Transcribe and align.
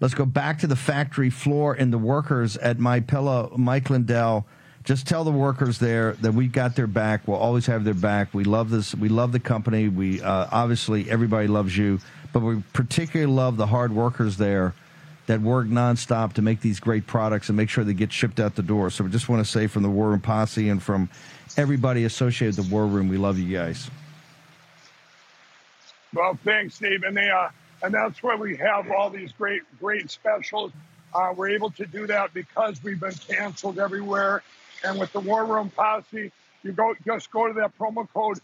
Let's 0.00 0.14
go 0.14 0.24
back 0.24 0.60
to 0.60 0.66
the 0.66 0.76
factory 0.76 1.30
floor 1.30 1.74
and 1.74 1.92
the 1.92 1.98
workers 1.98 2.56
at 2.56 2.78
My 2.78 3.00
Pillow, 3.00 3.52
Mike 3.56 3.90
Lindell. 3.90 4.46
Just 4.84 5.06
tell 5.06 5.24
the 5.24 5.32
workers 5.32 5.78
there 5.78 6.12
that 6.14 6.32
we've 6.32 6.52
got 6.52 6.76
their 6.76 6.86
back. 6.86 7.26
We'll 7.26 7.38
always 7.38 7.66
have 7.66 7.84
their 7.84 7.94
back. 7.94 8.32
We 8.32 8.44
love 8.44 8.70
this. 8.70 8.94
We 8.94 9.08
love 9.08 9.32
the 9.32 9.40
company. 9.40 9.88
We 9.88 10.22
uh, 10.22 10.46
obviously 10.52 11.10
everybody 11.10 11.48
loves 11.48 11.76
you, 11.76 11.98
but 12.32 12.40
we 12.40 12.62
particularly 12.72 13.30
love 13.30 13.56
the 13.56 13.66
hard 13.66 13.92
workers 13.92 14.36
there 14.36 14.74
that 15.26 15.42
work 15.42 15.66
nonstop 15.66 16.32
to 16.34 16.42
make 16.42 16.60
these 16.60 16.80
great 16.80 17.06
products 17.06 17.48
and 17.48 17.56
make 17.56 17.68
sure 17.68 17.84
they 17.84 17.92
get 17.92 18.12
shipped 18.12 18.40
out 18.40 18.54
the 18.54 18.62
door. 18.62 18.88
So 18.90 19.04
we 19.04 19.10
just 19.10 19.28
want 19.28 19.44
to 19.44 19.50
say 19.50 19.66
from 19.66 19.82
the 19.82 19.90
War 19.90 20.10
Room 20.10 20.20
Posse 20.20 20.68
and 20.70 20.82
from 20.82 21.10
everybody 21.56 22.04
associated 22.04 22.56
with 22.56 22.68
the 22.68 22.74
War 22.74 22.86
Room, 22.86 23.08
we 23.08 23.18
love 23.18 23.38
you 23.38 23.54
guys. 23.54 23.90
Well, 26.14 26.38
thanks, 26.44 26.76
Steve. 26.76 27.02
And 27.02 27.14
they, 27.14 27.28
uh, 27.28 27.50
and 27.82 27.94
that's 27.94 28.22
why 28.22 28.34
we 28.34 28.56
have 28.56 28.90
all 28.90 29.10
these 29.10 29.32
great, 29.32 29.62
great 29.78 30.10
specials. 30.10 30.72
Uh, 31.14 31.32
we're 31.36 31.50
able 31.50 31.70
to 31.70 31.86
do 31.86 32.06
that 32.06 32.34
because 32.34 32.82
we've 32.82 33.00
been 33.00 33.14
canceled 33.14 33.78
everywhere. 33.78 34.42
And 34.84 34.98
with 34.98 35.12
the 35.12 35.20
War 35.20 35.44
Room 35.44 35.70
Posse, 35.70 36.30
you 36.62 36.72
go 36.72 36.94
just 37.04 37.30
go 37.30 37.48
to 37.48 37.54
that 37.54 37.76
promo 37.78 38.06
code, 38.12 38.38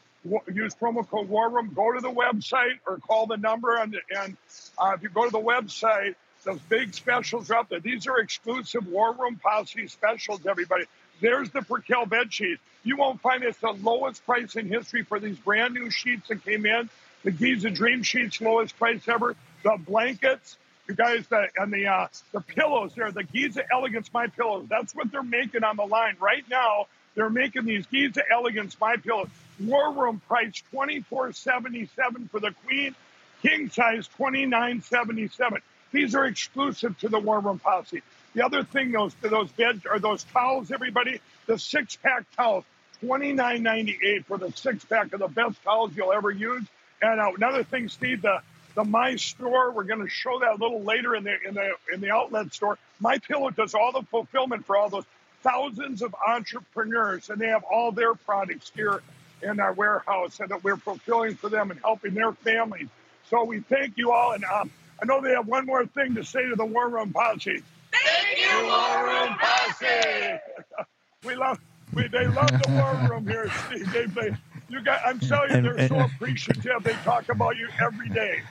use 0.53 0.75
promo 0.75 1.07
code 1.09 1.29
War 1.29 1.51
Room. 1.51 1.73
Go 1.75 1.93
to 1.93 2.01
the 2.01 2.11
website 2.11 2.79
or 2.87 2.99
call 2.99 3.27
the 3.27 3.37
number, 3.37 3.77
and, 3.77 3.97
and 4.19 4.37
uh, 4.79 4.93
if 4.95 5.03
you 5.03 5.09
go 5.09 5.25
to 5.25 5.31
the 5.31 5.39
website, 5.39 6.15
those 6.45 6.61
big 6.61 6.95
specials 6.95 7.51
are 7.51 7.59
up 7.59 7.69
there. 7.69 7.81
These 7.81 8.07
are 8.07 8.19
exclusive 8.19 8.87
War 8.87 9.13
Room 9.13 9.41
Posse 9.43 9.89
specials, 9.89 10.47
everybody. 10.47 10.85
There's 11.21 11.51
the 11.51 11.63
Percale 11.63 12.07
bed 12.07 12.33
sheets. 12.33 12.61
You 12.83 12.97
won't 12.97 13.21
find 13.21 13.43
it's 13.43 13.59
the 13.59 13.73
lowest 13.73 14.25
price 14.27 14.57
in 14.57 14.69
history 14.69 15.05
for 15.05 15.19
these 15.19 15.39
brand 15.39 15.75
new 15.75 15.91
sheets 15.91 16.29
that 16.29 16.45
came 16.45 16.67
in. 16.67 16.91
The 17.25 17.30
Giza 17.30 17.70
Dream 17.70 18.03
Sheets, 18.03 18.41
lowest 18.41 18.78
price 18.78 19.08
ever. 19.08 19.34
The 19.62 19.78
blankets, 19.78 20.58
you 20.86 20.94
guys, 20.94 21.27
the, 21.28 21.48
and 21.56 21.72
the 21.72 21.86
uh, 21.86 22.08
the 22.33 22.42
pillows 22.42 22.92
there, 22.94 23.11
the 23.11 23.25
Giza 23.25 23.62
Elegance 23.72 24.12
My 24.12 24.27
Pillows. 24.27 24.67
That's 24.69 24.94
what 24.94 25.11
they're 25.11 25.22
making 25.22 25.64
on 25.64 25.77
the 25.77 25.86
line 25.86 26.17
right 26.20 26.45
now. 26.50 26.86
They're 27.14 27.30
making 27.30 27.64
these 27.64 27.86
Giza 27.86 28.22
Elegance 28.30 28.77
My 28.78 28.97
Pillows. 28.97 29.28
War 29.58 29.92
Room 29.92 30.20
price 30.28 30.62
twenty 30.70 31.00
four 31.00 31.33
seventy 31.33 31.89
seven 31.97 32.28
for 32.28 32.41
the 32.41 32.55
Queen, 32.67 32.95
king 33.42 33.70
size 33.70 34.06
twenty 34.08 34.45
nine 34.45 34.83
seventy 34.83 35.29
seven. 35.29 35.63
These 35.92 36.14
are 36.14 36.27
exclusive 36.27 36.98
to 36.98 37.08
the 37.08 37.20
War 37.20 37.40
Room 37.40 37.58
Posse. 37.58 38.02
The 38.34 38.45
other 38.45 38.64
thing, 38.64 38.92
those 38.92 39.14
those 39.23 39.51
beds 39.52 39.86
or 39.90 39.98
those 39.98 40.24
towels, 40.24 40.70
everybody, 40.70 41.20
the 41.46 41.58
six 41.58 41.96
pack 41.96 42.24
towels, 42.36 42.64
twenty 43.01 43.33
nine 43.33 43.63
ninety 43.63 43.96
eight 44.05 44.27
for 44.27 44.36
the 44.36 44.52
six 44.52 44.84
pack 44.84 45.14
of 45.14 45.20
the 45.20 45.29
best 45.29 45.63
towels 45.63 45.92
you'll 45.96 46.13
ever 46.13 46.30
use. 46.30 46.64
And 47.03 47.21
uh, 47.21 47.33
another 47.37 47.65
thing, 47.65 47.89
Steve, 47.89 48.23
the 48.23 48.41
the 48.75 48.85
My 48.85 49.15
Store, 49.17 49.71
we're 49.71 49.85
going 49.85 50.01
to 50.01 50.09
show 50.09 50.41
that 50.41 50.53
a 50.53 50.57
little 50.57 50.83
later 50.83 51.15
in 51.15 51.25
the 51.25 51.37
in 51.47 51.55
the 51.55 51.73
in 51.93 52.01
the 52.01 52.11
outlet 52.11 52.53
store. 52.53 52.79
My 53.01 53.19
Pillow 53.19 53.51
does 53.51 53.75
all 53.75 53.93
the 53.93 54.03
fulfillment 54.03 54.67
for 54.67 54.77
all 54.77 54.89
those 54.89 55.05
thousands 55.43 56.03
of 56.03 56.15
entrepreneurs, 56.27 57.31
and 57.31 57.41
they 57.41 57.49
have 57.49 57.63
all 57.65 57.93
their 57.93 58.15
products 58.15 58.73
here 58.75 59.03
in 59.43 59.61
our 59.61 59.73
warehouse, 59.73 60.41
and 60.41 60.49
that 60.49 60.65
we're 60.65 60.77
fulfilling 60.77 61.37
for 61.37 61.49
them 61.49 61.71
and 61.71 61.79
helping 61.81 62.15
their 62.15 62.33
families. 62.33 62.89
So 63.31 63.45
we 63.45 63.61
thank 63.61 63.97
you 63.97 64.11
all, 64.13 64.33
and 64.33 64.45
um, 64.45 64.71
I 65.01 65.07
know 65.07 65.21
they 65.21 65.31
have 65.31 65.47
one 65.47 65.67
more 65.67 65.87
thing 65.87 66.15
to 66.17 66.25
say 66.25 66.49
to 66.49 66.57
the 66.57 66.65
War 66.65 66.89
Room 66.89 67.13
Posse. 67.13 67.63
Thank 67.93 68.39
you, 68.39 68.67
War 68.67 69.07
Room 69.07 69.37
Posse. 69.39 70.39
we 71.25 71.35
love, 71.37 71.59
we, 71.95 72.09
they 72.09 72.27
love 72.27 72.59
the 72.63 72.71
War 72.71 72.97
Room 73.09 73.27
here, 73.27 73.51
Steve. 73.67 73.93
They, 73.93 74.07
they, 74.07 74.37
you 74.74 74.83
guys, 74.83 75.01
I'm 75.07 75.18
telling 75.20 75.64
you, 75.64 75.73
they're 75.73 75.89
so 75.89 76.01
appreciative. 76.01 76.83
They 76.83 76.92
talk 77.05 77.29
about 77.29 77.57
you 77.57 77.68
every 77.80 78.08
day. 78.08 78.42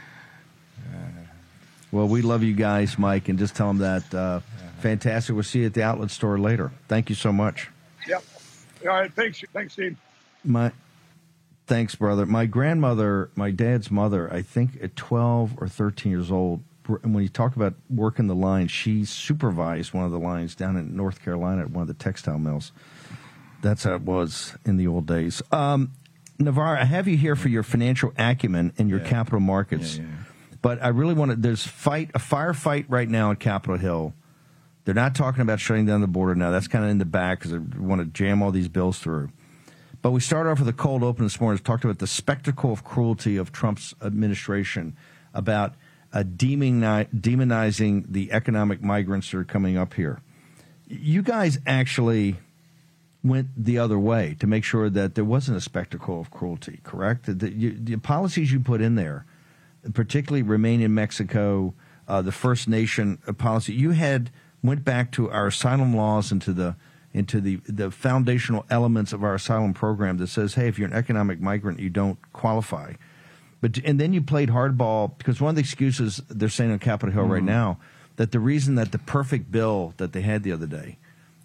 Well, 1.92 2.08
we 2.08 2.24
love 2.24 2.42
you 2.42 2.56
guys, 2.56 2.98
Mike, 2.98 3.30
and 3.30 3.38
just 3.38 3.56
tell 3.56 3.68
them 3.68 3.78
that. 3.78 4.14
Uh, 4.14 4.40
fantastic. 4.80 5.36
We'll 5.36 5.44
see 5.44 5.60
you 5.60 5.68
at 5.68 5.76
the 5.76 5.84
outlet 5.84 6.10
store 6.10 6.40
later. 6.40 6.72
Thank 6.88 7.10
you 7.10 7.16
so 7.16 7.32
much. 7.32 7.70
Yep. 8.08 8.24
All 8.82 8.88
right. 8.88 9.14
Thanks. 9.14 9.44
Thanks, 9.54 9.74
Steve. 9.74 9.96
My, 10.44 10.72
thanks, 11.68 11.94
brother. 11.94 12.26
My 12.26 12.48
grandmother, 12.48 13.30
my 13.36 13.52
dad's 13.52 13.92
mother, 13.92 14.32
I 14.34 14.42
think 14.42 14.72
at 14.82 14.96
12 14.96 15.62
or 15.62 15.68
13 15.68 16.12
years 16.12 16.32
old, 16.32 16.64
and 17.04 17.14
when 17.14 17.22
you 17.22 17.30
talk 17.30 17.56
about 17.56 17.76
working 17.92 18.26
the 18.26 18.36
line, 18.36 18.68
she 18.70 19.06
supervised 19.06 19.94
one 19.94 20.04
of 20.04 20.12
the 20.12 20.20
lines 20.20 20.56
down 20.56 20.76
in 20.76 20.96
North 20.96 21.24
Carolina 21.24 21.62
at 21.62 21.70
one 21.70 21.84
of 21.84 21.88
the 21.88 21.94
textile 21.94 22.40
mills. 22.40 22.72
That's 23.62 23.84
how 23.84 23.94
it 23.94 24.02
was 24.02 24.58
in 24.66 24.78
the 24.78 24.88
old 24.88 25.06
days. 25.06 25.44
Um, 25.52 25.92
Navarro, 26.40 26.80
I 26.80 26.86
have 26.86 27.08
you 27.08 27.18
here 27.18 27.36
for 27.36 27.50
your 27.50 27.64
financial 27.64 28.14
acumen 28.18 28.74
and 28.78 28.90
your 28.90 29.00
yeah. 29.00 29.08
capital 29.08 29.40
markets. 29.40 29.98
Yeah, 29.98 30.04
yeah. 30.04 30.10
But 30.62 30.84
I 30.84 30.90
really 30.90 31.14
want 31.14 31.32
to. 31.32 31.38
There's 31.38 31.66
fight 31.66 32.10
a 32.16 32.20
firefight 32.20 32.86
right 32.88 33.10
now 33.10 33.32
at 33.32 33.40
Capitol 33.40 33.78
Hill. 33.78 34.14
They're 34.86 34.94
not 34.94 35.16
talking 35.16 35.42
about 35.42 35.60
shutting 35.60 35.86
down 35.86 36.02
the 36.02 36.08
border 36.08 36.36
now. 36.36 36.52
That's 36.52 36.68
kind 36.68 36.84
of 36.84 36.92
in 36.92 36.98
the 36.98 37.06
back 37.06 37.40
because 37.40 37.52
they 37.52 37.58
want 37.58 38.02
to 38.02 38.06
jam 38.06 38.42
all 38.42 38.52
these 38.52 38.68
bills 38.68 39.00
through. 39.00 39.30
But 40.02 40.12
we 40.12 40.20
started 40.20 40.50
off 40.50 40.60
with 40.60 40.68
a 40.68 40.74
cold 40.74 41.04
open 41.04 41.24
this 41.24 41.40
morning. 41.40 41.60
We 41.60 41.64
talked 41.64 41.86
about 41.86 42.00
the 42.00 42.08
spectacle 42.08 42.74
of 42.74 42.84
cruelty 42.84 43.38
of 43.38 43.54
Trump's 43.54 43.94
administration, 44.02 44.98
about 45.34 45.76
uh, 46.12 46.24
demonizing 46.24 48.06
the 48.10 48.32
economic 48.32 48.82
migrants 48.82 49.32
that 49.32 49.38
are 49.38 49.44
coming 49.46 49.78
up 49.78 49.94
here. 49.94 50.22
You 50.88 51.22
guys 51.22 51.58
actually 51.66 52.36
went 53.24 53.48
the 53.56 53.78
other 53.78 53.98
way 53.98 54.36
to 54.40 54.48
make 54.48 54.64
sure 54.64 54.90
that 54.90 55.16
there 55.16 55.24
wasn't 55.24 55.58
a 55.58 55.62
spectacle 55.62 56.20
of 56.20 56.30
cruelty, 56.30 56.80
correct? 56.84 57.26
The, 57.26 57.34
the, 57.34 57.70
the 57.70 57.96
policies 57.98 58.52
you 58.52 58.60
put 58.60 58.82
in 58.82 58.96
there 58.96 59.26
particularly 59.94 60.44
remain 60.44 60.82
in 60.82 60.94
Mexico, 60.94 61.74
uh, 62.08 62.22
the 62.22 62.32
First 62.32 62.68
Nation 62.68 63.18
policy. 63.38 63.74
You 63.74 63.92
had 63.92 64.30
went 64.62 64.84
back 64.84 65.12
to 65.14 65.30
our 65.30 65.48
asylum 65.48 65.96
laws 65.96 66.32
and 66.32 66.42
to 66.42 66.54
the 66.54 66.76
into 67.14 67.40
the 67.40 67.58
the 67.68 67.92
foundational 67.92 68.66
elements 68.70 69.14
of 69.14 69.24
our 69.24 69.36
asylum 69.36 69.74
program 69.74 70.18
that 70.18 70.28
says, 70.28 70.56
hey, 70.56 70.68
if 70.68 70.80
you're 70.80 70.88
an 70.88 70.94
economic 70.94 71.40
migrant, 71.40 71.80
you 71.80 71.90
don't 71.90 72.18
qualify. 72.34 72.94
But 73.62 73.78
and 73.86 74.00
then 74.00 74.14
you 74.14 74.22
played 74.22 74.50
hardball 74.50 75.18
because 75.18 75.40
one 75.40 75.50
of 75.50 75.56
the 75.56 75.62
excuses 75.62 76.22
they're 76.30 76.50
saying 76.50 76.72
on 76.72 76.80
Capitol 76.80 77.14
Hill 77.14 77.26
mm. 77.26 77.30
right 77.30 77.38
mm-hmm. 77.40 77.48
now 77.48 77.80
that 78.16 78.32
the 78.32 78.40
reason 78.40 78.76
that 78.76 78.92
the 78.92 79.00
perfect 79.00 79.52
bill 79.52 79.94
that 79.98 80.14
they 80.14 80.22
had 80.22 80.44
the 80.44 80.52
other 80.52 80.68
day 80.68 80.98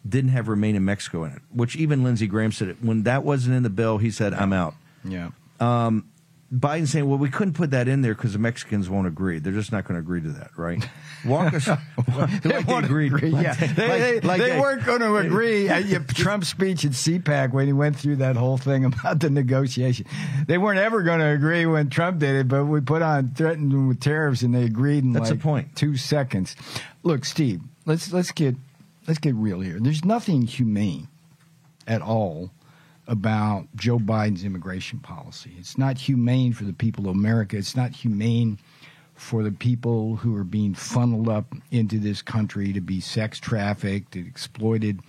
didn't 0.08 0.30
have 0.30 0.48
remain 0.48 0.76
in 0.76 0.84
Mexico 0.84 1.24
in 1.24 1.32
it, 1.32 1.42
which 1.52 1.76
even 1.76 2.02
Lindsey 2.02 2.26
Graham 2.26 2.52
said 2.52 2.68
it 2.68 2.76
when 2.82 3.02
that 3.04 3.24
wasn't 3.24 3.56
in 3.56 3.62
the 3.62 3.70
bill, 3.70 3.98
he 3.98 4.10
said, 4.10 4.34
"I'm 4.34 4.52
out." 4.52 4.74
Yeah. 5.04 5.30
Um, 5.60 6.08
Biden 6.52 6.86
saying, 6.86 7.06
"Well, 7.06 7.18
we 7.18 7.28
couldn't 7.28 7.54
put 7.54 7.72
that 7.72 7.88
in 7.88 8.00
there 8.00 8.14
because 8.14 8.32
the 8.32 8.38
Mexicans 8.38 8.88
won't 8.88 9.06
agree. 9.06 9.38
They're 9.38 9.52
just 9.52 9.70
not 9.70 9.84
going 9.84 9.96
to 9.96 10.00
agree 10.00 10.22
to 10.22 10.30
that, 10.30 10.50
right?" 10.56 10.82
Walk 11.26 11.52
us. 11.52 11.66
they 12.42 12.56
like 12.56 12.66
won't 12.66 12.86
agree. 12.86 13.10
Yeah, 13.28 13.54
they, 13.54 13.66
they, 13.66 14.20
like 14.20 14.40
they, 14.40 14.58
weren't 14.58 14.84
going 14.84 15.00
to 15.00 15.16
agree 15.16 15.68
at 15.68 16.08
Trump's 16.14 16.48
speech 16.48 16.86
at 16.86 16.92
CPAC 16.92 17.52
when 17.52 17.66
he 17.66 17.74
went 17.74 17.96
through 17.96 18.16
that 18.16 18.36
whole 18.36 18.56
thing 18.56 18.86
about 18.86 19.20
the 19.20 19.28
negotiation. 19.28 20.06
They 20.46 20.56
weren't 20.56 20.78
ever 20.78 21.02
going 21.02 21.20
to 21.20 21.26
agree 21.26 21.66
when 21.66 21.90
Trump 21.90 22.18
did 22.20 22.34
it, 22.34 22.48
but 22.48 22.64
we 22.64 22.80
put 22.80 23.02
on 23.02 23.34
threatened 23.34 23.70
them 23.70 23.88
with 23.88 24.00
tariffs, 24.00 24.40
and 24.42 24.54
they 24.54 24.64
agreed 24.64 25.04
in 25.04 25.12
That's 25.12 25.30
like 25.30 25.38
the 25.40 25.42
point. 25.42 25.76
two 25.76 25.98
seconds. 25.98 26.56
Look, 27.02 27.26
Steve, 27.26 27.60
let's 27.84 28.10
let's 28.10 28.32
get 28.32 28.56
let's 29.08 29.18
get 29.18 29.34
real 29.34 29.60
here. 29.60 29.78
There's 29.80 30.04
nothing 30.04 30.42
humane 30.42 31.08
at 31.86 32.02
all 32.02 32.50
about 33.08 33.66
Joe 33.74 33.98
Biden's 33.98 34.44
immigration 34.44 35.00
policy. 35.00 35.54
It's 35.58 35.78
not 35.78 35.96
humane 35.96 36.52
for 36.52 36.64
the 36.64 36.74
people 36.74 37.08
of 37.08 37.16
America. 37.16 37.56
It's 37.56 37.74
not 37.74 37.92
humane 37.92 38.58
for 39.14 39.42
the 39.42 39.50
people 39.50 40.16
who 40.16 40.36
are 40.36 40.44
being 40.44 40.74
funneled 40.74 41.28
up 41.28 41.54
into 41.70 41.98
this 41.98 42.20
country 42.20 42.74
to 42.74 42.82
be 42.82 43.00
sex 43.00 43.40
trafficked 43.40 44.14
exploited 44.14 45.00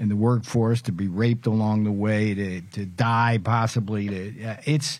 in 0.00 0.08
the 0.08 0.16
workforce, 0.16 0.82
to 0.82 0.92
be 0.92 1.06
raped 1.06 1.46
along 1.46 1.84
the 1.84 1.92
way, 1.92 2.34
to 2.34 2.60
to 2.60 2.84
die 2.84 3.38
possibly. 3.42 4.08
To 4.08 4.58
it's 4.66 4.98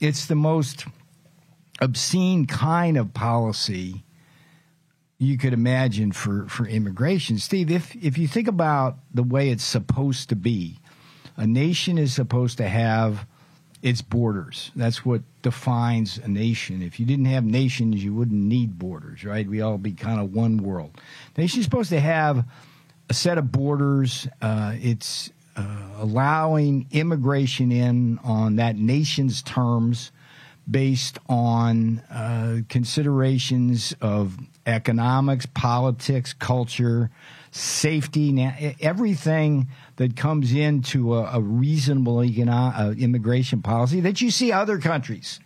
it's 0.00 0.24
the 0.24 0.34
most 0.34 0.86
obscene 1.80 2.46
kind 2.46 2.96
of 2.96 3.12
policy 3.12 4.02
you 5.18 5.38
could 5.38 5.52
imagine 5.52 6.12
for, 6.12 6.46
for 6.48 6.66
immigration. 6.66 7.38
Steve, 7.38 7.70
if 7.70 7.94
if 7.96 8.18
you 8.18 8.26
think 8.28 8.48
about 8.48 8.98
the 9.12 9.22
way 9.22 9.50
it's 9.50 9.64
supposed 9.64 10.28
to 10.30 10.36
be, 10.36 10.78
a 11.36 11.46
nation 11.46 11.98
is 11.98 12.14
supposed 12.14 12.58
to 12.58 12.68
have 12.68 13.26
its 13.82 14.00
borders. 14.00 14.70
That's 14.74 15.04
what 15.04 15.22
defines 15.42 16.16
a 16.16 16.26
nation. 16.26 16.82
If 16.82 16.98
you 16.98 17.04
didn't 17.04 17.26
have 17.26 17.44
nations, 17.44 18.02
you 18.02 18.14
wouldn't 18.14 18.40
need 18.40 18.78
borders, 18.78 19.24
right? 19.24 19.46
We 19.46 19.60
all 19.60 19.76
be 19.76 19.92
kind 19.92 20.20
of 20.20 20.32
one 20.32 20.56
world. 20.56 20.98
Nation's 21.36 21.64
supposed 21.64 21.90
to 21.90 22.00
have 22.00 22.46
a 23.10 23.14
set 23.14 23.36
of 23.36 23.52
borders. 23.52 24.26
Uh, 24.40 24.72
it's 24.76 25.30
uh, 25.54 25.88
allowing 25.98 26.86
immigration 26.92 27.70
in 27.70 28.18
on 28.24 28.56
that 28.56 28.76
nation's 28.76 29.42
terms 29.42 30.12
based 30.70 31.18
on 31.28 31.98
uh, 32.10 32.58
considerations 32.68 33.94
of 34.00 34.38
economics, 34.66 35.46
politics, 35.46 36.32
culture, 36.32 37.10
safety, 37.50 38.42
everything 38.80 39.68
that 39.96 40.16
comes 40.16 40.52
into 40.52 41.14
a, 41.14 41.36
a 41.38 41.40
reasonable 41.40 42.24
economic, 42.24 42.78
uh, 42.78 42.90
immigration 43.02 43.62
policy 43.62 44.00
that 44.00 44.20
you 44.20 44.30
see 44.30 44.52
other 44.52 44.78
countries, 44.78 45.40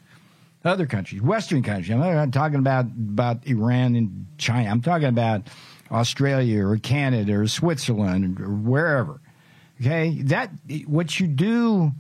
other 0.65 0.87
countries, 0.87 1.21
Western 1.21 1.63
countries. 1.63 1.91
I'm 1.91 2.01
not 2.01 2.33
talking 2.33 2.59
about 2.59 2.87
about 2.87 3.47
Iran 3.47 3.95
and 3.95 4.27
China. 4.39 4.71
I'm 4.71 4.83
talking 4.83 5.09
about 5.09 5.43
Australia 5.91 6.65
or 6.65 6.79
Canada 6.79 7.35
or 7.39 7.47
Switzerland 7.47 8.41
or 8.41 8.51
wherever. 8.51 9.21
Okay, 9.81 10.23
that 10.23 10.51
what 10.87 11.21
you 11.21 11.27
do 11.29 11.93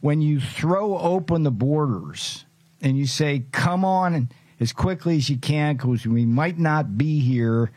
when 0.00 0.22
you 0.22 0.40
throw 0.40 0.96
open 0.96 1.42
the 1.42 1.50
borders 1.50 2.45
and 2.80 2.96
you 2.96 3.06
say, 3.06 3.44
"Come 3.52 3.84
on." 3.84 4.28
as 4.60 4.72
quickly 4.72 5.16
as 5.16 5.28
you 5.28 5.36
can 5.36 5.76
because 5.76 6.06
we 6.06 6.24
might 6.24 6.58
not 6.58 6.96
be 6.96 7.20
here 7.20 7.70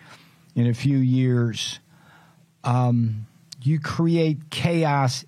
in 0.55 0.67
a 0.67 0.73
few 0.73 0.97
years. 0.97 1.79
Um, 2.63 3.27
you 3.61 3.79
create 3.79 4.49
chaos 4.49 5.25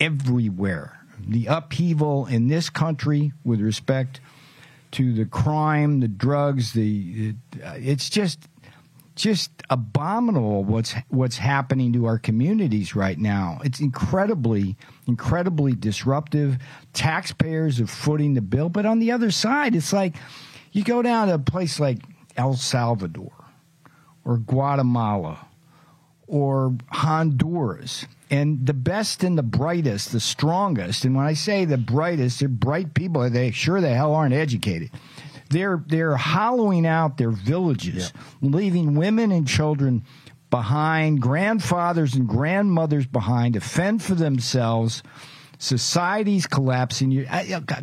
everywhere. 0.00 0.98
The 1.20 1.46
upheaval 1.46 2.26
in 2.26 2.48
this 2.48 2.68
country 2.68 3.32
with 3.44 3.60
respect 3.60 4.20
to 4.92 5.12
the 5.14 5.24
crime, 5.24 6.00
the 6.00 6.08
drugs, 6.08 6.72
the 6.72 7.34
it's 7.60 8.10
just 8.10 8.48
just 9.14 9.50
abominable 9.68 10.64
what's 10.64 10.94
what's 11.08 11.36
happening 11.36 11.92
to 11.92 12.06
our 12.06 12.18
communities 12.18 12.94
right 12.94 13.18
now. 13.18 13.60
It's 13.64 13.80
incredibly 13.80 14.76
incredibly 15.06 15.74
disruptive. 15.74 16.58
Taxpayers 16.92 17.80
are 17.80 17.86
footing 17.86 18.34
the 18.34 18.40
bill, 18.40 18.68
but 18.68 18.86
on 18.86 18.98
the 18.98 19.12
other 19.12 19.30
side, 19.30 19.74
it's 19.74 19.92
like 19.92 20.16
you 20.72 20.84
go 20.84 21.02
down 21.02 21.28
to 21.28 21.34
a 21.34 21.38
place 21.38 21.78
like 21.78 21.98
El 22.36 22.54
Salvador 22.54 23.32
or 24.24 24.38
Guatemala 24.38 25.46
or 26.26 26.74
Honduras, 26.90 28.06
and 28.30 28.64
the 28.64 28.72
best 28.72 29.22
and 29.22 29.36
the 29.36 29.42
brightest, 29.42 30.12
the 30.12 30.20
strongest, 30.20 31.04
and 31.04 31.14
when 31.14 31.26
I 31.26 31.34
say 31.34 31.66
the 31.66 31.76
brightest, 31.76 32.40
they're 32.40 32.48
bright 32.48 32.94
people. 32.94 33.28
They 33.28 33.50
sure 33.50 33.82
the 33.82 33.92
hell 33.92 34.14
aren't 34.14 34.32
educated. 34.32 34.90
They're 35.52 35.82
they're 35.86 36.16
hollowing 36.16 36.86
out 36.86 37.18
their 37.18 37.30
villages, 37.30 38.12
yeah. 38.14 38.20
leaving 38.40 38.94
women 38.94 39.30
and 39.32 39.46
children 39.46 40.04
behind, 40.50 41.20
grandfathers 41.20 42.14
and 42.14 42.28
grandmothers 42.28 43.06
behind 43.06 43.54
to 43.54 43.60
fend 43.60 44.02
for 44.02 44.14
themselves 44.14 45.02
Society's 45.62 46.48
collapsing. 46.48 47.12
You, 47.12 47.24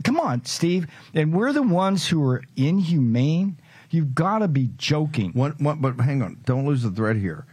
come 0.04 0.20
on, 0.20 0.44
Steve. 0.44 0.88
And 1.14 1.34
we're 1.34 1.54
the 1.54 1.64
ones 1.64 2.06
who 2.06 2.22
are 2.28 2.44
inhumane. 2.58 3.58
You've 3.90 4.14
got 4.14 4.40
to 4.40 4.50
be 4.50 4.72
joking. 4.76 5.32
One, 5.32 5.54
one, 5.60 5.80
but 5.80 5.98
hang 6.02 6.22
on. 6.22 6.42
Don't 6.46 6.66
lose 6.66 6.84
the 6.84 6.92
thread 6.92 7.16
here. 7.16 7.46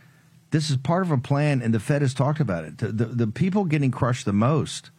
This 0.50 0.68
is 0.68 0.78
part 0.78 1.04
of 1.04 1.12
a 1.12 1.18
plan, 1.18 1.62
and 1.62 1.72
the 1.72 1.78
Fed 1.78 2.02
has 2.02 2.12
talked 2.12 2.40
about 2.40 2.64
it. 2.64 2.78
The, 2.78 2.88
the, 2.88 3.04
the 3.04 3.26
people 3.28 3.66
getting 3.66 3.92
crushed 3.92 4.24
the 4.24 4.32
most 4.32 4.90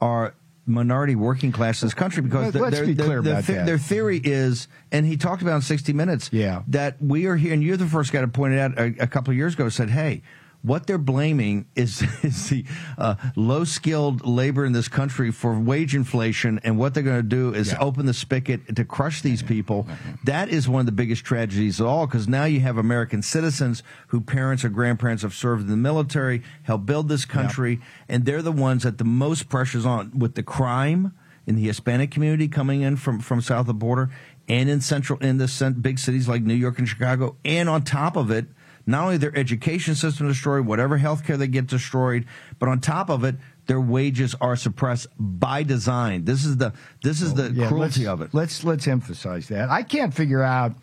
are 0.00 0.36
minority 0.66 1.14
working 1.16 1.52
class 1.52 1.82
in 1.82 1.86
this 1.86 1.94
country 1.94 2.22
because 2.22 2.54
Let's 2.54 2.76
their, 2.76 2.86
be 2.86 2.94
clear 2.94 3.22
their, 3.22 3.32
about 3.32 3.44
their, 3.44 3.56
that. 3.56 3.66
their 3.66 3.78
theory 3.78 4.20
is, 4.22 4.68
and 4.90 5.04
he 5.04 5.16
talked 5.16 5.42
about 5.42 5.56
in 5.56 5.62
60 5.62 5.92
Minutes, 5.92 6.30
yeah. 6.32 6.62
that 6.68 7.02
we 7.02 7.26
are 7.26 7.36
here, 7.36 7.52
and 7.52 7.62
you're 7.62 7.76
the 7.76 7.86
first 7.86 8.12
guy 8.12 8.20
to 8.20 8.28
point 8.28 8.54
it 8.54 8.58
out 8.60 8.78
a, 8.78 8.94
a 9.00 9.06
couple 9.06 9.32
of 9.32 9.36
years 9.36 9.54
ago, 9.54 9.68
said, 9.68 9.90
hey, 9.90 10.22
what 10.62 10.86
they're 10.86 10.98
blaming 10.98 11.66
is, 11.74 12.02
is 12.22 12.48
the 12.48 12.64
uh, 12.96 13.16
low 13.36 13.64
skilled 13.64 14.26
labor 14.26 14.64
in 14.64 14.72
this 14.72 14.88
country 14.88 15.30
for 15.30 15.58
wage 15.58 15.94
inflation, 15.94 16.60
and 16.64 16.78
what 16.78 16.94
they're 16.94 17.02
going 17.02 17.16
to 17.16 17.22
do 17.22 17.52
is 17.52 17.72
yeah. 17.72 17.78
open 17.80 18.06
the 18.06 18.14
spigot 18.14 18.74
to 18.76 18.84
crush 18.84 19.22
these 19.22 19.42
people. 19.42 19.86
That 20.24 20.48
is 20.48 20.68
one 20.68 20.80
of 20.80 20.86
the 20.86 20.92
biggest 20.92 21.24
tragedies 21.24 21.80
of 21.80 21.86
all 21.86 22.06
because 22.06 22.28
now 22.28 22.44
you 22.44 22.60
have 22.60 22.78
American 22.78 23.22
citizens 23.22 23.82
who 24.08 24.20
parents 24.20 24.64
or 24.64 24.68
grandparents 24.68 25.22
have 25.22 25.34
served 25.34 25.62
in 25.62 25.68
the 25.68 25.76
military, 25.76 26.42
helped 26.62 26.86
build 26.86 27.08
this 27.08 27.24
country, 27.24 27.80
and 28.08 28.24
they're 28.24 28.42
the 28.42 28.52
ones 28.52 28.84
that 28.84 28.98
the 28.98 29.04
most 29.04 29.48
pressure's 29.48 29.86
on 29.86 30.18
with 30.18 30.34
the 30.34 30.42
crime 30.42 31.12
in 31.46 31.56
the 31.56 31.62
Hispanic 31.62 32.10
community 32.12 32.46
coming 32.46 32.82
in 32.82 32.96
from, 32.96 33.18
from 33.18 33.40
south 33.40 33.60
of 33.60 33.66
the 33.66 33.74
border 33.74 34.10
and 34.48 34.68
in 34.68 34.80
central 34.80 35.18
in 35.20 35.38
the 35.38 35.76
big 35.80 35.98
cities 35.98 36.28
like 36.28 36.42
New 36.42 36.54
York 36.54 36.78
and 36.78 36.88
Chicago, 36.88 37.36
and 37.44 37.68
on 37.68 37.82
top 37.82 38.16
of 38.16 38.30
it 38.30 38.46
not 38.86 39.04
only 39.04 39.16
their 39.16 39.36
education 39.36 39.94
system 39.94 40.28
destroyed, 40.28 40.66
whatever 40.66 40.96
health 40.96 41.26
care 41.26 41.36
they 41.36 41.46
get 41.46 41.66
destroyed, 41.66 42.26
but 42.58 42.68
on 42.68 42.80
top 42.80 43.10
of 43.10 43.24
it, 43.24 43.36
their 43.66 43.80
wages 43.80 44.34
are 44.40 44.56
suppressed 44.56 45.06
by 45.18 45.62
design. 45.62 46.24
This 46.24 46.44
is 46.44 46.56
the 46.56 46.72
this 47.02 47.22
is 47.22 47.34
the 47.34 47.52
yeah, 47.52 47.68
cruelty 47.68 48.06
of 48.06 48.20
it. 48.20 48.30
Let's 48.32 48.64
let's 48.64 48.88
emphasize 48.88 49.48
that. 49.48 49.70
I 49.70 49.82
can't 49.82 50.12
figure 50.12 50.42
out 50.42 50.74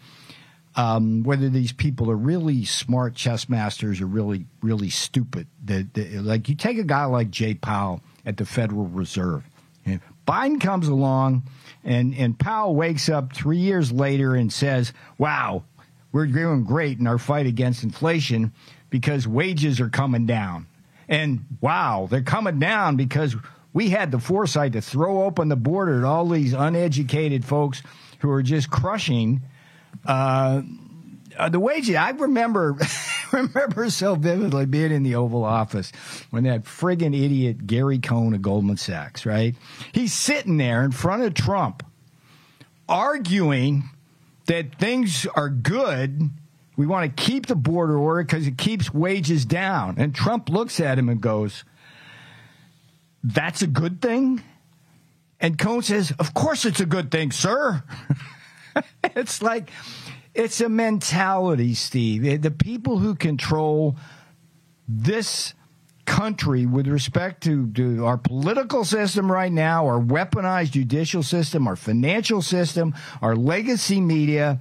um, 0.76 1.24
whether 1.24 1.50
these 1.50 1.74
people 1.74 2.10
are 2.10 2.16
really 2.16 2.64
smart 2.64 3.16
chess 3.16 3.50
masters 3.50 4.02
or 4.02 4.06
really 4.06 4.46
really 4.62 4.90
stupid. 4.90 5.48
That 5.66 5.96
like 6.24 6.48
you 6.48 6.56
take 6.56 6.78
a 6.78 6.84
guy 6.84 7.06
like 7.06 7.30
Jay 7.32 7.54
Powell 7.54 8.02
at 8.26 8.38
the 8.38 8.46
Federal 8.46 8.88
Reserve. 8.88 9.44
And 9.86 10.02
Biden 10.28 10.62
comes 10.62 10.88
along, 10.88 11.44
and 11.84 12.14
and 12.16 12.38
Powell 12.38 12.76
wakes 12.76 13.10
up 13.10 13.34
three 13.34 13.58
years 13.58 13.92
later 13.92 14.36
and 14.36 14.54
says, 14.54 14.94
"Wow, 15.18 15.64
we're 16.12 16.28
doing 16.28 16.64
great 16.64 17.00
in 17.00 17.08
our 17.08 17.18
fight 17.18 17.46
against 17.46 17.84
inflation 17.84 18.52
because 18.90 19.28
wages 19.28 19.80
are 19.80 19.90
coming 19.90 20.26
down. 20.26 20.68
And 21.08 21.46
wow, 21.62 22.08
they're 22.10 22.22
coming 22.22 22.60
down 22.60 22.96
because 22.96 23.36
we 23.74 23.90
had 23.90 24.12
the 24.12 24.20
foresight 24.20 24.74
to 24.74 24.82
throw 24.82 25.24
open 25.24 25.50
the 25.50 25.56
border 25.56 26.02
to 26.02 26.08
all 26.08 26.28
these 26.28 26.54
uneducated 26.54 27.46
folks 27.46 27.84
who 28.20 28.30
are 28.32 28.44
just 28.44 28.70
crushing 28.70 29.42
uh, 30.06 30.62
uh 31.38 31.50
the 31.50 31.60
wages. 31.60 31.96
I 31.96 32.12
remember 32.12 32.78
remember 33.32 33.90
so 33.90 34.16
vividly 34.16 34.66
being 34.66 34.92
in 34.92 35.04
the 35.04 35.16
Oval 35.16 35.44
Office 35.44 35.92
when 36.30 36.44
that 36.44 36.64
friggin' 36.64 37.16
idiot 37.16 37.66
Gary 37.66 38.00
Cohn 38.00 38.34
of 38.34 38.42
Goldman 38.42 38.78
Sachs, 38.78 39.26
right? 39.26 39.56
He's 39.92 40.14
sitting 40.14 40.58
there 40.58 40.84
in 40.84 40.92
front 40.92 41.24
of 41.24 41.34
Trump 41.34 41.84
arguing 42.88 43.90
that 44.50 44.80
things 44.80 45.28
are 45.36 45.48
good. 45.48 46.32
We 46.76 46.88
want 46.88 47.16
to 47.16 47.24
keep 47.24 47.46
the 47.46 47.56
border 47.56 47.96
order 47.96 48.24
because 48.24 48.48
it 48.48 48.58
keeps 48.58 48.92
wages 48.92 49.46
down. 49.46 49.96
And 50.00 50.14
Trump 50.14 50.50
looks 50.50 50.80
at 50.80 50.98
him 50.98 51.08
and 51.08 51.22
goes, 51.22 51.64
That's 53.24 53.62
a 53.62 53.68
good 53.68 54.02
thing? 54.02 54.42
And 55.40 55.60
Cohn 55.60 55.84
says, 55.84 56.12
Of 56.18 56.34
course 56.34 56.66
it's 56.66 56.80
a 56.80 56.88
good 56.88 57.12
thing, 57.12 57.32
sir. 57.32 57.84
it's 59.04 59.44
like, 59.44 59.70
it's 60.34 60.62
a 60.62 60.70
mentality, 60.70 61.76
Steve. 61.76 62.42
The 62.42 62.50
people 62.50 62.98
who 62.98 63.14
control 63.14 63.98
this 64.88 65.54
country 66.10 66.66
with 66.66 66.88
respect 66.88 67.44
to, 67.44 67.72
to 67.74 68.04
our 68.04 68.18
political 68.18 68.84
system 68.84 69.32
right 69.32 69.52
now, 69.52 69.86
our 69.86 70.00
weaponized 70.00 70.72
judicial 70.72 71.22
system, 71.22 71.68
our 71.68 71.76
financial 71.76 72.42
system, 72.42 72.96
our 73.22 73.36
legacy 73.36 74.02
media, 74.02 74.60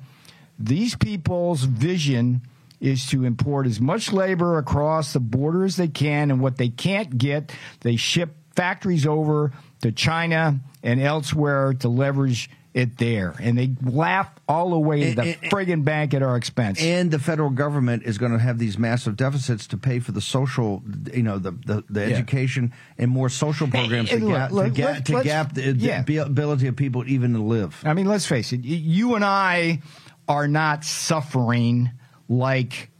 these 0.58 0.94
people's 0.94 1.62
vision 1.62 2.42
is 2.80 3.06
to 3.06 3.24
import 3.24 3.66
as 3.66 3.80
much 3.80 4.12
labor 4.12 4.58
across 4.58 5.14
the 5.14 5.20
border 5.20 5.64
as 5.64 5.76
they 5.76 5.88
can, 5.88 6.30
and 6.30 6.40
what 6.40 6.58
they 6.58 6.68
can't 6.68 7.16
get, 7.16 7.50
they 7.80 7.96
ship 7.96 8.36
factories 8.54 9.06
over 9.06 9.50
to 9.80 9.90
China 9.90 10.60
and 10.82 11.00
elsewhere 11.00 11.72
to 11.72 11.88
leverage 11.88 12.50
it 12.78 12.96
there, 12.96 13.34
and 13.40 13.58
they 13.58 13.70
laugh 13.82 14.30
all 14.48 14.70
the 14.70 14.78
way 14.78 15.10
to 15.10 15.14
the 15.16 15.22
and, 15.22 15.50
friggin' 15.50 15.84
bank 15.84 16.14
at 16.14 16.22
our 16.22 16.36
expense. 16.36 16.80
And 16.80 17.10
the 17.10 17.18
federal 17.18 17.50
government 17.50 18.04
is 18.04 18.18
going 18.18 18.32
to 18.32 18.38
have 18.38 18.58
these 18.58 18.78
massive 18.78 19.16
deficits 19.16 19.66
to 19.68 19.76
pay 19.76 19.98
for 19.98 20.12
the 20.12 20.20
social, 20.20 20.82
you 21.12 21.22
know, 21.22 21.38
the 21.38 21.50
the, 21.50 21.84
the 21.90 22.00
yeah. 22.08 22.14
education 22.16 22.72
and 22.96 23.10
more 23.10 23.28
social 23.28 23.66
programs 23.68 24.12
and, 24.12 24.22
and 24.22 24.30
to, 24.30 24.36
gap, 24.36 24.50
look, 24.52 24.64
to, 24.66 24.70
gap, 24.70 25.04
to 25.04 25.22
gap 25.22 25.54
the, 25.54 25.72
yeah. 25.72 26.02
the 26.02 26.18
ability 26.18 26.68
of 26.68 26.76
people 26.76 27.04
even 27.06 27.32
to 27.32 27.40
live. 27.40 27.82
I 27.84 27.94
mean, 27.94 28.06
let's 28.06 28.26
face 28.26 28.52
it. 28.52 28.60
You 28.64 29.14
and 29.16 29.24
I 29.24 29.82
are 30.28 30.46
not 30.46 30.84
suffering 30.84 31.90
like 32.28 32.90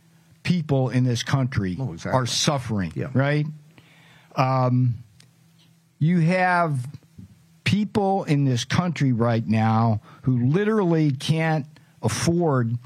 people 0.42 0.88
in 0.88 1.04
this 1.04 1.22
country 1.22 1.76
Oh, 1.78 1.92
exactly. 1.92 2.18
are 2.18 2.26
suffering, 2.26 2.92
Yeah. 2.96 3.10
right? 3.12 3.46
Um, 4.34 5.04
you 5.98 6.20
have 6.20 6.78
people 7.68 8.24
in 8.24 8.46
this 8.46 8.64
country 8.64 9.12
right 9.12 9.46
now 9.46 10.00
who 10.22 10.46
literally 10.46 11.10
can't 11.10 11.66
afford 12.00 12.78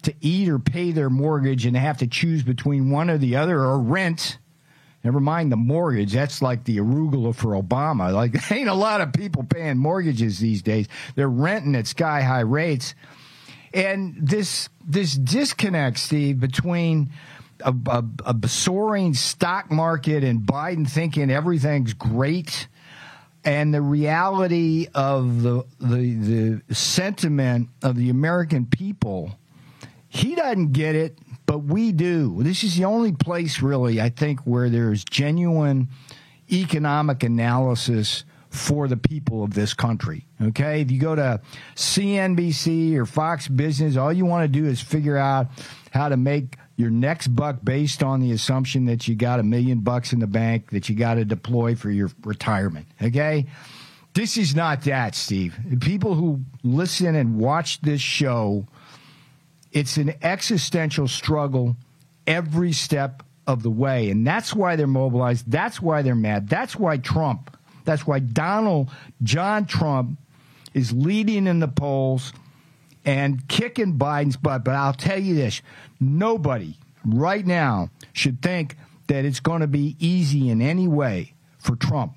to 0.00 0.14
eat 0.22 0.48
or 0.48 0.58
pay 0.58 0.92
their 0.92 1.10
mortgage 1.10 1.66
and 1.66 1.76
have 1.76 1.98
to 1.98 2.06
choose 2.06 2.42
between 2.42 2.88
one 2.88 3.10
or 3.10 3.18
the 3.18 3.36
other 3.36 3.60
or 3.60 3.78
rent. 3.78 4.38
Never 5.04 5.20
mind 5.20 5.52
the 5.52 5.56
mortgage. 5.56 6.14
That's 6.14 6.40
like 6.40 6.64
the 6.64 6.78
arugula 6.78 7.34
for 7.34 7.48
Obama. 7.48 8.14
Like, 8.14 8.50
ain't 8.50 8.70
a 8.70 8.74
lot 8.74 9.02
of 9.02 9.12
people 9.12 9.44
paying 9.44 9.76
mortgages 9.76 10.38
these 10.38 10.62
days. 10.62 10.88
They're 11.14 11.28
renting 11.28 11.74
at 11.74 11.86
sky 11.86 12.22
high 12.22 12.40
rates. 12.40 12.94
And 13.74 14.16
this 14.18 14.70
this 14.82 15.12
disconnect, 15.12 15.98
Steve, 15.98 16.40
between 16.40 17.10
a, 17.60 17.74
a, 17.88 18.04
a 18.24 18.48
soaring 18.48 19.12
stock 19.12 19.70
market 19.70 20.24
and 20.24 20.40
Biden 20.40 20.88
thinking 20.88 21.30
everything's 21.30 21.92
great, 21.92 22.68
and 23.44 23.74
the 23.74 23.82
reality 23.82 24.88
of 24.94 25.42
the 25.42 25.64
the 25.78 26.62
the 26.66 26.74
sentiment 26.74 27.68
of 27.82 27.96
the 27.96 28.10
American 28.10 28.66
people, 28.66 29.38
he 30.08 30.34
doesn't 30.34 30.72
get 30.72 30.94
it, 30.94 31.18
but 31.46 31.58
we 31.58 31.92
do. 31.92 32.42
This 32.42 32.64
is 32.64 32.76
the 32.76 32.84
only 32.84 33.12
place, 33.12 33.60
really, 33.60 34.00
I 34.00 34.08
think, 34.08 34.40
where 34.40 34.70
there's 34.70 35.04
genuine 35.04 35.88
economic 36.50 37.22
analysis 37.22 38.24
for 38.48 38.86
the 38.86 38.96
people 38.96 39.42
of 39.42 39.52
this 39.54 39.74
country. 39.74 40.26
Okay, 40.40 40.80
if 40.80 40.90
you 40.90 41.00
go 41.00 41.14
to 41.14 41.40
CNBC 41.74 42.94
or 42.94 43.04
Fox 43.04 43.48
Business, 43.48 43.96
all 43.96 44.12
you 44.12 44.24
want 44.24 44.44
to 44.44 44.60
do 44.60 44.66
is 44.66 44.80
figure 44.80 45.16
out 45.16 45.48
how 45.90 46.08
to 46.08 46.16
make 46.16 46.56
your 46.76 46.90
next 46.90 47.28
buck 47.28 47.58
based 47.62 48.02
on 48.02 48.20
the 48.20 48.32
assumption 48.32 48.86
that 48.86 49.06
you 49.06 49.14
got 49.14 49.40
a 49.40 49.42
million 49.42 49.80
bucks 49.80 50.12
in 50.12 50.18
the 50.18 50.26
bank 50.26 50.70
that 50.70 50.88
you 50.88 50.96
got 50.96 51.14
to 51.14 51.24
deploy 51.24 51.74
for 51.74 51.90
your 51.90 52.10
retirement. 52.24 52.86
Okay. 53.00 53.46
This 54.14 54.36
is 54.36 54.54
not 54.54 54.82
that, 54.82 55.14
Steve. 55.14 55.56
People 55.80 56.14
who 56.14 56.40
listen 56.62 57.16
and 57.16 57.38
watch 57.38 57.80
this 57.80 58.00
show, 58.00 58.66
it's 59.72 59.96
an 59.96 60.14
existential 60.22 61.08
struggle 61.08 61.76
every 62.26 62.72
step 62.72 63.24
of 63.46 63.62
the 63.62 63.70
way. 63.70 64.10
And 64.10 64.26
that's 64.26 64.54
why 64.54 64.76
they're 64.76 64.86
mobilized. 64.86 65.50
That's 65.50 65.80
why 65.82 66.02
they're 66.02 66.14
mad. 66.14 66.48
That's 66.48 66.76
why 66.76 66.96
Trump, 66.98 67.56
that's 67.84 68.06
why 68.06 68.20
Donald 68.20 68.90
John 69.22 69.66
Trump 69.66 70.18
is 70.74 70.92
leading 70.92 71.46
in 71.46 71.60
the 71.60 71.68
polls 71.68 72.32
and 73.04 73.46
kicking 73.48 73.98
Biden's 73.98 74.36
butt. 74.36 74.64
But 74.64 74.74
I'll 74.74 74.92
tell 74.94 75.18
you 75.18 75.34
this 75.34 75.62
nobody 76.00 76.76
right 77.04 77.46
now 77.46 77.90
should 78.12 78.40
think 78.42 78.76
that 79.08 79.24
it's 79.24 79.40
going 79.40 79.60
to 79.60 79.66
be 79.66 79.96
easy 79.98 80.48
in 80.48 80.62
any 80.62 80.88
way 80.88 81.34
for 81.58 81.76
Trump. 81.76 82.14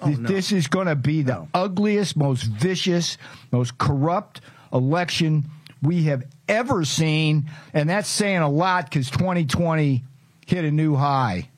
Oh, 0.00 0.06
Th- 0.06 0.18
This 0.18 0.52
is 0.52 0.66
going 0.66 0.86
to 0.86 0.96
be 0.96 1.22
the 1.22 1.46
ugliest, 1.54 2.16
most 2.16 2.42
vicious, 2.44 3.18
most 3.52 3.78
corrupt 3.78 4.40
election 4.72 5.44
we 5.82 6.04
have 6.04 6.24
ever 6.48 6.84
seen. 6.84 7.50
And 7.74 7.90
that's 7.90 8.08
saying 8.08 8.38
a 8.38 8.48
lot 8.48 8.86
because 8.86 9.10
2020 9.10 10.02
hit 10.46 10.64
a 10.64 10.70
new 10.70 10.96
high. 10.96 11.48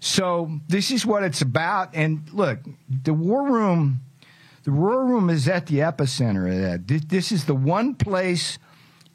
So 0.00 0.50
this 0.68 0.90
is 0.90 1.06
what 1.06 1.22
it's 1.22 1.40
about. 1.40 1.94
And 1.94 2.28
look, 2.32 2.58
the 3.04 3.14
war 3.14 3.50
room, 3.50 4.00
the 4.64 4.72
war 4.72 5.04
room 5.04 5.30
is 5.30 5.46
at 5.46 5.66
the 5.66 5.78
epicenter 5.78 6.50
of 6.50 6.60
that. 6.60 6.88
This, 6.88 7.02
this 7.04 7.32
is 7.32 7.44
the 7.44 7.54
one 7.54 7.94
place 7.94 8.58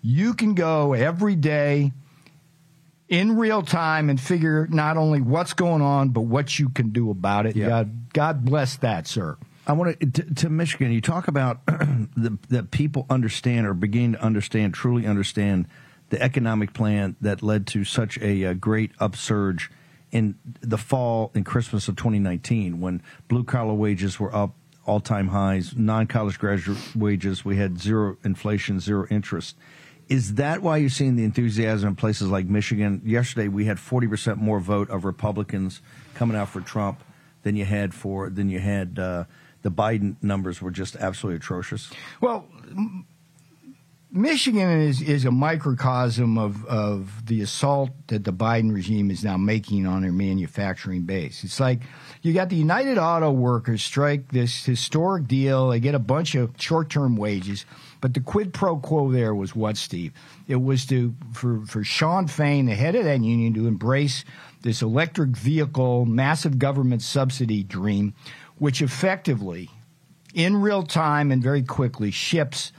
you 0.01 0.33
can 0.33 0.53
go 0.53 0.93
every 0.93 1.35
day 1.35 1.91
in 3.09 3.35
real 3.35 3.63
time 3.63 4.09
and 4.09 4.21
figure 4.21 4.67
not 4.69 4.95
only 4.95 5.19
what's 5.19 5.53
going 5.53 5.81
on, 5.81 6.09
but 6.09 6.21
what 6.21 6.59
you 6.59 6.69
can 6.69 6.89
do 6.89 7.09
about 7.09 7.47
it. 7.47 7.55
Yeah. 7.55 7.67
God, 7.67 8.13
God 8.13 8.45
bless 8.45 8.77
that, 8.77 9.07
sir. 9.07 9.37
I 9.65 9.73
want 9.73 9.99
to, 9.99 10.35
to 10.35 10.49
Michigan. 10.49 10.91
You 10.91 11.01
talk 11.01 11.27
about 11.27 11.65
the, 11.65 12.37
that 12.49 12.71
people 12.71 13.07
understand 13.09 13.65
or 13.65 13.73
begin 13.73 14.13
to 14.13 14.21
understand, 14.21 14.75
truly 14.75 15.05
understand 15.05 15.67
the 16.09 16.21
economic 16.21 16.73
plan 16.73 17.15
that 17.21 17.43
led 17.43 17.67
to 17.67 17.83
such 17.83 18.17
a, 18.19 18.45
uh 18.45 18.53
great 18.53 18.91
upsurge 18.99 19.71
in 20.11 20.35
the 20.61 20.77
fall 20.77 21.31
and 21.35 21.45
Christmas 21.45 21.87
of 21.87 21.95
2019 21.95 22.79
when 22.79 23.01
blue 23.27 23.43
collar 23.43 23.73
wages 23.73 24.19
were 24.19 24.33
up 24.35 24.55
all 24.89 25.00
time 25.00 25.27
highs, 25.27 25.75
non 25.75 26.08
college 26.08 26.39
graduate 26.39 26.79
wages. 26.96 27.46
We 27.46 27.58
had 27.58 27.79
zero 27.79 28.17
inflation, 28.24 28.79
zero 28.79 29.05
interest. 29.12 29.55
Is 30.08 30.34
that 30.36 30.63
why 30.63 30.77
you're 30.77 30.89
seeing 30.89 31.15
the 31.15 31.24
enthusiasm 31.24 31.89
in 31.89 31.96
places 31.96 32.29
like 32.29 32.48
Michigan? 32.48 33.01
Yesterday, 33.05 33.48
we 33.48 33.65
had 33.65 33.77
40% 33.77 34.38
more 34.38 34.60
vote 34.60 34.89
of 34.89 35.05
Republicans 35.05 35.81
coming 36.15 36.36
out 36.36 36.50
for 36.50 36.62
Trump 36.62 37.03
than 37.43 37.55
you 37.55 37.65
had 37.65 37.93
for 37.93 38.31
than 38.31 38.50
you 38.50 38.60
had. 38.60 38.98
Uh, 38.98 39.25
the 39.62 39.69
Biden 39.69 40.15
numbers 40.24 40.62
were 40.62 40.72
just 40.72 40.96
absolutely 40.96 41.38
atrocious. 41.38 41.91
Well, 42.22 42.48
Michigan 44.11 44.81
is, 44.81 45.03
is 45.03 45.25
a 45.25 45.31
microcosm 45.31 46.39
of, 46.39 46.65
of 46.65 47.27
the 47.27 47.41
assault 47.41 47.91
that 48.07 48.23
the 48.23 48.33
Biden 48.33 48.73
regime 48.73 49.11
is 49.11 49.23
now 49.23 49.37
making 49.37 49.85
on 49.85 50.01
their 50.01 50.11
manufacturing 50.11 51.03
base. 51.03 51.43
It's 51.43 51.59
like 51.59 51.81
you 52.23 52.33
got 52.33 52.49
the 52.49 52.55
United 52.55 52.97
Auto 52.97 53.29
Workers 53.29 53.83
strike 53.83 54.31
this 54.31 54.65
historic 54.65 55.27
deal. 55.27 55.69
They 55.69 55.79
get 55.79 55.93
a 55.93 55.99
bunch 55.99 56.33
of 56.33 56.53
short 56.57 56.89
term 56.89 57.17
wages. 57.17 57.67
But 58.01 58.15
the 58.15 58.19
quid 58.19 58.51
pro 58.51 58.77
quo 58.77 59.11
there 59.11 59.35
was 59.35 59.55
what, 59.55 59.77
Steve? 59.77 60.11
It 60.47 60.55
was 60.55 60.87
to 60.87 61.13
for, 61.31 61.63
for 61.67 61.83
Shawn 61.83 62.27
Fain, 62.27 62.65
the 62.65 62.73
head 62.73 62.95
of 62.95 63.03
that 63.03 63.21
union, 63.21 63.53
to 63.53 63.67
embrace 63.67 64.25
this 64.63 64.81
electric 64.81 65.37
vehicle, 65.37 66.05
massive 66.05 66.57
government 66.57 67.03
subsidy 67.03 67.61
dream, 67.61 68.15
which 68.57 68.81
effectively, 68.81 69.69
in 70.33 70.59
real 70.59 70.81
time 70.81 71.31
and 71.31 71.43
very 71.43 71.61
quickly, 71.61 72.09
ships 72.09 72.71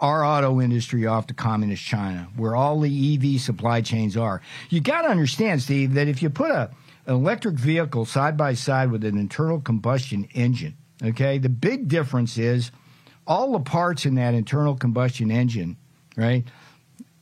our 0.00 0.24
auto 0.24 0.60
industry 0.60 1.06
off 1.06 1.26
to 1.26 1.34
communist 1.34 1.82
China, 1.82 2.28
where 2.36 2.54
all 2.54 2.80
the 2.80 3.14
EV 3.14 3.40
supply 3.40 3.80
chains 3.80 4.16
are. 4.16 4.40
You 4.70 4.80
got 4.80 5.02
to 5.02 5.08
understand, 5.08 5.62
Steve, 5.62 5.94
that 5.94 6.08
if 6.08 6.22
you 6.22 6.30
put 6.30 6.50
a, 6.50 6.70
an 7.06 7.14
electric 7.14 7.56
vehicle 7.56 8.04
side 8.04 8.36
by 8.36 8.54
side 8.54 8.90
with 8.90 9.04
an 9.04 9.18
internal 9.18 9.60
combustion 9.60 10.28
engine, 10.34 10.76
okay, 11.02 11.38
the 11.38 11.48
big 11.48 11.88
difference 11.88 12.38
is 12.38 12.70
all 13.26 13.52
the 13.52 13.60
parts 13.60 14.06
in 14.06 14.14
that 14.14 14.34
internal 14.34 14.74
combustion 14.74 15.30
engine, 15.30 15.76
right? 16.16 16.44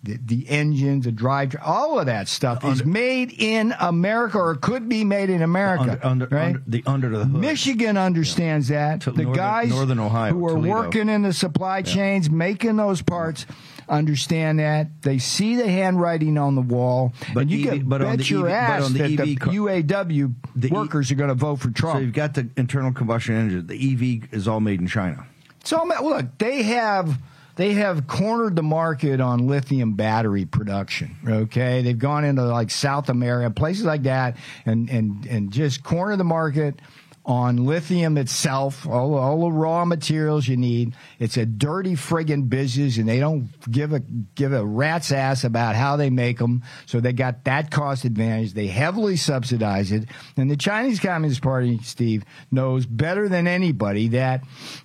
The, 0.07 0.19
the 0.25 0.49
engine, 0.49 1.01
the 1.01 1.11
drive, 1.11 1.57
all 1.65 1.99
of 1.99 2.07
that 2.07 2.29
stuff 2.29 2.65
is 2.65 2.85
made 2.85 3.33
in 3.33 3.75
America 3.81 4.39
or 4.39 4.55
could 4.55 4.89
be 4.89 5.03
made 5.05 5.31
in 5.31 5.43
America. 5.43 5.99
Under, 6.03 6.07
under, 6.07 6.27
right? 6.31 6.47
under 6.57 6.63
the 6.67 6.83
under 6.87 7.09
the 7.11 7.25
hood. 7.25 7.33
Michigan 7.41 7.97
understands 7.97 8.69
that. 8.69 9.01
To 9.03 9.11
The 9.11 9.25
northern- 9.25 9.37
guys 9.37 9.71
northern 9.71 9.99
Ohio, 9.99 10.33
who 10.33 10.47
are 10.47 10.51
Toledo. 10.53 10.69
working 10.75 11.09
in 11.09 11.23
the 11.23 11.33
supply 11.33 11.83
chains, 11.83 12.31
making 12.31 12.77
those 12.77 13.03
parts, 13.03 13.47
understand 13.89 14.59
that. 14.61 15.03
They 15.03 15.19
see 15.19 15.57
the 15.57 15.69
handwriting 15.69 16.39
on 16.39 16.55
the 16.55 16.63
wall, 16.63 17.13
But 17.35 17.43
and 17.43 17.51
you 17.51 17.69
EV 17.71 17.79
can 17.81 17.89
bet 17.89 18.19
the 18.19 18.25
your 18.25 18.47
EV 18.49 18.53
ass 18.55 18.85
on 18.85 18.93
the 18.93 18.99
that 19.01 19.11
EV 19.11 19.17
the 19.27 19.37
car- 19.37 19.53
UAW 19.55 20.35
the 20.55 20.69
E- 20.69 20.71
workers 20.71 21.11
are 21.11 21.15
going 21.17 21.29
to 21.29 21.35
vote 21.35 21.57
for 21.57 21.71
Trump. 21.71 21.97
So 21.99 22.03
you've 22.03 22.13
got 22.15 22.35
the 22.35 22.49
internal 22.57 22.93
combustion 22.93 23.35
engine. 23.35 23.67
The 23.67 23.75
EV 24.23 24.33
is 24.33 24.47
all 24.47 24.61
made 24.61 24.81
in 24.81 24.87
China. 24.87 25.27
So 25.65 25.85
look, 26.03 26.39
they 26.39 26.63
have 26.63 27.19
they 27.57 27.73
have 27.73 28.07
cornered 28.07 28.55
the 28.55 28.63
market 28.63 29.21
on 29.21 29.47
lithium 29.47 29.95
battery 29.95 30.45
production. 30.45 31.17
Okay, 31.27 31.83
they've 31.83 31.99
gone 31.99 32.25
into 32.25 32.43
like 32.43 32.71
South 32.71 33.09
America, 33.09 33.51
places 33.51 33.85
like 33.85 34.05
that, 34.05 34.37
and 34.65 34.89
and 34.89 35.27
and 35.27 35.51
just 35.51 35.83
cornered 35.83 36.19
the 36.19 36.25
market 36.25 36.81
on 37.27 37.67
lithium 37.67 38.17
itself, 38.17 38.87
all, 38.87 39.17
all 39.17 39.41
the 39.41 39.51
raw 39.51 39.85
materials 39.85 40.47
you 40.47 40.57
need. 40.57 40.95
It's 41.19 41.37
a 41.37 41.45
dirty 41.45 41.95
friggin' 41.95 42.49
business, 42.49 42.99
and 42.99 43.09
they 43.09 43.19
don't 43.19 43.51
give 43.69 43.93
a 43.93 43.99
give 43.99 44.53
a 44.53 44.65
rat's 44.65 45.11
ass 45.11 45.43
about 45.43 45.75
how 45.75 45.97
they 45.97 46.09
make 46.09 46.39
them. 46.39 46.63
So 46.87 47.01
they 47.01 47.13
got 47.13 47.45
that 47.45 47.73
cost 47.73 48.05
advantage. 48.05 48.53
They 48.53 48.69
heavily 48.69 49.17
subsidize 49.17 49.91
it, 49.91 50.09
and 50.37 50.49
the 50.49 50.57
Chinese 50.57 51.01
Communist 51.01 51.43
Party, 51.43 51.81
Steve, 51.83 52.25
knows 52.53 52.87
better 52.87 53.29
than 53.29 53.49
anybody 53.49 54.09
that 54.09 54.45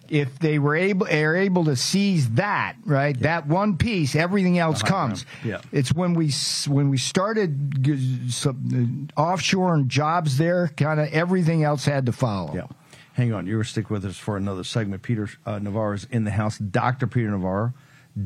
if 0.10 0.39
they 0.39 0.57
were 0.57 0.75
able 0.75 1.07
are 1.07 1.36
able 1.36 1.65
to 1.65 1.75
seize 1.75 2.31
that 2.31 2.75
right, 2.86 3.19
that 3.19 3.45
one 3.45 3.77
piece, 3.77 4.15
everything 4.15 4.57
else 4.57 4.81
comes. 4.81 5.27
Yeah. 5.45 5.62
It's 5.71 5.93
when 5.93 6.15
we 6.15 6.31
when 6.67 6.89
we 6.89 6.98
started 6.98 7.86
some, 8.29 9.10
uh, 9.15 9.21
offshore 9.21 9.75
and 9.75 9.89
jobs 9.89 10.39
there, 10.39 10.69
kind 10.69 11.00
of 11.00 11.07
everything 11.10 11.63
else 11.63 11.86
had 11.86 12.07
to 12.07 12.12
follow. 12.12 12.31
Yeah. 12.54 12.68
Hang 13.14 13.34
on. 13.34 13.46
You're 13.46 13.64
stick 13.64 13.90
with 13.90 14.06
us 14.06 14.18
for 14.18 14.38
another 14.38 14.64
segment. 14.64 15.02
Peter 15.04 15.30
uh, 15.46 15.60
Navarro 15.60 15.94
is 15.94 16.08
in 16.12 16.24
the 16.24 16.32
house. 16.32 16.58
Dr. 16.58 17.08
Peter 17.08 17.30
Navarro. 17.30 17.74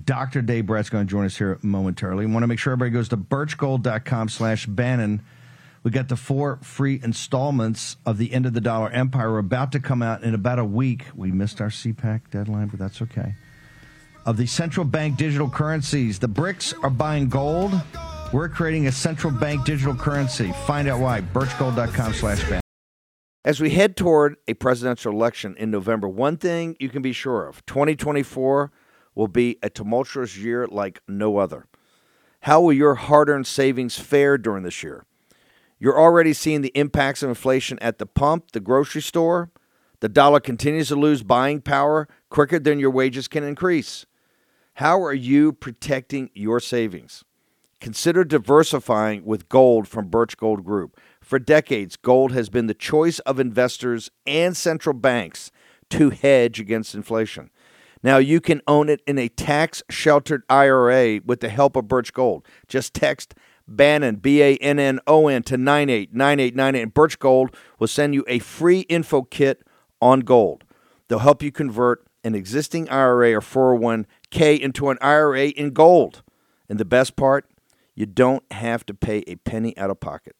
Dr. 0.04 0.42
Dave 0.42 0.66
Brat's 0.66 0.90
going 0.90 1.06
to 1.06 1.10
join 1.10 1.26
us 1.26 1.38
here 1.38 1.60
momentarily. 1.62 2.26
We 2.26 2.32
want 2.32 2.44
to 2.44 2.48
make 2.48 2.60
sure 2.60 2.74
everybody 2.74 2.92
goes 2.92 3.10
to 3.10 3.18
birchgold.com 3.18 4.30
slash 4.30 4.66
Bannon. 4.66 5.24
We 5.84 5.92
got 5.92 6.08
the 6.08 6.16
four 6.16 6.58
free 6.64 7.00
installments 7.04 7.98
of 8.06 8.18
the 8.18 8.34
End 8.34 8.48
of 8.48 8.54
the 8.54 8.62
Dollar 8.62 8.90
Empire. 8.90 9.32
We're 9.32 9.40
about 9.40 9.72
to 9.74 9.80
come 9.80 10.02
out 10.02 10.24
in 10.24 10.34
about 10.34 10.58
a 10.58 10.66
week. 10.66 11.06
We 11.14 11.32
missed 11.32 11.62
our 11.62 11.70
CPAC 11.70 12.32
deadline, 12.32 12.68
but 12.68 12.80
that's 12.80 13.04
okay. 13.04 13.36
Of 14.26 14.38
the 14.38 14.48
central 14.48 14.86
bank 14.86 15.18
digital 15.18 15.48
currencies, 15.48 16.18
the 16.18 16.30
BRICS 16.30 16.84
are 16.84 16.90
buying 16.90 17.30
gold. 17.30 17.80
We're 18.34 18.50
creating 18.50 18.88
a 18.88 18.92
central 18.92 19.32
bank 19.32 19.66
digital 19.66 19.94
currency. 19.94 20.52
Find 20.66 20.88
out 20.88 21.00
why. 21.00 21.22
Birchgold.com 21.22 22.14
slash 22.14 22.50
bank. 22.50 22.65
As 23.46 23.62
we 23.62 23.70
head 23.70 23.96
toward 23.96 24.38
a 24.48 24.56
presidential 24.56 25.14
election 25.14 25.56
in 25.60 25.70
November, 25.70 26.08
one 26.10 26.36
thing 26.36 26.76
you 26.80 26.90
can 26.90 27.04
be 27.04 27.14
sure 27.14 27.48
of 27.48 27.64
2024 27.68 28.72
will 29.14 29.28
be 29.28 29.60
a 29.62 29.70
tumultuous 29.70 30.36
year 30.36 30.66
like 30.66 31.00
no 31.08 31.38
other. 31.38 31.68
How 32.42 32.60
will 32.60 32.74
your 32.74 32.96
hard 32.96 33.30
earned 33.30 33.46
savings 33.46 34.00
fare 34.00 34.40
during 34.40 34.64
this 34.64 34.82
year? 34.82 35.06
You're 35.78 36.00
already 36.00 36.34
seeing 36.34 36.62
the 36.62 36.72
impacts 36.74 37.22
of 37.22 37.30
inflation 37.30 37.78
at 37.84 38.00
the 38.00 38.08
pump, 38.08 38.50
the 38.50 38.60
grocery 38.60 39.04
store. 39.04 39.52
The 40.00 40.10
dollar 40.10 40.40
continues 40.40 40.88
to 40.88 40.96
lose 40.96 41.22
buying 41.22 41.62
power 41.62 42.08
quicker 42.32 42.58
than 42.58 42.80
your 42.80 42.90
wages 42.90 43.28
can 43.28 43.44
increase. 43.44 44.08
How 44.74 45.04
are 45.04 45.14
you 45.14 45.54
protecting 45.54 46.32
your 46.34 46.60
savings? 46.60 47.24
Consider 47.80 48.24
diversifying 48.24 49.24
with 49.24 49.50
gold 49.50 49.88
from 49.88 50.08
Birch 50.08 50.36
Gold 50.36 50.66
Group. 50.66 51.00
For 51.26 51.40
decades, 51.40 51.98
gold 51.98 52.34
has 52.34 52.50
been 52.50 52.68
the 52.68 52.76
choice 52.76 53.18
of 53.20 53.40
investors 53.40 54.12
and 54.28 54.56
central 54.56 54.94
banks 54.94 55.50
to 55.90 56.12
hedge 56.12 56.60
against 56.60 56.94
inflation. 56.94 57.50
Now 58.04 58.18
you 58.18 58.40
can 58.40 58.62
own 58.68 58.90
it 58.90 59.02
in 59.08 59.18
a 59.18 59.28
tax 59.28 59.82
sheltered 59.90 60.44
IRA 60.52 61.22
with 61.26 61.40
the 61.40 61.50
help 61.50 61.76
of 61.76 61.88
Birch 61.88 62.14
Gold. 62.14 62.46
Just 62.68 62.94
text 62.94 63.34
Bannon, 63.68 64.18
B 64.18 64.44
A 64.44 64.56
N 64.58 64.78
N 64.78 65.00
O 65.08 65.28
N, 65.28 65.42
to 65.44 65.58
989898. 65.58 66.84
And 66.84 66.94
Birch 66.94 67.18
Gold 67.18 67.56
will 67.80 67.88
send 67.88 68.14
you 68.14 68.24
a 68.28 68.38
free 68.38 68.82
info 68.82 69.24
kit 69.24 69.64
on 70.00 70.20
gold. 70.20 70.64
They'll 71.08 71.18
help 71.18 71.42
you 71.42 71.52
convert 71.52 72.06
an 72.24 72.36
existing 72.36 72.88
IRA 72.90 73.34
or 73.34 73.42
401k 73.42 74.60
into 74.60 74.90
an 74.92 75.00
IRA 75.02 75.48
in 75.48 75.72
gold. 75.72 76.22
And 76.70 76.80
the 76.80 76.86
best 76.86 77.16
part, 77.16 77.50
you 77.96 78.06
don't 78.06 78.44
have 78.52 78.86
to 78.86 78.94
pay 78.94 79.24
a 79.26 79.38
penny 79.38 79.76
out 79.76 79.90
of 79.90 80.00
pocket. 80.00 80.36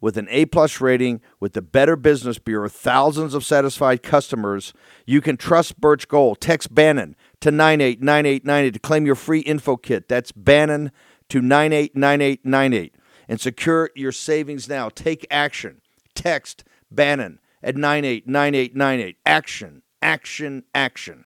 With 0.00 0.16
an 0.16 0.28
A 0.30 0.46
plus 0.46 0.80
rating 0.80 1.20
with 1.40 1.52
the 1.52 1.62
Better 1.62 1.94
Business 1.94 2.38
Bureau, 2.38 2.68
thousands 2.68 3.34
of 3.34 3.44
satisfied 3.44 4.02
customers, 4.02 4.72
you 5.04 5.20
can 5.20 5.36
trust 5.36 5.80
Birch 5.80 6.08
Gold. 6.08 6.40
Text 6.40 6.74
Bannon 6.74 7.16
to 7.40 7.50
989898 7.50 8.70
to 8.72 8.78
claim 8.78 9.06
your 9.06 9.14
free 9.14 9.40
info 9.40 9.76
kit. 9.76 10.08
That's 10.08 10.32
Bannon 10.32 10.90
to 11.28 11.42
989898 11.42 12.94
and 13.28 13.40
secure 13.40 13.90
your 13.94 14.12
savings 14.12 14.68
now. 14.68 14.88
Take 14.88 15.26
action. 15.30 15.82
Text 16.14 16.64
Bannon 16.90 17.38
at 17.62 17.76
989898. 17.76 19.16
Action, 19.26 19.82
action, 20.00 20.64
action. 20.74 21.24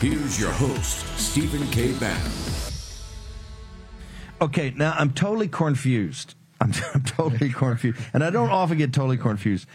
Here's 0.00 0.38
your 0.38 0.50
host, 0.50 1.06
Stephen 1.18 1.66
K. 1.68 1.92
Bannon. 1.92 2.32
Okay, 4.42 4.74
now 4.76 4.94
I'm 4.98 5.12
totally 5.12 5.48
confused. 5.48 6.34
I'm, 6.64 6.72
I'm 6.94 7.02
totally 7.04 7.50
confused. 7.50 8.00
And 8.12 8.24
I 8.24 8.30
don't 8.30 8.50
often 8.50 8.78
get 8.78 8.92
totally 8.92 9.18
confused. 9.18 9.68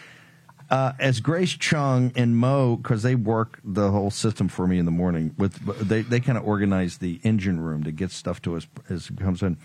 Uh, 0.70 0.94
as 1.00 1.20
Grace 1.20 1.54
Chung 1.54 2.12
and 2.16 2.38
Mo, 2.38 2.76
because 2.76 3.02
they 3.02 3.16
work 3.16 3.60
the 3.64 3.90
whole 3.90 4.12
system 4.12 4.48
for 4.48 4.68
me 4.68 4.78
in 4.78 4.86
the 4.86 4.92
morning, 4.92 5.34
with 5.38 5.54
they, 5.88 6.02
they 6.02 6.20
kind 6.20 6.38
of 6.38 6.46
organize 6.46 7.00
the 7.00 7.20
engine 7.24 7.60
room 7.60 7.84
to 7.86 7.92
get 7.92 8.12
stuff 8.12 8.40
to 8.44 8.56
us 8.56 8.68
as 8.88 9.10
it 9.10 9.20
comes 9.20 9.42
in. 9.42 9.58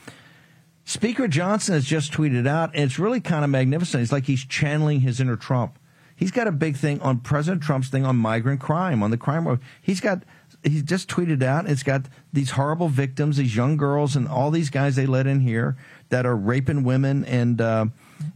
Speaker 0.86 1.28
Johnson 1.28 1.74
has 1.74 1.84
just 1.84 2.12
tweeted 2.12 2.46
out, 2.46 2.70
and 2.74 2.84
it's 2.84 2.98
really 2.98 3.20
kind 3.20 3.44
of 3.44 3.50
magnificent. 3.50 4.02
It's 4.02 4.12
like 4.12 4.24
he's 4.24 4.44
channeling 4.44 5.00
his 5.00 5.20
inner 5.20 5.36
Trump. 5.36 5.78
He's 6.16 6.30
got 6.30 6.46
a 6.46 6.52
big 6.52 6.76
thing 6.76 7.00
on 7.00 7.18
President 7.18 7.62
Trump's 7.62 7.88
thing 7.88 8.06
on 8.06 8.16
migrant 8.16 8.60
crime, 8.60 9.02
on 9.02 9.10
the 9.10 9.16
crime 9.16 9.48
road. 9.48 9.60
He's 9.82 10.00
got, 10.00 10.22
he's 10.62 10.82
just 10.82 11.08
tweeted 11.08 11.42
out, 11.42 11.68
it's 11.68 11.82
got 11.82 12.02
these 12.32 12.52
horrible 12.52 12.88
victims, 12.88 13.36
these 13.36 13.56
young 13.56 13.76
girls, 13.76 14.14
and 14.14 14.28
all 14.28 14.50
these 14.50 14.70
guys 14.70 14.94
they 14.94 15.06
let 15.06 15.26
in 15.26 15.40
here 15.40 15.76
that 16.14 16.26
are 16.26 16.36
raping 16.36 16.84
women 16.84 17.24
and, 17.24 17.60
uh, 17.60 17.86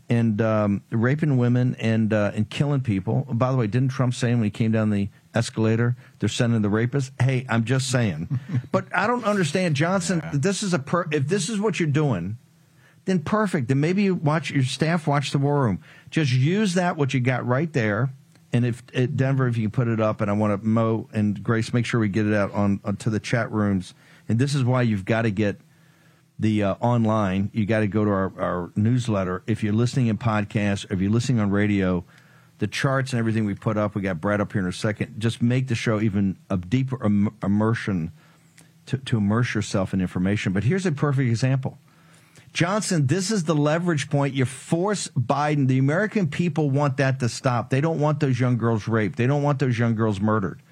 and 0.08 0.42
um, 0.42 0.82
raping 0.90 1.37
women 1.37 1.76
and 1.78 2.12
uh, 2.12 2.32
and 2.35 2.50
killing 2.50 2.80
people. 2.80 3.25
By 3.30 3.52
the 3.52 3.56
way, 3.56 3.68
didn't 3.68 3.90
Trump 3.90 4.14
say 4.14 4.35
when 4.35 4.42
he 4.42 4.50
came 4.50 4.73
down 4.73 4.90
the 4.90 5.08
escalator, 5.32 5.97
they're 6.18 6.28
sending 6.28 6.60
the 6.60 6.71
rapists? 6.71 7.12
Hey, 7.23 7.47
I'm 7.49 7.62
just 7.62 7.88
saying. 7.88 8.41
but 8.73 8.86
I 8.93 9.06
don't 9.06 9.25
understand, 9.25 9.76
Johnson. 9.76 10.21
Yeah. 10.25 10.30
This 10.34 10.64
is 10.64 10.75
a 10.75 10.80
per- 10.80 11.06
if 11.12 11.28
this 11.28 11.49
is 11.49 11.60
what 11.60 11.78
you're 11.78 11.88
doing, 11.88 12.36
then 13.04 13.21
perfect. 13.21 13.69
Then 13.69 13.78
maybe 13.78 14.02
you 14.02 14.17
watch 14.17 14.50
your 14.50 14.64
staff 14.64 15.06
watch 15.06 15.30
the 15.30 15.38
war 15.38 15.62
room. 15.62 15.80
Just 16.10 16.32
use 16.32 16.75
that 16.75 16.97
what 16.97 17.14
you 17.14 17.21
got 17.21 17.47
right 17.47 17.73
there. 17.73 18.10
And 18.52 18.67
if 18.67 18.82
at 18.93 19.17
Denver, 19.17 19.47
if 19.47 19.56
you 19.56 19.69
can 19.69 19.71
put 19.71 19.86
it 19.86 20.00
up, 20.00 20.21
and 20.21 20.28
I 20.28 20.34
want 20.34 20.60
to 20.60 20.67
Mo 20.67 21.08
and 21.12 21.41
Grace 21.45 21.73
make 21.73 21.86
sure 21.86 22.00
we 22.00 22.08
get 22.08 22.26
it 22.26 22.34
out 22.34 22.52
on, 22.54 22.80
on 22.84 22.97
to 22.97 23.10
the 23.10 23.21
chat 23.21 23.52
rooms. 23.52 23.95
And 24.28 24.36
this 24.36 24.56
is 24.56 24.64
why 24.64 24.82
you've 24.82 25.04
got 25.04 25.23
to 25.23 25.30
get 25.30 25.60
the 26.38 26.62
uh, 26.62 26.74
online. 26.80 27.50
You 27.52 27.66
got 27.66 27.80
to 27.80 27.88
go 27.88 28.04
to 28.04 28.10
our, 28.10 28.32
our 28.38 28.70
newsletter. 28.76 29.42
If 29.46 29.62
you're 29.62 29.72
listening 29.72 30.06
in 30.06 30.18
podcasts, 30.18 30.90
if 30.90 31.00
you're 31.00 31.10
listening 31.10 31.40
on 31.40 31.50
radio, 31.50 32.04
the 32.58 32.66
charts 32.66 33.12
and 33.12 33.18
everything 33.18 33.44
we 33.44 33.54
put 33.54 33.76
up, 33.76 33.94
we 33.94 34.02
got 34.02 34.20
Brat 34.20 34.40
up 34.40 34.52
here 34.52 34.62
in 34.62 34.68
a 34.68 34.72
second. 34.72 35.20
Just 35.20 35.42
make 35.42 35.68
the 35.68 35.74
show 35.74 36.00
even 36.00 36.36
a 36.50 36.56
deeper 36.56 37.04
Im- 37.04 37.34
immersion 37.42 38.12
to, 38.86 38.98
to 38.98 39.18
immerse 39.18 39.54
yourself 39.54 39.92
in 39.92 40.00
information. 40.00 40.52
But 40.52 40.64
here's 40.64 40.86
a 40.86 40.92
perfect 40.92 41.28
example. 41.28 41.78
Johnson, 42.52 43.06
this 43.06 43.30
is 43.30 43.44
the 43.44 43.54
leverage 43.54 44.08
point. 44.08 44.34
You 44.34 44.44
force 44.44 45.08
Biden. 45.08 45.68
The 45.68 45.78
American 45.78 46.28
people 46.28 46.70
want 46.70 46.96
that 46.96 47.20
to 47.20 47.28
stop. 47.28 47.70
They 47.70 47.80
don't 47.80 48.00
want 48.00 48.20
those 48.20 48.40
young 48.40 48.56
girls 48.56 48.88
raped. 48.88 49.18
They 49.18 49.26
don't 49.26 49.42
want 49.42 49.58
those 49.58 49.78
young 49.78 49.94
girls 49.94 50.20
murdered. 50.20 50.62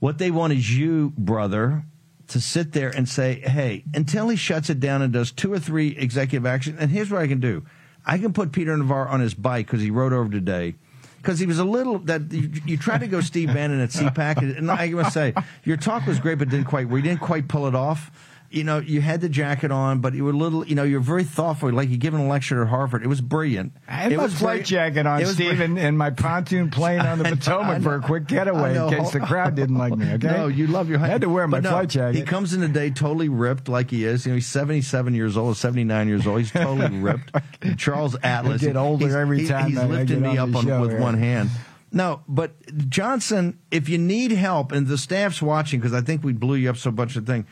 What 0.00 0.18
they 0.18 0.30
want 0.30 0.52
is 0.52 0.76
you, 0.76 1.12
brother, 1.16 1.84
to 2.32 2.40
sit 2.40 2.72
there 2.72 2.90
and 2.90 3.08
say, 3.08 3.40
hey, 3.40 3.84
until 3.94 4.28
he 4.28 4.36
shuts 4.36 4.70
it 4.70 4.80
down 4.80 5.02
and 5.02 5.12
does 5.12 5.30
two 5.30 5.52
or 5.52 5.58
three 5.58 5.96
executive 5.96 6.46
actions, 6.46 6.78
and 6.80 6.90
here's 6.90 7.10
what 7.10 7.22
I 7.22 7.26
can 7.26 7.40
do. 7.40 7.64
I 8.04 8.18
can 8.18 8.32
put 8.32 8.52
Peter 8.52 8.76
Navarro 8.76 9.08
on 9.10 9.20
his 9.20 9.34
bike 9.34 9.66
because 9.66 9.80
he 9.80 9.90
rode 9.90 10.12
over 10.12 10.30
today. 10.30 10.74
Because 11.18 11.38
he 11.38 11.46
was 11.46 11.60
a 11.60 11.64
little 11.64 12.00
that 12.00 12.32
you, 12.32 12.50
you 12.66 12.76
tried 12.76 12.98
to 12.98 13.06
go 13.06 13.20
Steve 13.20 13.48
Bannon 13.48 13.80
at 13.80 13.90
CPAC, 13.90 14.58
and 14.58 14.68
I 14.68 14.88
must 14.88 15.14
say 15.14 15.34
your 15.62 15.76
talk 15.76 16.04
was 16.04 16.18
great, 16.18 16.38
but 16.38 16.48
didn't 16.48 16.66
quite. 16.66 16.88
We 16.88 17.00
didn't 17.00 17.20
quite 17.20 17.46
pull 17.46 17.68
it 17.68 17.76
off 17.76 18.10
you 18.52 18.64
know, 18.64 18.78
you 18.78 19.00
had 19.00 19.22
the 19.22 19.28
jacket 19.28 19.72
on, 19.72 20.00
but 20.00 20.12
you 20.14 20.24
were 20.24 20.32
a 20.32 20.36
little, 20.36 20.66
you 20.66 20.74
know, 20.74 20.82
you're 20.82 21.00
very 21.00 21.24
thoughtful, 21.24 21.72
like 21.72 21.88
you're 21.88 21.98
giving 21.98 22.20
a 22.20 22.28
lecture 22.28 22.62
at 22.62 22.68
Harvard. 22.68 23.02
It 23.02 23.08
was 23.08 23.20
brilliant. 23.20 23.72
I 23.88 23.92
had 23.92 24.12
it 24.12 24.18
my 24.18 24.28
flight 24.28 24.64
jacket 24.66 25.06
on, 25.06 25.24
Stephen, 25.24 25.78
and 25.78 25.96
my 25.96 26.10
pontoon 26.10 26.70
plane 26.70 27.00
on 27.06 27.18
the 27.18 27.24
Potomac 27.24 27.82
for 27.82 27.94
a 27.94 28.00
quick 28.00 28.26
getaway 28.26 28.76
in 28.76 28.90
case 28.90 29.12
the 29.12 29.20
crowd 29.20 29.54
didn't 29.54 29.78
like 29.78 29.96
me. 29.96 30.12
Okay, 30.12 30.26
no, 30.26 30.48
you 30.48 30.66
love 30.66 30.90
your. 30.90 31.00
I 31.00 31.06
had 31.06 31.22
to 31.22 31.30
wear 31.30 31.48
my 31.48 31.60
no, 31.60 31.70
flight 31.70 31.88
jacket. 31.88 32.18
He 32.18 32.22
comes 32.22 32.52
in 32.52 32.60
today 32.60 32.90
totally 32.90 33.30
ripped, 33.30 33.68
like 33.68 33.90
he 33.90 34.04
is. 34.04 34.26
You 34.26 34.32
know, 34.32 34.36
he's 34.36 34.46
77 34.48 35.14
years 35.14 35.36
old, 35.36 35.56
79 35.56 36.08
years 36.08 36.26
old. 36.26 36.40
He's 36.40 36.52
totally 36.52 36.98
ripped. 37.00 37.32
Charles 37.78 38.16
Atlas. 38.22 38.62
I 38.62 38.66
get 38.66 38.76
older 38.76 39.06
he's, 39.06 39.14
every 39.14 39.46
time. 39.46 39.70
He's, 39.70 39.80
he's 39.80 39.88
lifting 39.88 40.20
me 40.20 40.36
up 40.36 40.54
on, 40.54 40.80
with 40.80 40.90
here. 40.90 41.00
one 41.00 41.18
hand. 41.18 41.48
No, 41.90 42.22
but 42.28 42.54
Johnson, 42.88 43.58
if 43.70 43.88
you 43.88 43.98
need 43.98 44.32
help, 44.32 44.72
and 44.72 44.86
the 44.86 44.96
staff's 44.96 45.42
watching 45.42 45.80
because 45.80 45.92
I 45.92 46.00
think 46.00 46.22
we 46.22 46.32
blew 46.32 46.56
you 46.56 46.70
up 46.70 46.78
so 46.78 46.90
much 46.90 47.16
of 47.16 47.26
thing 47.26 47.46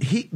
he 0.00 0.30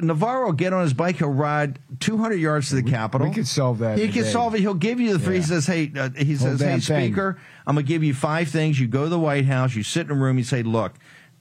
Navarro 0.00 0.52
get 0.52 0.72
on 0.72 0.82
his 0.82 0.94
bike. 0.94 1.16
He'll 1.16 1.28
ride 1.28 1.78
200 2.00 2.34
yards 2.34 2.68
to 2.70 2.76
the 2.76 2.82
Capitol. 2.82 3.28
We 3.28 3.34
could 3.34 3.46
solve 3.46 3.78
that. 3.78 3.98
He 3.98 4.08
can 4.08 4.24
solve 4.24 4.54
it. 4.54 4.60
He'll 4.60 4.74
give 4.74 5.00
you 5.00 5.12
the 5.12 5.18
three. 5.18 5.36
Yeah. 5.36 5.40
He 5.40 5.46
says, 5.46 5.66
"Hey," 5.66 5.92
uh, 5.96 6.10
he 6.10 6.36
says, 6.36 6.60
"Hey, 6.60 6.78
Speaker, 6.80 7.38
I'm 7.66 7.74
going 7.74 7.84
to 7.84 7.88
give 7.88 8.02
you 8.02 8.14
five 8.14 8.48
things. 8.48 8.78
You 8.78 8.86
go 8.86 9.04
to 9.04 9.08
the 9.08 9.18
White 9.18 9.46
House. 9.46 9.74
You 9.74 9.82
sit 9.82 10.06
in 10.06 10.12
a 10.12 10.20
room. 10.20 10.38
You 10.38 10.44
say, 10.44 10.62
look." 10.62 10.94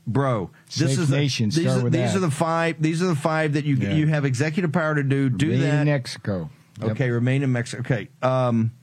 Bro, 0.05 0.51
this 0.65 0.89
Safe 0.89 0.99
is 0.99 1.07
the, 1.07 1.15
nation. 1.15 1.49
these, 1.49 1.65
are, 1.65 1.89
these 1.89 2.13
are, 2.13 2.19
the 2.19 2.29
five. 2.29 2.75
These 2.77 3.01
are 3.01 3.05
the 3.05 3.15
five 3.15 3.53
that 3.53 3.63
you 3.63 3.77
yeah. 3.77 3.93
you 3.93 4.07
have 4.07 4.25
executive 4.25 4.73
power 4.73 4.95
to 4.95 5.03
do. 5.03 5.29
Do 5.29 5.47
remain 5.47 5.61
that. 5.61 5.81
in 5.83 5.85
Mexico. 5.85 6.49
Yep. 6.81 6.91
Okay, 6.91 7.09
remain 7.09 7.41
in 7.41 7.53
Mexico. 7.53 7.79
Okay. 7.83 8.09
Um, 8.21 8.73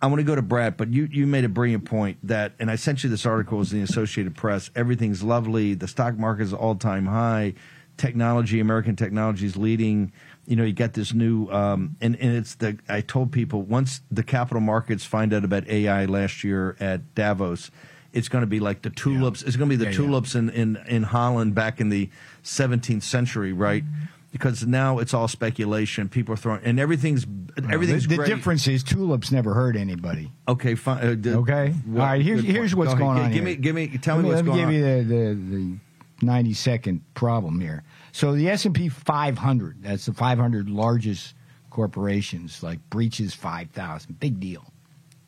I 0.00 0.06
want 0.06 0.18
to 0.18 0.24
go 0.24 0.34
to 0.34 0.42
Brat, 0.42 0.76
but 0.76 0.92
you, 0.92 1.08
you 1.12 1.28
made 1.28 1.44
a 1.44 1.48
brilliant 1.48 1.84
point 1.84 2.18
that, 2.24 2.54
and 2.58 2.72
I 2.72 2.74
sent 2.74 3.04
you 3.04 3.10
this 3.10 3.24
article 3.24 3.60
in 3.60 3.68
the 3.68 3.82
Associated 3.82 4.34
Press. 4.34 4.68
Everything's 4.74 5.22
lovely. 5.22 5.74
The 5.74 5.86
stock 5.86 6.18
market 6.18 6.42
is 6.42 6.52
all 6.52 6.74
time 6.74 7.06
high 7.06 7.54
technology, 8.02 8.58
American 8.58 8.96
technology 8.96 9.46
is 9.46 9.56
leading. 9.56 10.12
You 10.44 10.56
know, 10.56 10.64
you 10.64 10.72
got 10.72 10.92
this 10.92 11.14
new, 11.14 11.48
um, 11.50 11.96
and, 12.00 12.16
and 12.16 12.36
it's 12.36 12.56
the, 12.56 12.76
I 12.88 13.00
told 13.00 13.30
people 13.30 13.62
once 13.62 14.00
the 14.10 14.24
capital 14.24 14.60
markets 14.60 15.04
find 15.04 15.32
out 15.32 15.44
about 15.44 15.68
AI 15.68 16.06
last 16.06 16.42
year 16.42 16.76
at 16.80 17.14
Davos, 17.14 17.70
it's 18.12 18.28
going 18.28 18.42
to 18.42 18.48
be 18.48 18.58
like 18.58 18.82
the 18.82 18.90
tulips. 18.90 19.42
Yeah. 19.42 19.48
It's 19.48 19.56
going 19.56 19.70
to 19.70 19.76
be 19.76 19.82
the 19.82 19.90
yeah, 19.90 19.96
tulips 19.96 20.34
yeah. 20.34 20.40
In, 20.40 20.50
in, 20.50 20.76
in 20.88 21.02
Holland 21.04 21.54
back 21.54 21.80
in 21.80 21.90
the 21.90 22.10
17th 22.42 23.02
century, 23.02 23.52
right? 23.52 23.84
Mm-hmm. 23.84 24.04
Because 24.32 24.66
now 24.66 24.98
it's 24.98 25.14
all 25.14 25.28
speculation. 25.28 26.08
People 26.08 26.34
are 26.34 26.38
throwing, 26.38 26.64
and 26.64 26.80
everything's 26.80 27.26
everything's. 27.70 28.08
The, 28.08 28.16
the 28.16 28.24
difference 28.24 28.66
is 28.66 28.82
tulips 28.82 29.30
never 29.30 29.52
hurt 29.52 29.76
anybody. 29.76 30.32
Okay, 30.48 30.74
fine. 30.74 31.06
Uh, 31.06 31.16
the, 31.20 31.36
okay, 31.36 31.74
all 31.88 31.98
right. 31.98 32.22
Here's 32.22 32.42
here's 32.42 32.74
what's 32.74 32.94
going 32.94 33.18
on. 33.18 33.30
Give 33.30 33.44
here. 33.44 33.44
me, 33.44 33.56
give 33.56 33.74
me, 33.74 33.98
tell 33.98 34.16
me, 34.16 34.22
me 34.22 34.28
what's 34.30 34.40
going 34.40 34.58
on. 34.58 34.72
Let 34.72 34.72
me 34.72 34.80
the, 34.80 35.04
the, 35.04 35.34
the 35.34 35.76
90 36.22 36.54
second 36.54 37.02
problem 37.14 37.60
here. 37.60 37.82
So 38.12 38.32
the 38.34 38.48
S&P 38.50 38.88
500, 38.88 39.82
that's 39.82 40.06
the 40.06 40.12
500 40.12 40.68
largest 40.68 41.34
corporations, 41.70 42.62
like 42.62 42.78
breaches 42.90 43.34
5,000. 43.34 44.20
Big 44.20 44.38
deal, 44.38 44.64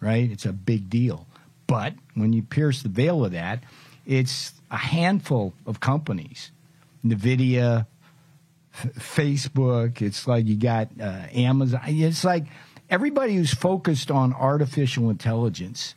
right? 0.01 0.31
It's 0.31 0.47
a 0.47 0.53
big 0.53 0.91
deal. 0.91 1.27
But 1.67 1.95
when 2.15 2.33
you 2.33 2.43
pierce 2.43 2.83
the 2.83 2.89
veil 2.89 3.25
of 3.25 3.33
that, 3.33 3.65
it's 4.07 4.53
a 4.71 4.77
handful 4.77 5.55
of 5.67 5.81
companies. 5.81 6.51
NVIDIA, 7.05 7.87
F- 8.75 8.95
Facebook. 8.95 10.03
It's 10.03 10.27
like 10.27 10.47
you 10.47 10.57
got 10.57 10.89
uh, 11.01 11.27
Amazon. 11.33 11.81
It's 11.87 12.25
like 12.25 12.45
everybody 12.91 13.37
who's 13.37 13.55
focused 13.55 14.11
on 14.11 14.35
artificial 14.35 15.11
intelligence. 15.11 15.95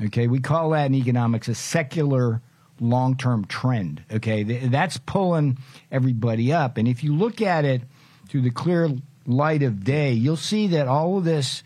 Okay, 0.00 0.26
we 0.26 0.40
call 0.40 0.70
that 0.70 0.86
in 0.86 0.94
economics 0.94 1.48
a 1.48 1.54
secular 1.54 2.40
long 2.80 3.16
term 3.16 3.44
trend. 3.46 4.02
Okay, 4.10 4.42
that's 4.42 4.98
pulling 4.98 5.58
everybody 5.90 6.52
up. 6.52 6.76
And 6.76 6.88
if 6.88 7.02
you 7.04 7.14
look 7.14 7.40
at 7.42 7.64
it 7.64 7.82
through 8.28 8.42
the 8.42 8.50
clear 8.50 8.90
light 9.26 9.62
of 9.62 9.84
day, 9.84 10.12
you'll 10.12 10.36
see 10.36 10.68
that 10.68 10.88
all 10.88 11.18
of 11.18 11.24
this 11.24 11.62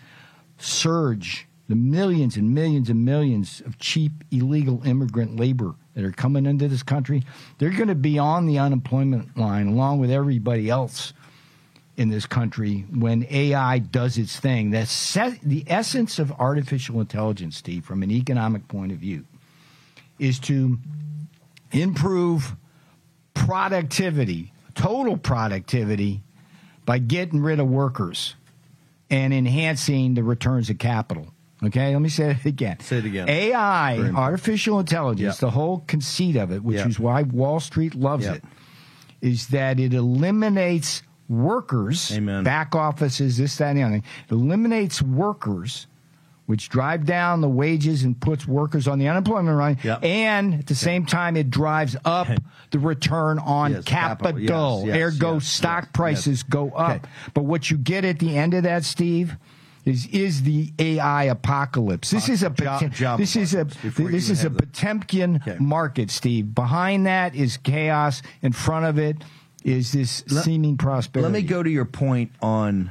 surge, 0.58 1.46
the 1.68 1.74
millions 1.74 2.36
and 2.36 2.54
millions 2.54 2.88
and 2.90 3.04
millions 3.04 3.62
of 3.66 3.78
cheap 3.78 4.12
illegal 4.30 4.82
immigrant 4.86 5.38
labor 5.38 5.74
that 5.94 6.04
are 6.04 6.12
coming 6.12 6.46
into 6.46 6.68
this 6.68 6.82
country, 6.82 7.22
they're 7.58 7.70
going 7.70 7.88
to 7.88 7.94
be 7.94 8.18
on 8.18 8.46
the 8.46 8.58
unemployment 8.58 9.36
line 9.36 9.68
along 9.68 9.98
with 9.98 10.10
everybody 10.10 10.68
else 10.70 11.12
in 11.96 12.08
this 12.08 12.26
country 12.26 12.86
when 12.94 13.26
AI 13.30 13.78
does 13.78 14.16
its 14.16 14.38
thing. 14.38 14.74
Se- 14.84 15.40
the 15.42 15.64
essence 15.66 16.18
of 16.18 16.32
artificial 16.32 17.00
intelligence, 17.00 17.56
Steve, 17.56 17.84
from 17.84 18.02
an 18.02 18.10
economic 18.10 18.66
point 18.68 18.92
of 18.92 18.98
view, 18.98 19.24
is 20.18 20.38
to 20.38 20.78
improve 21.72 22.56
productivity, 23.34 24.52
total 24.74 25.16
productivity, 25.16 26.22
by 26.84 26.98
getting 26.98 27.40
rid 27.40 27.60
of 27.60 27.68
workers 27.68 28.34
and 29.10 29.32
enhancing 29.32 30.14
the 30.14 30.22
returns 30.22 30.70
of 30.70 30.78
capital. 30.78 31.28
Okay, 31.64 31.92
let 31.92 32.02
me 32.02 32.08
say 32.08 32.30
it 32.30 32.44
again. 32.44 32.80
Say 32.80 32.98
it 32.98 33.04
again. 33.04 33.28
AI, 33.28 33.98
artificial 34.16 34.80
intelligence, 34.80 35.34
Yep. 35.36 35.40
the 35.40 35.50
whole 35.50 35.78
conceit 35.86 36.34
of 36.36 36.50
it, 36.50 36.64
which 36.64 36.78
Yep. 36.78 36.86
is 36.88 36.98
why 36.98 37.22
Wall 37.22 37.60
Street 37.60 37.94
loves 37.94 38.24
Yep. 38.24 38.36
it, 38.36 38.44
is 39.20 39.46
that 39.48 39.78
it 39.78 39.94
eliminates 39.94 41.02
workers, 41.28 42.10
Amen. 42.12 42.42
back 42.42 42.74
offices, 42.74 43.36
this, 43.36 43.56
that, 43.58 43.68
and 43.70 43.78
the 43.78 43.82
other. 43.84 43.96
It 43.96 44.02
eliminates 44.32 45.00
workers, 45.00 45.86
which 46.52 46.68
drive 46.68 47.06
down 47.06 47.40
the 47.40 47.48
wages 47.48 48.02
and 48.02 48.20
puts 48.20 48.46
workers 48.46 48.86
on 48.86 48.98
the 48.98 49.08
unemployment 49.08 49.56
line. 49.56 49.78
Yep. 49.82 50.04
And 50.04 50.52
at 50.52 50.66
the 50.66 50.74
same 50.74 51.06
time, 51.06 51.34
it 51.34 51.48
drives 51.48 51.96
up 52.04 52.28
the 52.72 52.78
return 52.78 53.38
on 53.38 53.72
Yes, 53.72 53.84
capital. 53.84 54.32
capital. 54.32 54.82
Yes, 54.84 54.94
yes, 54.98 55.14
Ergo, 55.14 55.38
stock 55.38 55.94
prices 55.94 56.42
go 56.42 56.68
up. 56.72 56.96
Okay. 56.96 57.08
But 57.32 57.44
what 57.46 57.70
you 57.70 57.78
get 57.78 58.04
at 58.04 58.18
the 58.18 58.36
end 58.36 58.52
of 58.52 58.64
that, 58.64 58.84
Steve, 58.84 59.36
is 59.86 60.04
is 60.08 60.42
the 60.42 60.70
AI 60.78 61.24
apocalypse. 61.24 62.10
This 62.10 62.28
is 62.28 62.42
a 62.42 62.50
Job- 62.50 62.80
Potem- 62.82 62.90
job 62.92 63.18
this 63.18 63.34
is 63.34 63.54
a 63.54 63.60
apocalypse 63.60 63.82
before 63.82 64.04
you 64.04 64.12
this 64.12 64.28
is 64.28 64.44
a 64.44 64.50
Potemkin 64.50 65.36
Okay. 65.36 65.56
market, 65.58 66.10
Steve. 66.10 66.54
Behind 66.54 67.06
that 67.06 67.34
is 67.34 67.56
chaos. 67.56 68.20
In 68.42 68.52
front 68.52 68.84
of 68.84 68.98
it 68.98 69.24
is 69.64 69.92
this 69.92 70.22
Let- 70.30 70.44
seeming 70.44 70.76
prosperity. 70.76 71.32
Let 71.32 71.42
me 71.42 71.48
go 71.48 71.62
to 71.62 71.70
your 71.70 71.86
point 71.86 72.30
on 72.42 72.90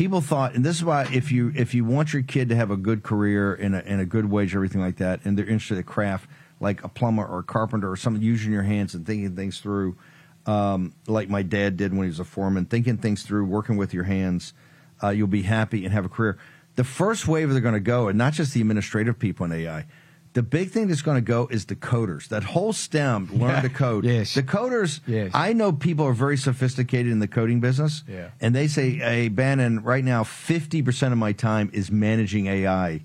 people 0.00 0.22
thought, 0.22 0.54
and 0.54 0.64
this 0.64 0.76
is 0.76 0.82
why 0.82 1.06
if 1.12 1.30
you 1.30 1.52
if 1.54 1.74
you 1.74 1.84
want 1.84 2.14
your 2.14 2.22
kid 2.22 2.48
to 2.48 2.56
have 2.56 2.70
a 2.70 2.76
good 2.78 3.02
career 3.02 3.52
and 3.52 3.76
a, 3.76 3.86
and 3.86 4.00
a 4.00 4.06
good 4.06 4.24
wage, 4.30 4.54
everything 4.54 4.80
like 4.80 4.96
that, 4.96 5.20
and 5.26 5.36
they're 5.36 5.44
interested 5.44 5.76
in 5.76 5.84
craft, 5.84 6.26
like 6.58 6.82
a 6.82 6.88
plumber 6.88 7.22
or 7.22 7.40
a 7.40 7.42
carpenter 7.42 7.90
or 7.90 7.96
something, 7.96 8.22
using 8.22 8.50
your 8.50 8.62
hands 8.62 8.94
and 8.94 9.04
thinking 9.04 9.36
things 9.36 9.60
through, 9.60 9.98
um, 10.46 10.94
like 11.06 11.28
my 11.28 11.42
dad 11.42 11.76
did 11.76 11.92
when 11.92 12.04
he 12.04 12.08
was 12.08 12.18
a 12.18 12.24
foreman, 12.24 12.64
thinking 12.64 12.96
things 12.96 13.24
through, 13.24 13.44
working 13.44 13.76
with 13.76 13.92
your 13.92 14.04
hands, 14.04 14.54
uh, 15.02 15.10
you'll 15.10 15.26
be 15.26 15.42
happy 15.42 15.84
and 15.84 15.92
have 15.92 16.06
a 16.06 16.08
career. 16.08 16.38
The 16.76 16.84
first 16.84 17.28
wave 17.28 17.50
they're 17.50 17.60
going 17.60 17.74
to 17.74 17.80
go, 17.80 18.08
and 18.08 18.16
not 18.16 18.32
just 18.32 18.54
the 18.54 18.62
administrative 18.62 19.18
people 19.18 19.44
in 19.44 19.52
AI. 19.52 19.84
The 20.32 20.42
big 20.44 20.70
thing 20.70 20.86
that's 20.86 21.02
going 21.02 21.16
to 21.16 21.20
go 21.22 21.48
is 21.50 21.64
the 21.64 21.74
coders. 21.74 22.28
That 22.28 22.44
whole 22.44 22.72
STEM, 22.72 23.30
learn 23.32 23.62
to 23.62 23.68
code. 23.68 24.04
Yes. 24.04 24.34
The 24.34 24.44
coders, 24.44 25.00
Yes. 25.06 25.32
I 25.34 25.52
know 25.52 25.72
people 25.72 26.06
are 26.06 26.12
very 26.12 26.36
sophisticated 26.36 27.10
in 27.10 27.18
the 27.18 27.26
coding 27.26 27.58
business. 27.58 28.04
Yeah. 28.08 28.28
And 28.40 28.54
they 28.54 28.68
say, 28.68 28.92
hey, 28.92 29.28
Bannon, 29.28 29.82
right 29.82 30.04
now, 30.04 30.22
50% 30.22 31.10
of 31.10 31.18
my 31.18 31.32
time 31.32 31.68
is 31.72 31.90
managing 31.90 32.46
AI. 32.46 33.02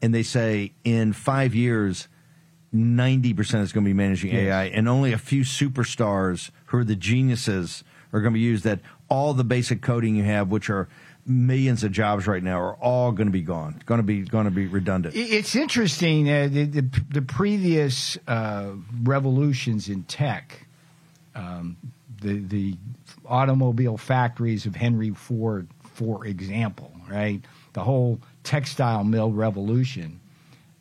And 0.00 0.14
they 0.14 0.22
say 0.22 0.72
in 0.84 1.12
five 1.12 1.52
years, 1.52 2.06
90% 2.74 3.38
is 3.62 3.72
going 3.72 3.84
to 3.84 3.88
be 3.88 3.92
managing 3.94 4.32
Yes. 4.32 4.42
AI. 4.46 4.64
And 4.66 4.88
only 4.88 5.12
a 5.12 5.18
few 5.18 5.42
superstars 5.42 6.50
who 6.66 6.78
are 6.78 6.84
the 6.84 6.94
geniuses 6.96 7.82
are 8.12 8.20
going 8.20 8.32
to 8.34 8.38
be 8.38 8.44
used. 8.44 8.62
That 8.64 8.80
all 9.10 9.34
the 9.34 9.42
basic 9.44 9.82
coding 9.82 10.14
you 10.16 10.22
have, 10.24 10.48
which 10.50 10.70
are 10.70 10.88
millions 11.28 11.84
of 11.84 11.92
jobs 11.92 12.26
right 12.26 12.42
now, 12.42 12.58
are 12.58 12.74
all 12.76 13.12
going 13.12 13.26
to 13.28 13.32
be 13.32 13.42
gone. 13.42 13.80
Going 13.86 13.98
to 13.98 14.02
be 14.04 14.22
going 14.22 14.46
to 14.46 14.50
be 14.50 14.66
redundant. 14.66 15.14
It's 15.14 15.54
interesting. 15.54 16.28
Uh, 16.30 16.48
the, 16.50 16.64
the, 16.64 17.02
the 17.10 17.22
previous 17.22 18.16
uh, 18.26 18.70
revolutions 19.02 19.88
in 19.88 20.02
tech, 20.04 20.66
um, 21.34 21.76
the 22.22 22.38
the 22.38 22.76
automobile 23.26 23.96
factories 23.98 24.64
of 24.66 24.74
Henry 24.74 25.10
Ford, 25.10 25.68
for 25.82 26.26
example, 26.26 26.92
right? 27.08 27.42
The 27.74 27.84
whole 27.84 28.20
textile 28.42 29.04
mill 29.04 29.30
revolution, 29.30 30.20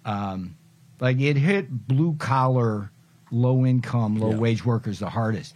um, 0.06 0.56
like 1.00 1.20
it 1.20 1.36
hit 1.36 1.88
blue 1.88 2.16
collar, 2.18 2.90
low 3.32 3.66
income, 3.66 4.16
low 4.20 4.32
Yeah. 4.32 4.38
wage 4.38 4.66
workers 4.66 5.00
the 5.00 5.10
hardest. 5.10 5.56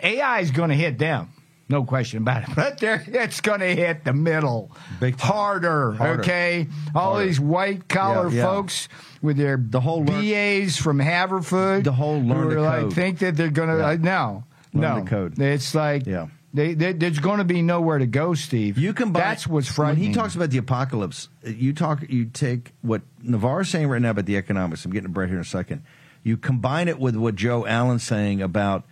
AI 0.00 0.38
is 0.40 0.52
going 0.52 0.70
to 0.70 0.76
hit 0.76 0.96
them. 0.98 1.28
No 1.68 1.84
question 1.84 2.18
about 2.18 2.44
it. 2.48 2.48
But 2.56 2.78
they're, 2.78 3.04
it's 3.06 3.40
going 3.42 3.60
to 3.60 3.74
hit 3.76 4.04
the 4.04 4.12
middle 4.14 4.70
Big 5.00 5.18
harder, 5.20 5.92
Harder. 5.92 6.22
Okay, 6.22 6.66
all 6.94 7.12
Harder. 7.12 7.26
these 7.26 7.38
white 7.40 7.88
collar 7.88 8.28
Yeah, 8.30 8.36
yeah. 8.36 8.42
folks 8.44 8.88
with 9.20 9.36
their 9.36 9.56
The 9.58 9.80
whole 9.80 10.04
learn- 10.04 10.22
BAs 10.64 10.76
from 10.78 10.98
Haverford, 10.98 11.84
The 11.84 11.92
whole 11.92 12.20
learn 12.22 12.50
who 12.52 12.60
like 12.60 12.80
code. 12.82 12.94
think 12.94 13.18
that 13.18 13.36
they're 13.36 13.50
going 13.50 13.68
to 13.68 13.76
Yeah. 13.76 13.82
like, 13.82 14.00
no, 14.00 14.44
Learn 14.72 14.98
no 14.98 15.04
code. 15.04 15.38
It's 15.38 15.74
like 15.74 16.06
Yeah. 16.06 16.28
they, 16.54 16.72
they, 16.74 16.92
there's 16.94 17.18
going 17.18 17.38
to 17.38 17.44
be 17.44 17.60
nowhere 17.60 17.98
to 17.98 18.06
go, 18.06 18.32
Steve. 18.34 18.78
You 18.78 18.94
combine 18.94 19.22
that's 19.22 19.46
what's 19.46 19.70
frightening. 19.70 20.04
When 20.04 20.10
he 20.12 20.14
talks 20.14 20.34
about 20.36 20.48
the 20.50 20.58
apocalypse, 20.58 21.28
you 21.44 21.72
talk. 21.74 22.02
You 22.08 22.24
take 22.26 22.72
what 22.80 23.02
Navarro's 23.22 23.68
saying 23.68 23.88
right 23.88 24.00
now 24.00 24.10
about 24.10 24.24
the 24.26 24.36
economics. 24.38 24.84
I'm 24.86 24.90
getting 24.92 25.08
to 25.08 25.12
Brat 25.12 25.28
here 25.28 25.36
in 25.36 25.42
a 25.42 25.44
second. 25.44 25.82
You 26.22 26.36
combine 26.38 26.88
it 26.88 26.98
with 26.98 27.14
what 27.16 27.34
Joe 27.34 27.66
Allen's 27.66 28.02
saying 28.02 28.40
about 28.40 28.84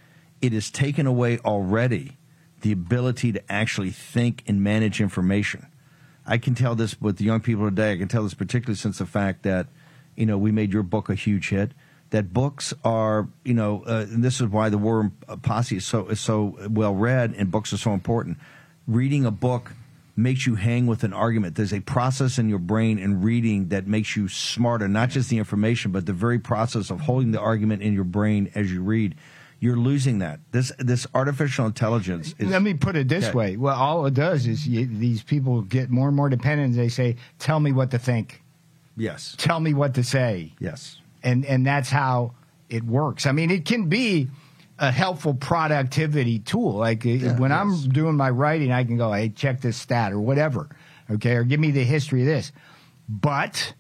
it 0.42 0.52
is 0.52 0.70
taken 0.70 1.06
away 1.06 1.38
already 1.38 2.16
the 2.60 2.72
ability 2.72 3.32
to 3.32 3.52
actually 3.52 3.90
think 3.90 4.42
and 4.46 4.62
manage 4.62 5.00
information. 5.00 5.66
I 6.26 6.38
can 6.38 6.54
tell 6.54 6.74
this 6.74 7.00
with 7.00 7.18
the 7.18 7.24
young 7.24 7.40
people 7.40 7.64
today. 7.66 7.92
I 7.92 7.96
can 7.96 8.08
tell 8.08 8.24
this 8.24 8.34
particularly 8.34 8.76
since 8.76 8.98
the 8.98 9.06
fact 9.06 9.44
that 9.44 9.68
you 10.16 10.26
know 10.26 10.36
we 10.38 10.50
made 10.50 10.72
your 10.72 10.82
book 10.82 11.08
a 11.08 11.14
huge 11.14 11.50
hit. 11.50 11.72
That 12.10 12.32
books 12.32 12.72
are 12.84 13.28
you 13.44 13.54
know, 13.54 13.82
uh, 13.84 14.06
and 14.08 14.22
this 14.22 14.40
is 14.40 14.46
why 14.46 14.68
the 14.68 14.78
War 14.78 15.10
Posse 15.42 15.76
is 15.76 15.84
so 15.84 16.06
is 16.06 16.20
so 16.20 16.56
well 16.70 16.94
read, 16.94 17.34
and 17.36 17.50
books 17.50 17.72
are 17.72 17.78
so 17.78 17.92
important. 17.92 18.38
Reading 18.86 19.24
a 19.24 19.30
book 19.30 19.72
makes 20.16 20.46
you 20.46 20.54
hang 20.54 20.86
with 20.86 21.04
an 21.04 21.12
argument. 21.12 21.56
There's 21.56 21.74
a 21.74 21.80
process 21.80 22.38
in 22.38 22.48
your 22.48 22.58
brain 22.58 22.98
in 22.98 23.20
reading 23.20 23.68
that 23.68 23.86
makes 23.86 24.16
you 24.16 24.28
smarter, 24.28 24.88
not 24.88 25.10
just 25.10 25.28
the 25.28 25.38
information, 25.38 25.92
but 25.92 26.06
the 26.06 26.14
very 26.14 26.38
process 26.38 26.90
of 26.90 27.00
holding 27.00 27.32
the 27.32 27.40
argument 27.40 27.82
in 27.82 27.92
your 27.92 28.04
brain 28.04 28.50
as 28.54 28.72
you 28.72 28.82
read. 28.82 29.14
You're 29.66 29.76
losing 29.76 30.20
that. 30.20 30.38
This 30.52 30.70
this 30.78 31.06
artificial 31.12 31.66
intelligence 31.66 32.34
is. 32.38 32.48
Let 32.50 32.62
me 32.62 32.74
put 32.74 32.94
it 32.94 33.08
this 33.08 33.24
Okay. 33.26 33.34
way. 33.36 33.56
Well, 33.56 33.74
all 33.76 34.06
it 34.06 34.14
does 34.14 34.46
is 34.46 34.66
you, 34.66 34.86
these 34.86 35.22
people 35.24 35.62
get 35.62 35.90
more 35.90 36.06
and 36.06 36.16
more 36.16 36.28
dependent. 36.28 36.76
They 36.76 36.88
say, 36.88 37.16
"Tell 37.40 37.58
me 37.58 37.72
what 37.72 37.90
to 37.90 37.98
think. 37.98 38.42
yes. 38.96 39.34
Tell 39.38 39.58
me 39.58 39.74
what 39.74 39.94
to 39.94 40.04
say." 40.04 40.52
Yes. 40.60 41.00
and 41.24 41.44
and 41.44 41.66
that's 41.66 41.90
how 41.90 42.34
it 42.70 42.84
works. 42.84 43.26
I 43.26 43.32
mean, 43.32 43.50
it 43.50 43.64
can 43.64 43.88
be 43.88 44.28
a 44.78 44.92
helpful 44.92 45.34
productivity 45.34 46.38
tool. 46.38 46.74
Like 46.74 47.04
uh, 47.04 47.34
when 47.42 47.50
yes. 47.50 47.60
I'm 47.60 47.88
doing 47.90 48.14
my 48.16 48.30
writing, 48.30 48.70
I 48.70 48.84
can 48.84 48.96
go, 48.96 49.12
"Hey, 49.12 49.30
check 49.30 49.60
this 49.60 49.76
stat 49.76 50.12
or 50.12 50.20
whatever," 50.20 50.68
okay, 51.10 51.34
or 51.34 51.42
give 51.42 51.58
me 51.58 51.72
the 51.72 51.82
history 51.84 52.20
of 52.20 52.26
this. 52.28 52.52
But 53.08 53.74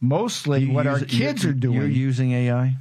mostly, 0.00 0.64
You 0.64 0.72
what 0.72 0.86
use 0.86 1.00
our 1.02 1.04
kids 1.06 1.44
you're- 1.44 1.54
are 1.54 1.60
doing, 1.60 1.76
You're 1.76 1.86
using 1.86 2.32
AI. 2.32 2.76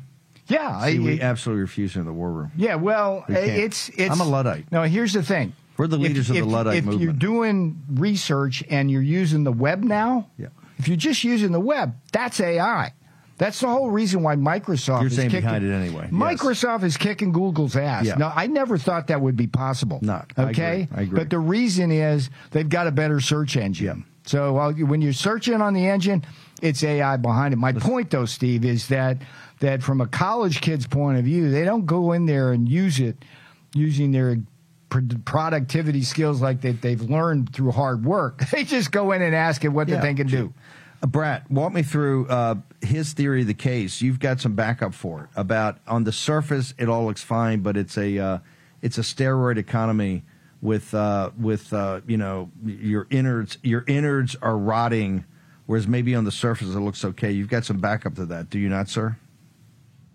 Yeah, 0.51 0.83
See, 0.85 0.97
I- 0.97 0.99
we 0.99 1.21
absolutely 1.21 1.61
refuse 1.61 1.95
in 1.95 2.05
the 2.05 2.13
war 2.13 2.31
room. 2.31 2.51
yeah. 2.55 2.75
Well, 2.75 3.25
We 3.27 3.35
it's 3.35 3.89
it's. 3.89 4.11
I'm 4.13 4.21
a 4.21 4.29
Luddite. 4.29 4.71
No, 4.71 4.83
here's 4.83 5.13
the 5.13 5.23
thing. 5.23 5.53
We're 5.77 5.87
the 5.87 5.97
leaders 5.97 6.29
of 6.29 6.35
the 6.35 6.41
if, 6.41 6.47
Luddite 6.47 6.75
if 6.77 6.85
movement. 6.85 7.01
If 7.01 7.03
you're 7.03 7.13
doing 7.13 7.81
research 7.93 8.63
and 8.69 8.91
you're 8.91 9.01
using 9.01 9.43
the 9.43 9.51
web 9.51 9.83
now, 9.83 10.27
Yeah. 10.37 10.47
if 10.77 10.87
you're 10.87 10.97
just 10.97 11.23
using 11.23 11.51
the 11.51 11.59
web, 11.59 11.95
that's 12.11 12.39
AI. 12.39 12.93
That's 13.37 13.59
the 13.59 13.67
whole 13.67 13.89
reason 13.89 14.21
why 14.21 14.35
Microsoft 14.35 14.99
You're 14.99 15.07
is 15.07 15.15
saying 15.15 15.31
kicking, 15.31 15.45
behind 15.45 15.63
it 15.65 15.71
anyway. 15.73 16.09
Yes. 16.11 16.13
Microsoft 16.13 16.83
is 16.83 16.95
kicking 16.97 17.31
Google's 17.31 17.75
ass. 17.75 18.05
Yeah. 18.05 18.13
No, 18.15 18.31
I 18.35 18.45
never 18.45 18.77
thought 18.77 19.07
that 19.07 19.19
would 19.21 19.35
be 19.35 19.47
possible. 19.47 19.97
Not. 20.03 20.31
I 20.37 20.43
okay. 20.49 20.81
agree. 20.83 20.87
I 20.95 21.01
agree. 21.01 21.17
But 21.17 21.29
the 21.31 21.39
reason 21.39 21.91
is 21.91 22.29
they've 22.51 22.69
got 22.69 22.85
a 22.85 22.91
better 22.91 23.19
search 23.19 23.57
engine. 23.57 23.85
Yeah. 23.97 24.03
So 24.27 24.53
while 24.53 24.71
you- 24.71 24.85
when 24.85 25.01
you're 25.01 25.13
searching 25.13 25.59
on 25.59 25.73
the 25.73 25.87
engine, 25.87 26.23
it's 26.61 26.83
AI 26.83 27.17
behind 27.17 27.53
it. 27.53 27.57
My 27.57 27.73
point, 27.73 28.09
though, 28.11 28.25
Steve, 28.25 28.63
is 28.65 28.87
that 28.87 29.17
that 29.59 29.83
from 29.83 30.01
a 30.01 30.07
college 30.07 30.61
kid's 30.61 30.87
point 30.87 31.17
of 31.19 31.25
view, 31.25 31.51
they 31.51 31.63
don't 31.65 31.85
go 31.85 32.11
in 32.13 32.25
there 32.25 32.51
and 32.51 32.67
use 32.69 32.99
it 32.99 33.17
using 33.73 34.11
their 34.11 34.37
productivity 35.25 36.03
skills 36.03 36.41
like 36.41 36.61
that 36.61 36.81
they've 36.81 37.01
learned 37.01 37.53
through 37.53 37.71
hard 37.71 38.05
work. 38.05 38.41
They 38.51 38.63
just 38.63 38.91
go 38.91 39.11
in 39.11 39.21
and 39.21 39.35
ask 39.35 39.63
it 39.63 39.69
what 39.69 39.87
Yeah. 39.87 40.01
they 40.01 40.13
can 40.13 40.27
do. 40.27 40.53
Uh, 41.01 41.07
Brat, 41.07 41.49
walk 41.49 41.73
me 41.73 41.81
through 41.83 42.27
uh, 42.27 42.55
his 42.81 43.13
theory 43.13 43.41
of 43.41 43.47
the 43.47 43.53
case. 43.53 44.01
You've 44.01 44.19
got 44.19 44.39
some 44.41 44.53
backup 44.55 44.93
for 44.93 45.23
it 45.23 45.29
about 45.35 45.79
on 45.87 46.03
the 46.03 46.11
surface 46.11 46.73
it 46.77 46.89
all 46.89 47.05
looks 47.05 47.23
fine, 47.23 47.61
but 47.61 47.75
it's 47.77 47.97
a 47.97 48.19
uh, 48.19 48.37
it's 48.81 48.97
a 48.97 49.01
steroid 49.01 49.57
economy 49.57 50.23
with 50.61 50.93
uh, 50.93 51.31
with 51.39 51.73
uh, 51.73 52.01
you 52.05 52.17
know 52.17 52.51
your 52.63 53.07
innards 53.09 53.57
your 53.63 53.83
innards 53.87 54.35
are 54.43 54.57
rotting, 54.57 55.25
whereas 55.65 55.87
maybe 55.87 56.15
on 56.15 56.23
the 56.23 56.31
surface 56.31 56.69
it 56.69 56.79
looks 56.79 57.03
okay. 57.05 57.31
You've 57.31 57.49
got 57.49 57.65
some 57.65 57.77
backup 57.77 58.15
to 58.15 58.25
that, 58.27 58.49
do 58.49 58.59
you 58.59 58.69
not, 58.69 58.89
sir? 58.89 59.17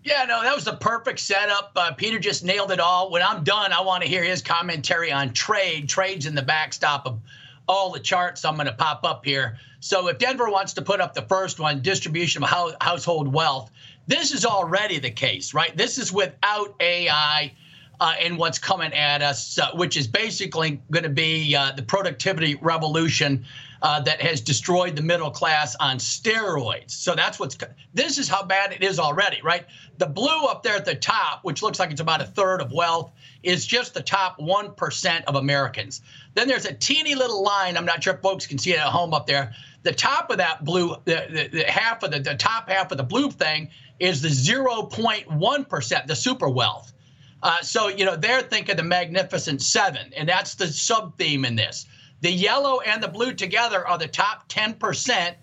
Yeah, 0.03 0.23
no, 0.25 0.41
that 0.41 0.55
was 0.55 0.63
the 0.63 0.77
perfect 0.77 1.19
setup. 1.19 1.71
Uh, 1.75 1.91
Peter 1.91 2.17
just 2.17 2.45
nailed 2.45 2.71
it 2.71 2.79
all. 2.79 3.11
When 3.11 3.21
I'm 3.21 3.43
done, 3.43 3.73
I 3.73 3.81
want 3.81 4.03
to 4.03 4.09
hear 4.09 4.23
his 4.23 4.41
commentary 4.41 5.11
on 5.11 5.33
trade. 5.33 5.89
Trade's 5.89 6.25
in 6.25 6.33
the 6.33 6.41
backstop 6.41 7.05
of 7.05 7.19
all 7.67 7.91
the 7.91 7.99
charts 7.99 8.45
I'm 8.45 8.55
going 8.55 8.67
to 8.67 8.73
pop 8.73 9.03
up 9.03 9.25
here. 9.25 9.57
So 9.81 10.07
if 10.07 10.17
Denver 10.17 10.49
wants 10.49 10.73
to 10.73 10.81
put 10.81 11.01
up 11.01 11.13
the 11.13 11.23
first 11.23 11.59
one, 11.59 11.81
distribution 11.81 12.41
of 12.41 12.75
household 12.79 13.33
wealth, 13.33 13.69
this 14.07 14.31
is 14.31 14.45
already 14.45 14.99
the 14.99 15.11
case, 15.11 15.53
right? 15.53 15.75
This 15.75 15.97
is 15.97 16.13
without 16.13 16.75
AI 16.79 17.53
uh, 17.99 18.13
and 18.19 18.37
what's 18.37 18.59
coming 18.59 18.93
at 18.93 19.21
us, 19.21 19.59
uh, 19.59 19.71
which 19.73 19.97
is 19.97 20.07
basically 20.07 20.81
going 20.89 21.03
to 21.03 21.09
be 21.09 21.55
uh, 21.55 21.73
the 21.73 21.83
productivity 21.83 22.55
revolution 22.55 23.45
uh, 23.81 24.01
that 24.01 24.21
has 24.21 24.41
destroyed 24.41 24.95
the 24.95 25.01
middle 25.01 25.31
class 25.31 25.75
on 25.79 25.97
steroids. 25.97 26.91
So 26.91 27.15
that's 27.15 27.39
what's. 27.39 27.57
This 27.93 28.17
is 28.17 28.27
how 28.27 28.43
bad 28.43 28.71
it 28.71 28.83
is 28.83 28.99
already, 28.99 29.41
right? 29.41 29.65
The 29.97 30.05
blue 30.05 30.45
up 30.45 30.63
there 30.63 30.75
at 30.75 30.85
the 30.85 30.95
top, 30.95 31.43
which 31.43 31.61
looks 31.61 31.79
like 31.79 31.91
it's 31.91 32.01
about 32.01 32.21
a 32.21 32.25
third 32.25 32.61
of 32.61 32.71
wealth, 32.71 33.11
is 33.43 33.65
just 33.65 33.93
the 33.93 34.01
top 34.01 34.39
one 34.39 34.73
percent 34.73 35.25
of 35.25 35.35
Americans. 35.35 36.01
Then 36.33 36.47
there's 36.47 36.65
a 36.65 36.73
teeny 36.73 37.15
little 37.15 37.43
line. 37.43 37.77
I'm 37.77 37.85
not 37.85 38.03
sure 38.03 38.13
if 38.13 38.21
folks 38.21 38.45
can 38.45 38.57
see 38.57 38.73
it 38.73 38.79
at 38.79 38.87
home 38.87 39.13
up 39.13 39.27
there. 39.27 39.53
The 39.83 39.93
top 39.93 40.29
of 40.31 40.37
that 40.37 40.65
blue, 40.65 40.95
the, 41.05 41.27
the, 41.29 41.47
the 41.59 41.71
half 41.71 42.03
of 42.03 42.11
the, 42.11 42.19
the 42.19 42.35
top 42.35 42.69
half 42.69 42.91
of 42.91 42.97
the 42.97 43.03
blue 43.03 43.31
thing 43.31 43.69
is 43.99 44.21
the 44.21 44.29
0.1 44.29 45.69
percent, 45.69 46.07
the 46.07 46.15
super 46.15 46.49
wealth. 46.49 46.93
Uh, 47.43 47.61
so, 47.61 47.87
you 47.87 48.03
know, 48.03 48.15
they're 48.15 48.41
thinking 48.41 48.75
the 48.75 48.83
Magnificent 48.83 49.61
Seven, 49.61 50.11
and 50.15 50.27
that's 50.27 50.55
the 50.55 50.67
sub 50.67 51.17
theme 51.17 51.45
in 51.45 51.55
this. 51.55 51.85
The 52.21 52.31
yellow 52.31 52.79
and 52.79 53.01
the 53.01 53.07
blue 53.07 53.33
together 53.33 53.87
are 53.87 53.97
the 53.97 54.07
top 54.07 54.49
10% 54.49 55.35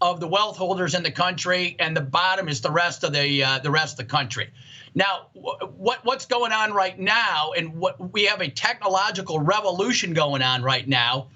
of 0.00 0.20
the 0.20 0.26
wealth 0.26 0.56
holders 0.56 0.94
in 0.94 1.02
the 1.02 1.10
country, 1.10 1.76
and 1.78 1.96
the 1.96 2.00
bottom 2.00 2.48
is 2.48 2.60
the 2.60 2.70
rest 2.70 3.04
of 3.04 3.12
the 3.12 3.44
uh, 3.44 3.58
the 3.60 3.70
rest 3.70 3.94
of 3.94 3.98
the 3.98 4.10
country. 4.10 4.50
Now, 4.94 5.28
what 5.32 6.04
what's 6.04 6.26
going 6.26 6.52
on 6.52 6.72
right 6.72 6.98
now, 6.98 7.52
and 7.52 7.76
what 7.76 8.12
we 8.12 8.24
have 8.24 8.40
a 8.40 8.48
technological 8.48 9.40
revolution 9.40 10.12
going 10.12 10.42
on 10.42 10.62
right 10.62 10.86
now. 10.86 11.28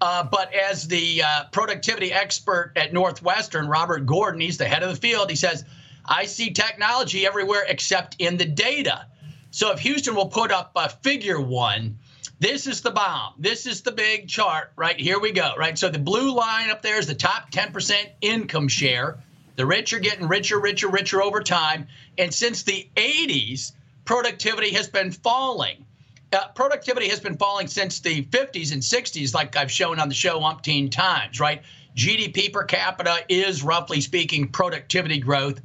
Uh, 0.00 0.24
but 0.24 0.52
as 0.54 0.88
the 0.88 1.22
uh, 1.22 1.44
productivity 1.52 2.10
expert 2.10 2.72
at 2.74 2.92
Northwestern, 2.92 3.68
Robert 3.68 4.06
Gordon, 4.06 4.40
he's 4.40 4.56
the 4.56 4.64
head 4.64 4.82
of 4.82 4.88
the 4.88 4.96
field. 4.96 5.28
He 5.28 5.36
says, 5.36 5.64
"I 6.06 6.24
see 6.24 6.50
technology 6.50 7.26
everywhere 7.26 7.64
except 7.68 8.16
in 8.18 8.38
the 8.38 8.46
data." 8.46 9.06
So 9.50 9.70
if 9.72 9.80
Houston 9.80 10.14
will 10.14 10.28
put 10.28 10.50
up 10.50 10.72
a 10.74 10.88
figure 10.88 11.40
one, 11.40 11.98
this 12.40 12.66
is 12.66 12.80
the 12.80 12.90
bomb. 12.90 13.34
This 13.38 13.66
is 13.66 13.82
the 13.82 13.92
big 13.92 14.26
chart, 14.26 14.72
right? 14.74 14.98
Here 14.98 15.20
we 15.20 15.30
go, 15.30 15.54
right? 15.58 15.78
So 15.78 15.90
the 15.90 15.98
blue 15.98 16.34
line 16.34 16.70
up 16.70 16.82
there 16.82 16.98
is 16.98 17.06
the 17.06 17.14
top 17.14 17.50
10% 17.50 17.94
income 18.22 18.68
share. 18.68 19.18
The 19.56 19.66
rich 19.66 19.92
are 19.92 19.98
getting 19.98 20.26
richer, 20.26 20.58
richer, 20.58 20.88
richer 20.88 21.22
over 21.22 21.42
time. 21.42 21.86
And 22.16 22.32
since 22.32 22.62
the 22.62 22.88
80s, 22.96 23.72
productivity 24.06 24.70
has 24.70 24.88
been 24.88 25.12
falling. 25.12 25.84
Uh, 26.32 26.48
productivity 26.54 27.08
has 27.08 27.20
been 27.20 27.36
falling 27.36 27.66
since 27.66 28.00
the 28.00 28.24
50s 28.24 28.72
and 28.72 28.80
60s, 28.80 29.34
like 29.34 29.54
I've 29.56 29.70
shown 29.70 30.00
on 30.00 30.08
the 30.08 30.14
show 30.14 30.40
umpteen 30.40 30.90
times, 30.90 31.40
right? 31.40 31.62
GDP 31.94 32.52
per 32.52 32.64
capita 32.64 33.18
is, 33.28 33.62
roughly 33.62 34.00
speaking, 34.00 34.48
productivity 34.48 35.18
growth. 35.18 35.60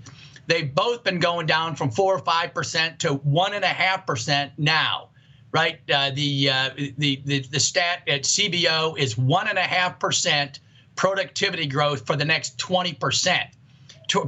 They've 0.47 0.73
both 0.73 1.03
been 1.03 1.19
going 1.19 1.45
down 1.45 1.75
from 1.75 1.91
four 1.91 2.15
or 2.15 2.19
five 2.19 2.53
percent 2.53 2.99
to 2.99 3.13
one 3.13 3.53
and 3.53 3.63
a 3.63 3.69
half 3.69 4.05
percent 4.05 4.51
now, 4.57 5.09
right? 5.55 5.79
Uh, 5.89 6.11
the, 6.13 6.49
uh, 6.49 6.69
the 6.97 7.21
the 7.23 7.39
the 7.39 7.61
stat 7.61 8.01
at 8.09 8.23
CBO 8.23 8.99
is 8.99 9.17
one 9.17 9.47
and 9.47 9.57
a 9.57 9.61
half 9.61 9.97
percent 9.99 10.59
productivity 10.97 11.65
growth 11.65 12.05
for 12.05 12.17
the 12.17 12.25
next 12.25 12.57
twenty 12.57 12.91
percent 12.91 13.47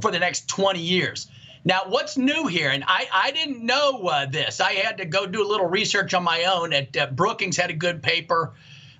for 0.02 0.10
the 0.10 0.20
next 0.20 0.48
twenty 0.48 0.80
years. 0.80 1.28
Now, 1.66 1.82
what's 1.88 2.16
new 2.16 2.48
here? 2.48 2.70
And 2.70 2.82
I, 2.88 3.10
I 3.14 3.32
didn't 3.32 3.62
know 3.62 4.08
uh, 4.08 4.26
this. 4.26 4.62
I 4.62 4.72
had 4.72 4.98
to 5.00 5.06
go 5.06 5.26
do 5.26 5.46
a 5.46 5.50
little 5.52 5.66
research 5.68 6.14
on 6.14 6.24
my 6.24 6.46
own. 6.46 6.72
At 6.72 6.96
uh, 6.96 7.08
Brookings 7.08 7.58
had 7.58 7.70
a 7.70 7.74
good 7.74 8.02
paper, 8.02 8.54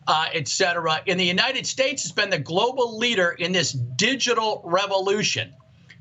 uh, 0.06 0.28
et 0.34 0.50
cetera. 0.50 1.02
In 1.06 1.18
the 1.18 1.24
United 1.24 1.66
States, 1.66 2.04
has 2.04 2.12
been 2.12 2.30
the 2.30 2.40
global 2.40 2.98
leader 2.98 3.38
in 3.40 3.54
this 3.54 3.72
digital 3.72 4.62
revolution 4.66 5.54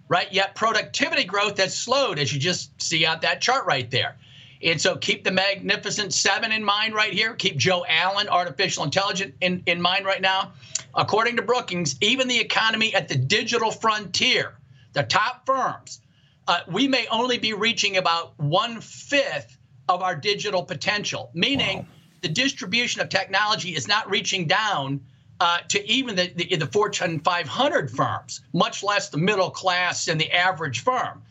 right? 0.08 0.32
Yet 0.32 0.54
productivity 0.54 1.24
growth 1.24 1.58
has 1.58 1.76
slowed, 1.76 2.20
as 2.20 2.32
you 2.32 2.38
just 2.38 2.80
see 2.80 3.04
out 3.04 3.22
that 3.22 3.40
chart 3.40 3.66
right 3.66 3.90
there. 3.90 4.16
And 4.62 4.80
so 4.80 4.96
keep 4.96 5.24
the 5.24 5.30
Magnificent 5.30 6.14
Seven 6.14 6.52
in 6.52 6.64
mind 6.64 6.94
right 6.94 7.12
here. 7.12 7.34
Keep 7.34 7.56
Joe 7.56 7.84
Allen, 7.88 8.28
artificial 8.28 8.84
intelligence, 8.84 9.34
in, 9.40 9.62
in 9.66 9.80
mind 9.80 10.06
right 10.06 10.20
now. 10.20 10.52
According 10.94 11.36
to 11.36 11.42
Brookings, 11.42 11.96
even 12.00 12.26
the 12.26 12.38
economy 12.38 12.94
at 12.94 13.08
the 13.08 13.16
digital 13.16 13.70
frontier, 13.70 14.54
the 14.94 15.02
top 15.02 15.44
firms, 15.44 16.00
uh, 16.48 16.60
we 16.68 16.88
may 16.88 17.06
only 17.08 17.38
be 17.38 17.52
reaching 17.52 17.96
about 17.98 18.38
one 18.38 18.80
fifth 18.80 19.58
of 19.88 20.02
our 20.02 20.16
digital 20.16 20.62
potential, 20.62 21.30
meaning 21.34 21.78
wow. 21.78 21.86
the 22.22 22.28
distribution 22.28 23.00
of 23.00 23.08
technology 23.08 23.74
is 23.74 23.86
not 23.86 24.08
reaching 24.10 24.46
down 24.46 25.00
uh, 25.40 25.58
to 25.68 25.86
even 25.86 26.16
the, 26.16 26.32
the, 26.34 26.56
the 26.56 26.66
Fortune 26.66 27.20
500 27.20 27.90
firms, 27.90 28.40
much 28.52 28.82
less 28.82 29.10
the 29.10 29.18
middle 29.18 29.50
class 29.50 30.08
and 30.08 30.20
the 30.20 30.32
average 30.32 30.80
firm. 30.80 31.22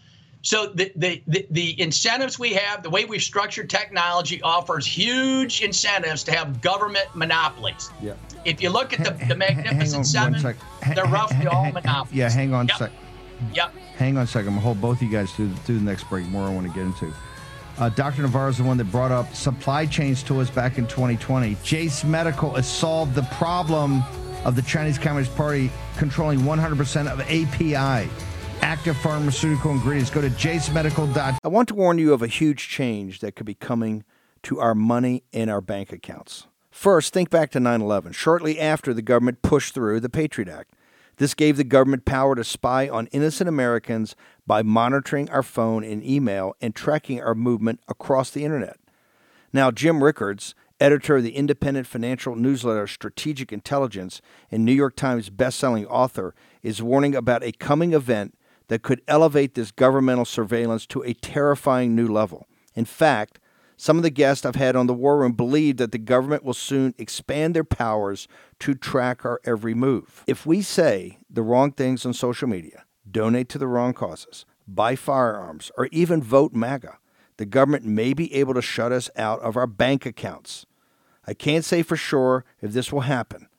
So 0.46 0.68
the, 0.68 0.92
the, 0.96 1.24
the, 1.26 1.48
the, 1.50 1.82
incentives 1.82 2.38
we 2.38 2.54
have, 2.54 2.84
the 2.84 2.90
way 2.92 3.04
we've 3.06 3.24
structured 3.24 3.68
technology 3.68 4.40
offers 4.44 4.86
huge 4.86 5.64
incentives 5.64 6.24
to 6.26 6.32
have 6.34 6.62
government 6.62 7.08
monopolies. 7.16 7.90
Yeah. 8.00 8.14
If 8.46 8.62
you 8.62 8.70
look 8.70 8.94
at 8.94 9.04
the, 9.04 9.26
the 9.26 9.36
Magnificent 9.36 10.06
Seven, 10.06 10.40
they're 10.94 11.06
roughly 11.06 11.48
all 11.48 11.72
monopolies. 11.72 12.14
Yeah, 12.14 12.30
hang 12.30 12.54
on 12.54 12.68
yep. 12.68 12.76
a 12.76 12.78
sec. 12.78 12.92
Yep. 13.56 13.76
Hang 13.98 14.18
on 14.18 14.26
a 14.26 14.28
second. 14.28 14.50
I'm 14.50 14.54
going 14.54 14.62
to 14.62 14.66
hold 14.66 14.82
both 14.82 14.98
of 14.98 15.04
you 15.04 15.12
guys 15.12 15.32
through, 15.32 15.52
through 15.66 15.80
the 15.80 15.84
next 15.84 16.08
break. 16.10 16.28
More 16.28 16.48
I 16.48 16.54
want 16.54 16.68
to 16.68 16.74
get 16.74 16.84
into. 16.84 17.12
Uh, 17.80 17.90
Dr. 17.90 18.22
Navarro 18.22 18.50
is 18.50 18.60
the 18.60 18.64
one 18.64 18.78
that 18.78 18.92
brought 18.92 19.12
up 19.12 19.34
supply 19.34 19.88
chains 19.88 20.22
to 20.24 20.40
us 20.42 20.52
back 20.52 20.78
in 20.78 20.86
2020. 20.86 21.58
Jase 21.64 22.04
Medical 22.04 22.52
has 22.52 22.70
solved 22.70 23.16
the 23.16 23.24
problem 23.34 24.04
of 24.46 24.56
the 24.56 24.62
Chinese 24.62 25.00
Communist 25.00 25.36
Party 25.36 25.72
controlling 25.98 26.40
100% 26.42 27.12
of 27.12 27.20
API, 27.22 28.10
active 28.65 28.97
pharmaceutical 28.97 29.69
ingredients. 29.69 30.10
Go 30.10 30.21
to 30.21 30.30
jasemedical.com. 30.32 31.38
I 31.43 31.47
want 31.47 31.67
to 31.67 31.75
warn 31.75 31.99
you 31.99 32.13
of 32.13 32.23
a 32.23 32.28
huge 32.28 32.67
change 32.67 33.19
that 33.19 33.36
could 33.36 33.45
be 33.45 33.54
coming 33.54 34.04
to 34.41 34.60
our 34.60 34.73
money 34.73 35.23
in 35.32 35.49
our 35.49 35.62
bank 35.62 35.93
accounts. 35.93 36.47
First, 36.71 37.13
think 37.13 37.30
back 37.30 37.51
to 37.51 37.60
9 37.60 37.80
11, 37.80 38.13
shortly 38.13 38.60
after 38.60 38.91
the 38.91 39.04
government 39.04 39.43
pushed 39.43 39.75
through 39.75 39.99
the 39.99 40.10
Patriot 40.10 40.49
Act. 40.49 40.73
This 41.17 41.36
gave 41.36 41.58
the 41.58 41.63
government 41.63 42.06
power 42.06 42.36
to 42.36 42.43
spy 42.43 42.89
on 42.89 43.06
innocent 43.08 43.47
Americans 43.47 44.15
by 44.47 44.63
monitoring 44.63 45.30
our 45.30 45.43
phone 45.43 45.84
and 45.84 46.04
email 46.04 46.56
and 46.60 46.73
tracking 46.73 47.21
our 47.21 47.36
movement 47.36 47.82
across 47.88 48.32
the 48.32 48.43
internet. 48.43 48.78
Now, 49.54 49.69
Jim 49.69 50.04
Rickards, 50.04 50.56
editor 50.80 51.17
of 51.17 51.23
the 51.23 51.36
independent 51.36 51.86
financial 51.86 52.36
newsletter 52.36 52.88
Strategic 52.88 53.54
Intelligence 53.54 54.23
and 54.51 54.65
New 54.65 54.73
York 54.73 54.95
Times 54.95 55.30
bestselling 55.30 55.86
author, 55.88 56.34
is 56.63 56.82
warning 56.82 57.15
about 57.15 57.43
a 57.43 57.51
coming 57.51 57.93
event 57.93 58.36
that 58.67 58.84
could 58.84 59.01
elevate 59.08 59.54
this 59.54 59.71
governmental 59.71 60.25
surveillance 60.25 60.86
to 60.88 61.01
a 61.04 61.13
terrifying 61.13 61.95
new 61.95 62.08
level. 62.08 62.47
In 62.73 62.86
fact, 62.86 63.39
some 63.78 63.97
of 63.97 64.04
the 64.04 64.10
guests 64.10 64.45
I've 64.45 64.56
had 64.56 64.75
on 64.75 64.88
the 64.88 64.93
War 64.93 65.17
Room 65.17 65.34
believe 65.34 65.78
that 65.78 65.91
the 65.91 65.97
government 65.97 66.43
will 66.43 66.54
soon 66.54 66.95
expand 66.97 67.56
their 67.56 67.65
powers 67.65 68.28
to 68.60 68.73
track 68.73 69.25
our 69.25 69.41
every 69.43 69.73
move. 69.73 70.23
If 70.28 70.45
we 70.45 70.62
say 70.62 71.17
the 71.30 71.41
wrong 71.41 71.71
things 71.71 72.06
on 72.06 72.13
social 72.13 72.47
media, 72.47 72.86
donate 73.10 73.49
to 73.49 73.58
the 73.58 73.67
wrong 73.67 73.93
causes, 73.93 74.45
buy 74.67 74.95
firearms, 74.95 75.71
or 75.78 75.88
even 75.91 76.23
vote 76.23 76.54
MAGA, 76.54 76.97
the 77.38 77.45
government 77.45 77.86
may 77.86 78.13
be 78.13 78.34
able 78.34 78.54
to 78.54 78.62
shut 78.62 78.93
us 78.93 79.10
out 79.17 79.41
of 79.41 79.58
our 79.58 79.67
bank 79.67 80.06
accounts. 80.06 80.65
I 81.28 81.34
can't 81.34 81.65
say 81.65 81.82
for 81.82 81.97
sure 81.97 82.45
if 82.62 82.71
this 82.71 82.93
will 82.93 83.01
happen, 83.01 83.49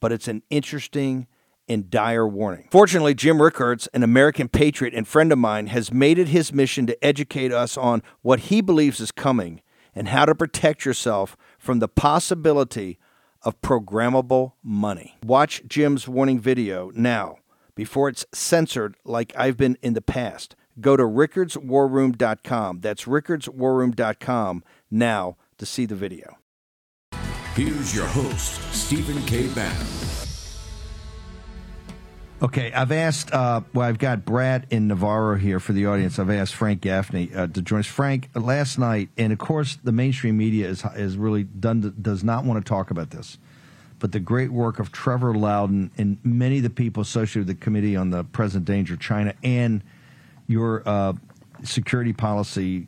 but 0.00 0.10
it's 0.10 0.28
an 0.28 0.42
interesting 0.48 1.26
and 1.68 1.90
dire 1.90 2.26
warning. 2.26 2.68
Fortunately, 2.70 3.14
Jim 3.14 3.40
Rickards, 3.40 3.86
an 3.88 4.02
American 4.02 4.48
patriot 4.48 4.94
and 4.94 5.06
friend 5.06 5.32
of 5.32 5.38
mine, 5.38 5.68
has 5.68 5.92
made 5.92 6.18
it 6.18 6.28
his 6.28 6.52
mission 6.52 6.86
to 6.86 7.04
educate 7.04 7.52
us 7.52 7.76
on 7.76 8.02
what 8.22 8.40
he 8.40 8.60
believes 8.60 9.00
is 9.00 9.10
coming 9.10 9.60
and 9.94 10.08
how 10.08 10.24
to 10.24 10.34
protect 10.34 10.84
yourself 10.84 11.36
from 11.58 11.78
the 11.78 11.88
possibility 11.88 12.98
of 13.42 13.60
programmable 13.60 14.52
money. 14.62 15.16
Watch 15.24 15.62
Jim's 15.66 16.06
warning 16.08 16.40
video 16.40 16.90
now 16.94 17.38
before 17.74 18.08
it's 18.08 18.26
censored 18.32 18.96
like 19.04 19.32
I've 19.36 19.56
been 19.56 19.78
in 19.82 19.94
the 19.94 20.02
past. 20.02 20.56
Go 20.80 20.96
to 20.96 21.04
rickardswarroom.com. 21.04 22.80
That's 22.80 23.04
rickardswarroom.com 23.04 24.64
now 24.90 25.36
to 25.58 25.66
see 25.66 25.86
the 25.86 25.94
video. 25.94 26.36
Here's 27.54 27.94
your 27.94 28.06
host, 28.06 28.60
Stephen 28.74 29.22
K. 29.22 29.48
Bannon. 29.54 30.05
Okay, 32.42 32.70
I've 32.70 32.92
asked. 32.92 33.32
Uh, 33.32 33.62
well, 33.72 33.88
I've 33.88 33.98
got 33.98 34.26
Brat 34.26 34.66
in 34.68 34.88
Navarro 34.88 35.36
here 35.36 35.58
for 35.58 35.72
the 35.72 35.86
audience. 35.86 36.18
I've 36.18 36.28
asked 36.28 36.54
Frank 36.54 36.82
Gaffney 36.82 37.30
uh, 37.34 37.46
to 37.46 37.62
join 37.62 37.80
us. 37.80 37.86
Frank, 37.86 38.28
last 38.34 38.78
night, 38.78 39.08
and 39.16 39.32
of 39.32 39.38
course, 39.38 39.78
the 39.82 39.92
mainstream 39.92 40.36
media 40.36 40.68
is 40.68 40.84
is 40.96 41.16
really 41.16 41.44
done 41.44 41.94
does 42.00 42.22
not 42.22 42.44
want 42.44 42.62
to 42.62 42.68
talk 42.68 42.90
about 42.90 43.08
this, 43.08 43.38
but 44.00 44.12
the 44.12 44.20
great 44.20 44.52
work 44.52 44.78
of 44.78 44.92
Trevor 44.92 45.34
Loudon 45.34 45.90
and 45.96 46.18
many 46.24 46.58
of 46.58 46.62
the 46.62 46.68
people 46.68 47.00
associated 47.00 47.48
with 47.48 47.58
the 47.58 47.64
Committee 47.64 47.96
on 47.96 48.10
the 48.10 48.22
Present 48.22 48.66
Danger 48.66 48.96
China 48.96 49.32
and 49.42 49.82
your 50.46 50.86
uh, 50.86 51.14
security 51.64 52.12
policy 52.12 52.86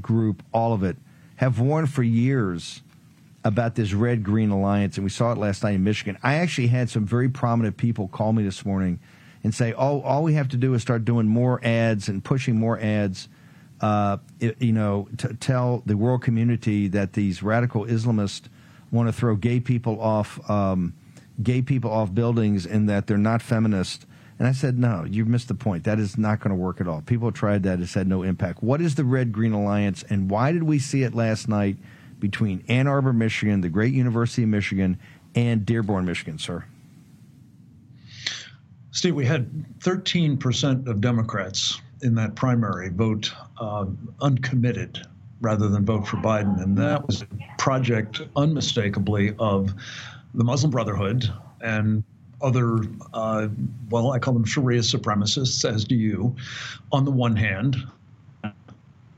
group, 0.00 0.42
all 0.52 0.72
of 0.72 0.82
it, 0.82 0.96
have 1.36 1.60
warned 1.60 1.92
for 1.92 2.02
years 2.02 2.82
about 3.44 3.74
this 3.74 3.92
red 3.92 4.22
green 4.22 4.50
alliance, 4.50 4.96
and 4.96 5.04
we 5.04 5.10
saw 5.10 5.32
it 5.32 5.38
last 5.38 5.62
night 5.62 5.74
in 5.74 5.84
Michigan. 5.84 6.18
I 6.22 6.34
actually 6.34 6.68
had 6.68 6.90
some 6.90 7.04
very 7.04 7.28
prominent 7.28 7.76
people 7.76 8.08
call 8.08 8.32
me 8.32 8.42
this 8.42 8.64
morning 8.64 9.00
and 9.42 9.54
say, 9.54 9.72
"Oh, 9.72 10.00
all 10.02 10.22
we 10.22 10.34
have 10.34 10.48
to 10.48 10.56
do 10.56 10.74
is 10.74 10.82
start 10.82 11.04
doing 11.04 11.26
more 11.26 11.60
ads 11.64 12.08
and 12.08 12.22
pushing 12.22 12.58
more 12.58 12.78
ads." 12.78 13.28
Uh, 13.80 14.18
you 14.38 14.72
know, 14.72 15.08
to 15.18 15.34
tell 15.34 15.82
the 15.86 15.96
world 15.96 16.22
community 16.22 16.86
that 16.86 17.14
these 17.14 17.42
radical 17.42 17.84
Islamists 17.84 18.42
want 18.92 19.08
to 19.08 19.12
throw 19.12 19.34
gay 19.34 19.58
people 19.58 20.00
off, 20.00 20.38
um, 20.48 20.94
gay 21.42 21.62
people 21.62 21.90
off 21.90 22.14
buildings, 22.14 22.64
and 22.64 22.88
that 22.88 23.08
they're 23.08 23.18
not 23.18 23.42
feminist. 23.42 24.06
And 24.38 24.46
I 24.46 24.52
said, 24.52 24.78
no, 24.78 25.04
you 25.04 25.24
missed 25.24 25.48
the 25.48 25.54
point. 25.54 25.84
That 25.84 25.98
is 25.98 26.16
not 26.16 26.40
going 26.40 26.50
to 26.50 26.60
work 26.60 26.80
at 26.80 26.86
all. 26.86 27.00
People 27.00 27.32
tried 27.32 27.64
that; 27.64 27.80
it's 27.80 27.94
had 27.94 28.06
no 28.06 28.22
impact. 28.22 28.62
What 28.62 28.80
is 28.80 28.94
the 28.94 29.04
Red 29.04 29.32
Green 29.32 29.52
Alliance, 29.52 30.04
and 30.08 30.30
why 30.30 30.52
did 30.52 30.62
we 30.62 30.78
see 30.78 31.02
it 31.02 31.12
last 31.12 31.48
night? 31.48 31.76
Between 32.22 32.64
Ann 32.68 32.86
Arbor, 32.86 33.12
Michigan, 33.12 33.60
the 33.60 33.68
great 33.68 33.92
University 33.92 34.44
of 34.44 34.48
Michigan, 34.48 34.96
and 35.34 35.66
Dearborn, 35.66 36.04
Michigan, 36.04 36.38
sir? 36.38 36.64
Steve, 38.92 39.16
we 39.16 39.26
had 39.26 39.50
13% 39.80 40.86
of 40.86 41.00
Democrats 41.00 41.80
in 42.02 42.14
that 42.14 42.36
primary 42.36 42.90
vote 42.90 43.32
uh, 43.58 43.86
uncommitted 44.20 45.04
rather 45.40 45.68
than 45.68 45.84
vote 45.84 46.06
for 46.06 46.18
Biden. 46.18 46.62
And 46.62 46.78
that 46.78 47.04
was 47.04 47.22
a 47.22 47.26
project 47.58 48.20
unmistakably 48.36 49.34
of 49.40 49.74
the 50.34 50.44
Muslim 50.44 50.70
Brotherhood 50.70 51.28
and 51.60 52.04
other, 52.40 52.82
uh, 53.14 53.48
well, 53.90 54.12
I 54.12 54.20
call 54.20 54.34
them 54.34 54.44
Sharia 54.44 54.80
supremacists, 54.80 55.68
as 55.68 55.84
do 55.84 55.96
you, 55.96 56.36
on 56.92 57.04
the 57.04 57.10
one 57.10 57.34
hand, 57.34 57.76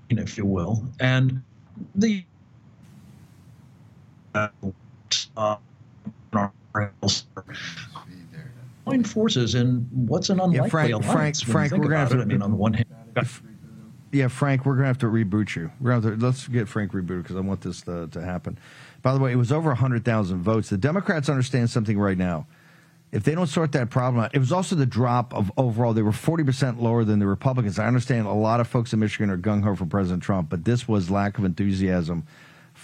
if 0.08 0.38
you 0.38 0.46
will, 0.46 0.84
and 1.00 1.42
the 1.94 2.24
join 8.86 9.04
forces 9.04 9.54
in 9.54 9.88
what's 9.92 10.30
an 10.30 10.40
unlikely 10.40 10.56
yeah, 10.56 10.68
Frank, 10.68 10.92
alliance. 10.92 11.42
Frank, 11.42 11.70
Frank, 11.70 11.82
we're 11.82 11.88
gonna 11.88 11.98
have 11.98 12.10
to. 12.10 12.20
I 12.20 12.24
mean, 12.24 12.42
on 12.42 12.50
the 12.50 12.56
one 12.56 12.74
hand. 12.74 12.86
Yeah, 14.12 14.28
Frank, 14.28 14.64
we're 14.64 14.76
gonna 14.76 14.86
have 14.86 14.98
to 14.98 15.06
reboot 15.06 15.56
you. 15.56 15.70
We're 15.80 15.90
gonna 15.90 16.10
have 16.10 16.20
to, 16.20 16.26
let's 16.26 16.46
get 16.46 16.68
Frank 16.68 16.92
rebooted 16.92 17.22
because 17.22 17.36
I 17.36 17.40
want 17.40 17.62
this 17.62 17.82
to, 17.82 18.06
to 18.08 18.20
happen. 18.20 18.58
By 19.02 19.12
the 19.12 19.18
way, 19.18 19.32
it 19.32 19.36
was 19.36 19.52
over 19.52 19.74
hundred 19.74 20.04
thousand 20.04 20.42
votes. 20.42 20.70
The 20.70 20.78
Democrats 20.78 21.28
understand 21.28 21.70
something 21.70 21.98
right 21.98 22.18
now. 22.18 22.46
If 23.12 23.22
they 23.22 23.34
don't 23.34 23.46
sort 23.46 23.70
that 23.72 23.90
problem 23.90 24.24
out, 24.24 24.34
it 24.34 24.38
was 24.38 24.50
also 24.50 24.74
the 24.74 24.86
drop 24.86 25.32
of 25.34 25.52
overall. 25.56 25.94
They 25.94 26.02
were 26.02 26.12
forty 26.12 26.44
percent 26.44 26.82
lower 26.82 27.04
than 27.04 27.18
the 27.18 27.26
Republicans. 27.26 27.78
I 27.78 27.86
understand 27.86 28.26
a 28.26 28.32
lot 28.32 28.60
of 28.60 28.68
folks 28.68 28.92
in 28.92 28.98
Michigan 29.00 29.30
are 29.30 29.38
gung 29.38 29.62
ho 29.62 29.74
for 29.74 29.86
President 29.86 30.22
Trump, 30.22 30.48
but 30.48 30.64
this 30.64 30.88
was 30.88 31.10
lack 31.10 31.38
of 31.38 31.44
enthusiasm 31.44 32.24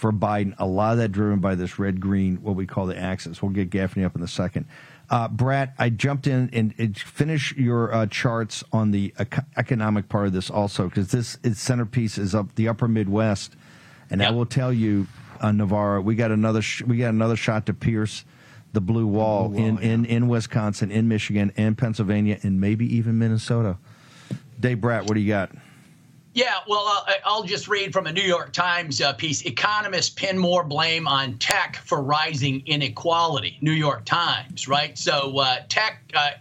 for 0.01 0.11
Biden. 0.11 0.55
A 0.57 0.65
lot 0.65 0.93
of 0.93 0.97
that 0.97 1.11
driven 1.11 1.39
by 1.39 1.53
this 1.53 1.77
red 1.77 2.01
green, 2.01 2.37
what 2.37 2.55
we 2.55 2.65
call 2.65 2.87
the 2.87 2.97
axis. 2.97 3.39
We'll 3.39 3.51
get 3.51 3.69
Gaffney 3.69 4.03
up 4.03 4.15
in 4.15 4.23
a 4.23 4.27
second. 4.27 4.65
Uh, 5.11 5.27
Brat, 5.27 5.75
I 5.77 5.89
jumped 5.89 6.25
in 6.25 6.49
and, 6.53 6.73
and 6.79 6.97
finish 6.97 7.55
your 7.55 7.93
uh, 7.93 8.07
charts 8.07 8.63
on 8.73 8.89
the 8.89 9.13
ec- 9.19 9.45
economic 9.57 10.09
part 10.09 10.25
of 10.25 10.33
this 10.33 10.49
also 10.49 10.85
because 10.89 11.11
this 11.11 11.37
its 11.43 11.61
centerpiece 11.61 12.17
is 12.17 12.33
up 12.33 12.55
the 12.55 12.67
Upper 12.67 12.87
Midwest, 12.87 13.55
and 14.09 14.21
yep. 14.21 14.31
I 14.31 14.33
will 14.33 14.47
tell 14.47 14.73
you, 14.73 15.05
uh, 15.39 15.51
Navarro, 15.51 16.01
we 16.01 16.15
got 16.15 16.31
another 16.31 16.63
sh- 16.63 16.81
we 16.81 16.97
got 16.97 17.09
another 17.09 17.35
shot 17.35 17.67
to 17.67 17.73
pierce 17.73 18.25
the 18.73 18.81
blue 18.81 19.05
wall, 19.05 19.49
blue 19.49 19.59
wall 19.59 19.67
in, 19.67 19.75
yeah. 19.75 19.93
in 19.93 20.05
in 20.05 20.27
Wisconsin, 20.29 20.89
in 20.89 21.07
Michigan, 21.07 21.53
and 21.57 21.77
Pennsylvania, 21.77 22.39
and 22.41 22.59
maybe 22.59 22.85
even 22.95 23.19
Minnesota. 23.19 23.77
Dave 24.59 24.81
Brat, 24.81 25.03
what 25.03 25.13
do 25.13 25.19
you 25.19 25.27
got? 25.27 25.51
Yeah, 26.33 26.59
well, 26.65 27.05
I'll 27.25 27.43
just 27.43 27.67
read 27.67 27.91
from 27.91 28.07
a 28.07 28.11
New 28.11 28.21
York 28.21 28.53
Times 28.53 29.01
uh, 29.01 29.11
piece. 29.11 29.45
Economists 29.45 30.09
pin 30.09 30.37
more 30.37 30.63
blame 30.63 31.05
on 31.05 31.37
tech 31.39 31.75
for 31.83 32.01
rising 32.01 32.63
inequality. 32.65 33.57
New 33.59 33.73
York 33.73 34.05
Times, 34.05 34.65
right? 34.65 34.97
So, 34.97 35.37
uh, 35.39 35.57
tech, 35.67 36.09
uh, 36.13 36.31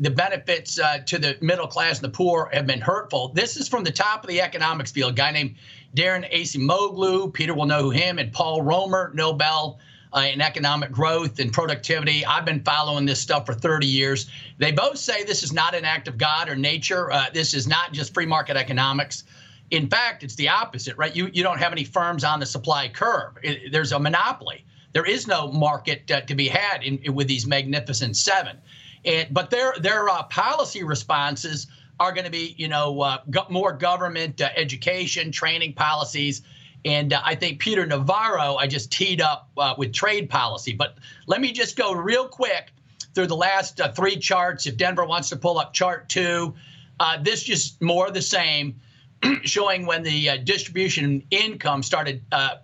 the 0.00 0.10
benefits 0.10 0.78
uh, 0.78 0.98
to 1.06 1.18
the 1.18 1.36
middle 1.42 1.66
class 1.66 1.98
and 1.98 2.04
the 2.04 2.16
poor 2.16 2.48
have 2.54 2.66
been 2.66 2.80
hurtful. 2.80 3.28
This 3.34 3.58
is 3.58 3.68
from 3.68 3.84
the 3.84 3.92
top 3.92 4.24
of 4.24 4.30
the 4.30 4.40
economics 4.40 4.90
field. 4.90 5.12
A 5.12 5.14
guy 5.14 5.30
named 5.30 5.56
Daron 5.94 6.28
Acemoglu, 6.32 7.32
Peter 7.32 7.52
will 7.52 7.66
know 7.66 7.82
who 7.82 7.90
him, 7.90 8.18
and 8.18 8.32
Paul 8.32 8.62
Romer, 8.62 9.12
Nobel 9.14 9.78
uh, 10.14 10.20
in 10.32 10.40
economic 10.40 10.92
growth 10.92 11.38
and 11.40 11.52
productivity. 11.52 12.24
I've 12.24 12.44
been 12.44 12.62
following 12.62 13.04
this 13.04 13.20
stuff 13.20 13.46
for 13.46 13.54
30 13.54 13.86
years. 13.86 14.30
They 14.58 14.72
both 14.72 14.98
say 14.98 15.24
this 15.24 15.42
is 15.42 15.52
not 15.52 15.74
an 15.74 15.84
act 15.84 16.08
of 16.08 16.16
God 16.16 16.48
or 16.48 16.56
nature. 16.56 17.10
Uh, 17.10 17.26
this 17.32 17.52
is 17.52 17.66
not 17.66 17.92
just 17.92 18.14
free 18.14 18.26
market 18.26 18.56
economics. 18.56 19.24
In 19.70 19.88
fact, 19.88 20.22
it's 20.22 20.36
the 20.36 20.48
opposite, 20.48 20.96
right? 20.96 21.14
You 21.14 21.30
you 21.32 21.42
don't 21.42 21.58
have 21.58 21.72
any 21.72 21.84
firms 21.84 22.22
on 22.22 22.38
the 22.38 22.46
supply 22.46 22.88
curve. 22.88 23.32
It, 23.42 23.72
there's 23.72 23.92
a 23.92 23.98
monopoly. 23.98 24.64
There 24.92 25.04
is 25.04 25.26
no 25.26 25.50
market 25.50 26.08
uh, 26.10 26.20
to 26.22 26.34
be 26.34 26.46
had 26.46 26.84
in, 26.84 26.98
in, 26.98 27.14
with 27.14 27.26
these 27.26 27.46
magnificent 27.46 28.16
seven. 28.16 28.58
And 29.04 29.26
but 29.32 29.50
their 29.50 29.74
their 29.80 30.08
uh, 30.08 30.22
policy 30.24 30.84
responses 30.84 31.66
are 31.98 32.12
going 32.12 32.24
to 32.24 32.30
be, 32.30 32.54
you 32.58 32.68
know, 32.68 33.00
uh, 33.00 33.18
go- 33.30 33.46
more 33.48 33.72
government 33.72 34.40
uh, 34.40 34.50
education, 34.56 35.32
training 35.32 35.72
policies 35.72 36.42
and 36.84 37.12
uh, 37.12 37.22
I 37.24 37.34
think 37.34 37.58
Peter 37.60 37.86
Navarro, 37.86 38.56
I 38.56 38.66
just 38.66 38.92
teed 38.92 39.20
up 39.20 39.48
uh, 39.56 39.74
with 39.78 39.92
trade 39.92 40.28
policy. 40.28 40.72
But 40.72 40.96
let 41.26 41.40
me 41.40 41.52
just 41.52 41.76
go 41.76 41.92
real 41.92 42.28
quick 42.28 42.72
through 43.14 43.28
the 43.28 43.36
last 43.36 43.80
uh, 43.80 43.92
three 43.92 44.16
charts. 44.16 44.66
If 44.66 44.76
Denver 44.76 45.04
wants 45.06 45.28
to 45.30 45.36
pull 45.36 45.58
up 45.58 45.72
chart 45.72 46.08
two, 46.08 46.54
uh, 47.00 47.18
this 47.22 47.42
just 47.42 47.80
more 47.80 48.10
the 48.10 48.22
same, 48.22 48.80
showing 49.44 49.86
when 49.86 50.02
the 50.02 50.30
uh, 50.30 50.36
distribution 50.38 51.22
income 51.30 51.82
started 51.82 52.22
uh, 52.32 52.56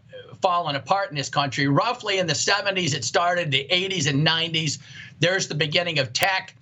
falling 0.42 0.76
apart 0.76 1.10
in 1.10 1.16
this 1.16 1.28
country. 1.28 1.68
Roughly 1.68 2.18
in 2.18 2.26
the 2.26 2.34
70s, 2.34 2.94
it 2.94 3.04
started, 3.04 3.50
the 3.50 3.66
80s 3.70 4.08
and 4.08 4.26
90s. 4.26 4.78
There's 5.18 5.48
the 5.48 5.54
beginning 5.54 5.98
of 5.98 6.12
tech. 6.12 6.54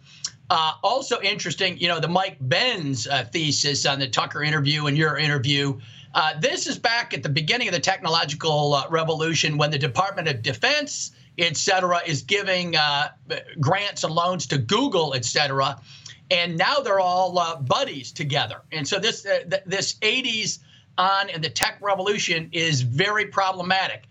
Uh, 0.50 0.72
also 0.82 1.20
interesting, 1.20 1.78
you 1.78 1.88
know, 1.88 2.00
the 2.00 2.08
Mike 2.08 2.38
Benz 2.40 3.06
uh, 3.06 3.24
thesis 3.24 3.84
on 3.84 3.98
the 3.98 4.08
Tucker 4.08 4.42
interview 4.42 4.86
and 4.86 4.96
your 4.96 5.18
interview 5.18 5.78
uh, 6.18 6.36
this 6.40 6.66
is 6.66 6.76
back 6.76 7.14
at 7.14 7.22
the 7.22 7.28
beginning 7.28 7.68
of 7.68 7.74
the 7.74 7.78
technological 7.78 8.74
uh, 8.74 8.84
revolution 8.90 9.56
when 9.56 9.70
the 9.70 9.78
Department 9.78 10.26
of 10.26 10.42
Defense, 10.42 11.12
et 11.38 11.56
cetera, 11.56 12.00
is 12.04 12.22
giving 12.22 12.74
uh, 12.74 13.10
grants 13.60 14.02
and 14.02 14.12
loans 14.12 14.48
to 14.48 14.58
Google, 14.58 15.14
et 15.14 15.24
cetera. 15.24 15.80
And 16.28 16.58
now 16.58 16.80
they're 16.80 16.98
all 16.98 17.38
uh, 17.38 17.60
buddies 17.60 18.10
together. 18.10 18.62
And 18.72 18.86
so 18.86 18.98
this 18.98 19.24
uh, 19.24 19.44
th- 19.48 19.62
this 19.64 19.94
80s 20.00 20.58
on 20.98 21.30
and 21.30 21.44
the 21.44 21.50
tech 21.50 21.78
revolution 21.80 22.48
is 22.50 22.80
very 22.82 23.26
problematic. 23.26 24.08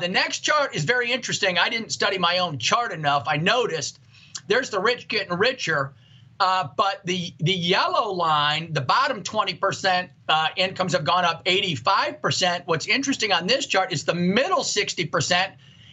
the 0.00 0.06
next 0.06 0.40
chart 0.40 0.76
is 0.76 0.84
very 0.84 1.10
interesting. 1.10 1.58
I 1.58 1.68
didn't 1.68 1.90
study 1.90 2.16
my 2.16 2.38
own 2.38 2.58
chart 2.58 2.92
enough. 2.92 3.24
I 3.26 3.38
noticed 3.38 3.98
there's 4.46 4.70
the 4.70 4.78
rich 4.78 5.08
getting 5.08 5.36
richer 5.36 5.94
uh, 6.40 6.68
but 6.74 7.02
the 7.04 7.34
the 7.38 7.52
yellow 7.52 8.10
line, 8.10 8.72
the 8.72 8.80
bottom 8.80 9.22
20% 9.22 10.08
uh, 10.28 10.48
incomes 10.56 10.94
have 10.94 11.04
gone 11.04 11.24
up 11.24 11.44
85%. 11.44 12.62
What's 12.64 12.88
interesting 12.88 13.30
on 13.30 13.46
this 13.46 13.66
chart 13.66 13.92
is 13.92 14.04
the 14.04 14.14
middle 14.14 14.60
60% 14.60 15.52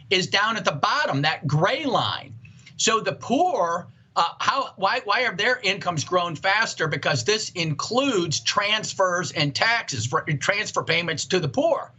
is 0.09 0.27
down 0.27 0.55
at 0.55 0.63
the 0.63 0.71
bottom, 0.71 1.23
that 1.23 1.45
gray 1.45 1.83
line. 1.83 2.33
So 2.77 3.01
the 3.01 3.11
poor, 3.11 3.87
uh, 4.15 4.23
how 4.39 4.73
why 4.77 5.01
why 5.03 5.21
have 5.21 5.35
their 5.35 5.59
incomes 5.63 6.05
grown 6.05 6.33
faster? 6.37 6.87
Because 6.87 7.25
this 7.25 7.49
includes 7.49 8.39
transfers 8.39 9.33
and 9.33 9.53
taxes 9.53 10.05
for 10.05 10.21
transfer 10.21 10.81
payments 10.81 11.25
to 11.25 11.41
the 11.41 11.49
poor. 11.49 11.91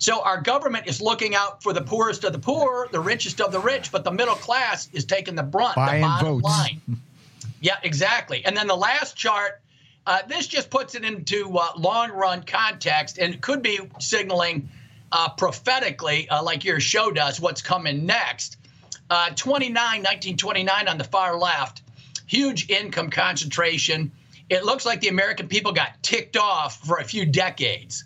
So 0.00 0.22
our 0.22 0.40
government 0.40 0.86
is 0.86 1.00
looking 1.02 1.34
out 1.34 1.64
for 1.64 1.72
the 1.72 1.80
poorest 1.82 2.22
of 2.22 2.32
the 2.32 2.38
poor, 2.38 2.86
the 2.92 3.00
richest 3.00 3.40
of 3.40 3.50
the 3.50 3.58
rich, 3.58 3.90
but 3.90 4.04
the 4.04 4.12
middle 4.12 4.36
class 4.36 4.88
is 4.92 5.04
taking 5.04 5.34
the 5.34 5.42
brunt, 5.42 5.74
Buying 5.74 6.02
the 6.02 6.06
bottom 6.06 6.26
votes. 6.28 6.44
line. 6.44 6.80
Yeah, 7.60 7.76
exactly. 7.82 8.44
And 8.44 8.56
then 8.56 8.66
the 8.66 8.76
last 8.76 9.16
chart, 9.16 9.60
uh, 10.06 10.22
this 10.26 10.46
just 10.46 10.70
puts 10.70 10.94
it 10.94 11.04
into 11.04 11.56
uh, 11.58 11.72
long 11.76 12.10
run 12.12 12.42
context 12.42 13.18
and 13.18 13.40
could 13.40 13.62
be 13.62 13.78
signaling 13.98 14.68
uh, 15.10 15.30
prophetically, 15.30 16.28
uh, 16.28 16.42
like 16.42 16.64
your 16.64 16.80
show 16.80 17.10
does, 17.10 17.40
what's 17.40 17.62
coming 17.62 18.06
next. 18.06 18.56
Uh, 19.10 19.30
29, 19.30 19.74
1929 19.74 20.88
on 20.88 20.98
the 20.98 21.04
far 21.04 21.38
left, 21.38 21.82
huge 22.26 22.68
income 22.70 23.10
concentration. 23.10 24.12
It 24.50 24.64
looks 24.64 24.86
like 24.86 25.00
the 25.00 25.08
American 25.08 25.48
people 25.48 25.72
got 25.72 26.02
ticked 26.02 26.36
off 26.36 26.86
for 26.86 26.98
a 26.98 27.04
few 27.04 27.24
decades, 27.26 28.04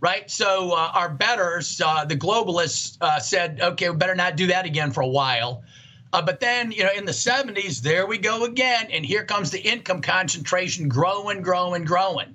right? 0.00 0.30
So 0.30 0.72
uh, 0.72 0.90
our 0.94 1.08
betters, 1.08 1.76
the 1.78 2.16
globalists, 2.16 2.96
said, 3.22 3.60
okay, 3.60 3.90
we 3.90 3.96
better 3.96 4.14
not 4.14 4.36
do 4.36 4.48
that 4.48 4.66
again 4.66 4.92
for 4.92 5.00
a 5.00 5.08
while. 5.08 5.62
Uh, 6.12 6.22
but 6.22 6.40
then, 6.40 6.72
you 6.72 6.84
know, 6.84 6.92
in 6.96 7.04
the 7.04 7.12
70s, 7.12 7.80
there 7.80 8.06
we 8.06 8.18
go 8.18 8.44
again. 8.44 8.88
And 8.90 9.04
here 9.04 9.24
comes 9.24 9.50
the 9.50 9.60
income 9.60 10.00
concentration 10.00 10.88
growing, 10.88 11.42
growing, 11.42 11.84
growing. 11.84 12.34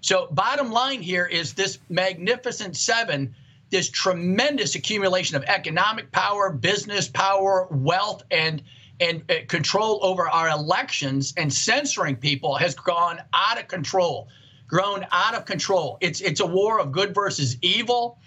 So, 0.00 0.28
bottom 0.30 0.70
line 0.70 1.02
here 1.02 1.26
is 1.26 1.54
this 1.54 1.78
magnificent 1.88 2.76
seven, 2.76 3.34
this 3.70 3.90
tremendous 3.90 4.74
accumulation 4.74 5.36
of 5.36 5.44
economic 5.44 6.12
power, 6.12 6.50
business 6.50 7.08
power, 7.08 7.66
wealth, 7.70 8.22
and 8.30 8.62
and 9.00 9.22
uh, 9.30 9.34
control 9.46 10.00
over 10.02 10.28
our 10.28 10.48
elections 10.48 11.32
and 11.36 11.52
censoring 11.52 12.16
people 12.16 12.56
has 12.56 12.74
gone 12.74 13.20
out 13.32 13.58
of 13.58 13.68
control, 13.68 14.28
grown 14.66 15.06
out 15.12 15.34
of 15.34 15.44
control. 15.44 15.98
It's 16.00 16.20
it's 16.20 16.40
a 16.40 16.46
war 16.46 16.80
of 16.80 16.92
good 16.92 17.14
versus 17.14 17.56
evil. 17.62 18.18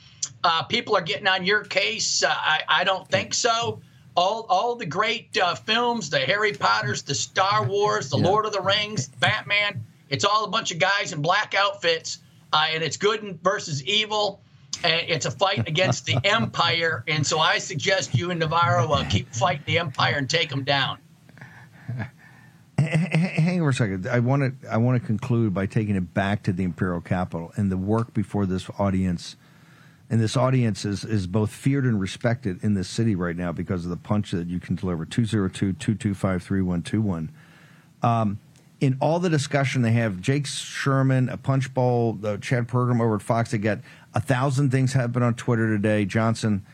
Uh, 0.44 0.64
people 0.64 0.96
are 0.96 1.02
getting 1.02 1.28
on 1.28 1.46
your 1.46 1.64
case. 1.64 2.24
Uh, 2.24 2.30
I, 2.30 2.62
I 2.68 2.84
don't 2.84 3.08
think 3.08 3.34
so. 3.34 3.82
All 4.16 4.46
all 4.50 4.76
the 4.76 4.86
great 4.86 5.38
uh, 5.38 5.56
films, 5.56 6.10
the 6.10 6.20
Harry 6.20 6.54
Potters, 6.54 7.02
the 7.02 7.16
Star 7.16 7.66
Wars, 7.66 8.10
the 8.10 8.18
yeah. 8.18 8.28
Lord 8.28 8.46
of 8.46 8.52
the 8.52 8.62
Rings, 8.62 9.08
Batman. 9.08 9.84
It's 10.10 10.26
all 10.26 10.44
a 10.44 10.50
bunch 10.50 10.72
of 10.72 10.80
guys 10.80 11.14
in 11.14 11.22
black 11.22 11.56
outfits, 11.56 12.20
uh, 12.52 12.68
and 12.70 12.84
it's 12.84 12.98
good 12.98 13.40
versus 13.42 13.84
evil. 13.86 14.42
And 14.84 15.08
it's 15.08 15.26
a 15.26 15.32
fight 15.32 15.68
against 15.68 16.06
the 16.06 16.18
empire, 16.24 17.04
and 17.08 17.26
so 17.26 17.40
I 17.40 17.60
suggest 17.60 18.16
you 18.16 18.32
and 18.32 18.40
Navarro 18.40 18.92
uh, 18.92 19.08
keep 19.10 19.34
fighting 19.34 19.64
the 19.66 19.80
empire 19.80 20.16
and 20.16 20.30
take 20.30 20.50
them 20.50 20.64
down. 20.64 20.98
Hang 22.78 23.62
on 23.62 23.70
a 23.70 23.74
second. 23.74 24.08
I 24.08 24.20
want 24.20 24.62
to 24.62 24.70
I 24.70 24.78
want 24.78 25.02
to 25.02 25.06
conclude 25.06 25.54
by 25.54 25.66
taking 25.66 25.96
it 25.96 26.14
back 26.14 26.44
to 26.44 26.54
the 26.54 26.64
imperial 26.64 27.02
capital 27.02 27.52
and 27.56 27.72
the 27.72 27.78
work 27.78 28.14
before 28.14 28.46
this 28.46 28.70
audience. 28.80 29.36
And 30.12 30.20
this 30.20 30.36
audience 30.36 30.84
is, 30.84 31.06
is 31.06 31.26
both 31.26 31.52
feared 31.52 31.86
and 31.86 31.98
respected 31.98 32.62
in 32.66 32.74
this 32.74 32.90
city 32.90 33.16
right 33.16 33.36
now 33.36 33.54
because 33.54 33.86
of 33.86 33.90
the 33.92 33.98
punch 33.98 34.32
that 34.32 34.50
you 34.50 34.60
can 34.60 34.76
deliver. 34.76 35.06
202 35.06 35.72
225 35.72 36.44
3121. 36.44 37.32
Um, 38.04 38.38
in 38.82 38.98
all 39.00 39.20
the 39.20 39.30
discussion 39.30 39.84
they 39.84 39.94
have, 39.94 40.20
Jake 40.20 40.48
Sherman, 40.48 41.30
a 41.30 41.38
Punchbowl, 41.38 42.14
the 42.14 42.38
Chad 42.40 42.68
Pergram 42.68 43.02
over 43.02 43.16
at 43.16 43.22
Fox, 43.22 43.52
they 43.52 43.58
got 43.58 43.80
a 44.14 44.20
thousand 44.20 44.72
things 44.72 44.92
happen 44.92 45.24
on 45.24 45.34
Twitter 45.34 45.70
today. 45.70 46.04
Johnson, 46.04 46.66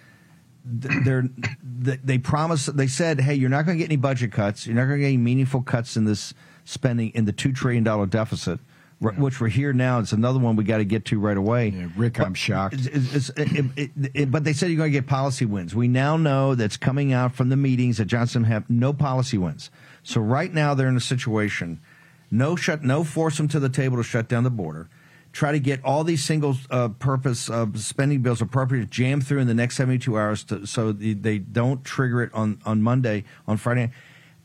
they're 0.65 1.29
they 1.63 2.17
promised 2.17 2.75
they 2.75 2.87
said, 2.87 3.21
hey, 3.21 3.35
you're 3.35 3.51
not 3.51 3.67
going 3.67 3.77
to 3.77 3.79
get 3.79 3.89
any 3.89 3.97
budget 3.97 4.31
cuts. 4.31 4.65
You're 4.65 4.75
not 4.75 4.85
going 4.85 4.97
to 4.97 5.01
get 5.01 5.07
any 5.07 5.17
meaningful 5.17 5.61
cuts 5.61 5.95
in 5.95 6.05
this 6.05 6.33
spending 6.65 7.11
in 7.13 7.25
the 7.25 7.33
two 7.33 7.53
trillion 7.53 7.83
dollar 7.83 8.07
deficit. 9.01 9.17
Yeah. 9.17 9.23
Which 9.23 9.41
we're 9.41 9.47
here 9.47 9.73
now. 9.73 9.99
It's 9.99 10.11
another 10.11 10.39
one 10.39 10.55
we 10.55 10.63
got 10.63 10.77
to 10.77 10.85
get 10.85 11.05
to 11.05 11.19
right 11.19 11.37
away. 11.37 11.69
Yeah, 11.69 11.87
Rick, 11.95 12.15
but, 12.17 12.27
I'm 12.27 12.33
shocked. 12.33 12.75
It's, 12.75 13.29
it's, 13.29 13.31
it, 13.37 14.31
but 14.31 14.43
they 14.43 14.53
said 14.53 14.69
you're 14.69 14.77
going 14.77 14.91
to 14.91 14.97
get 14.97 15.07
policy 15.07 15.45
wins. 15.45 15.75
We 15.75 15.87
now 15.87 16.17
know 16.17 16.55
that's 16.55 16.77
coming 16.77 17.13
out 17.13 17.35
from 17.35 17.49
the 17.49 17.57
meetings 17.57 17.97
that 17.97 18.05
Johnson 18.05 18.43
have 18.45 18.69
no 18.69 18.93
policy 18.93 19.37
wins. 19.37 19.69
So 20.03 20.21
right 20.21 20.53
now 20.53 20.73
they're 20.73 20.87
in 20.87 20.97
a 20.97 21.01
situation 21.01 21.79
no 22.31 22.55
shut, 22.55 22.83
no 22.83 23.03
force 23.03 23.37
them 23.37 23.47
to 23.49 23.59
the 23.59 23.69
table 23.69 23.97
to 23.97 24.03
shut 24.03 24.27
down 24.27 24.43
the 24.43 24.49
border. 24.49 24.89
Try 25.31 25.51
to 25.51 25.59
get 25.59 25.83
all 25.83 26.03
these 26.03 26.23
single 26.23 26.55
uh, 26.69 26.89
purpose 26.89 27.49
uh, 27.49 27.67
spending 27.75 28.21
bills 28.21 28.41
appropriate 28.41 28.89
jammed 28.89 29.25
through 29.27 29.39
in 29.39 29.47
the 29.47 29.53
next 29.53 29.75
72 29.75 30.17
hours 30.17 30.43
to, 30.45 30.65
so 30.65 30.91
they 30.91 31.37
don't 31.37 31.83
trigger 31.83 32.23
it 32.23 32.33
on, 32.33 32.59
on 32.65 32.81
Monday, 32.81 33.23
on 33.47 33.57
Friday. 33.57 33.91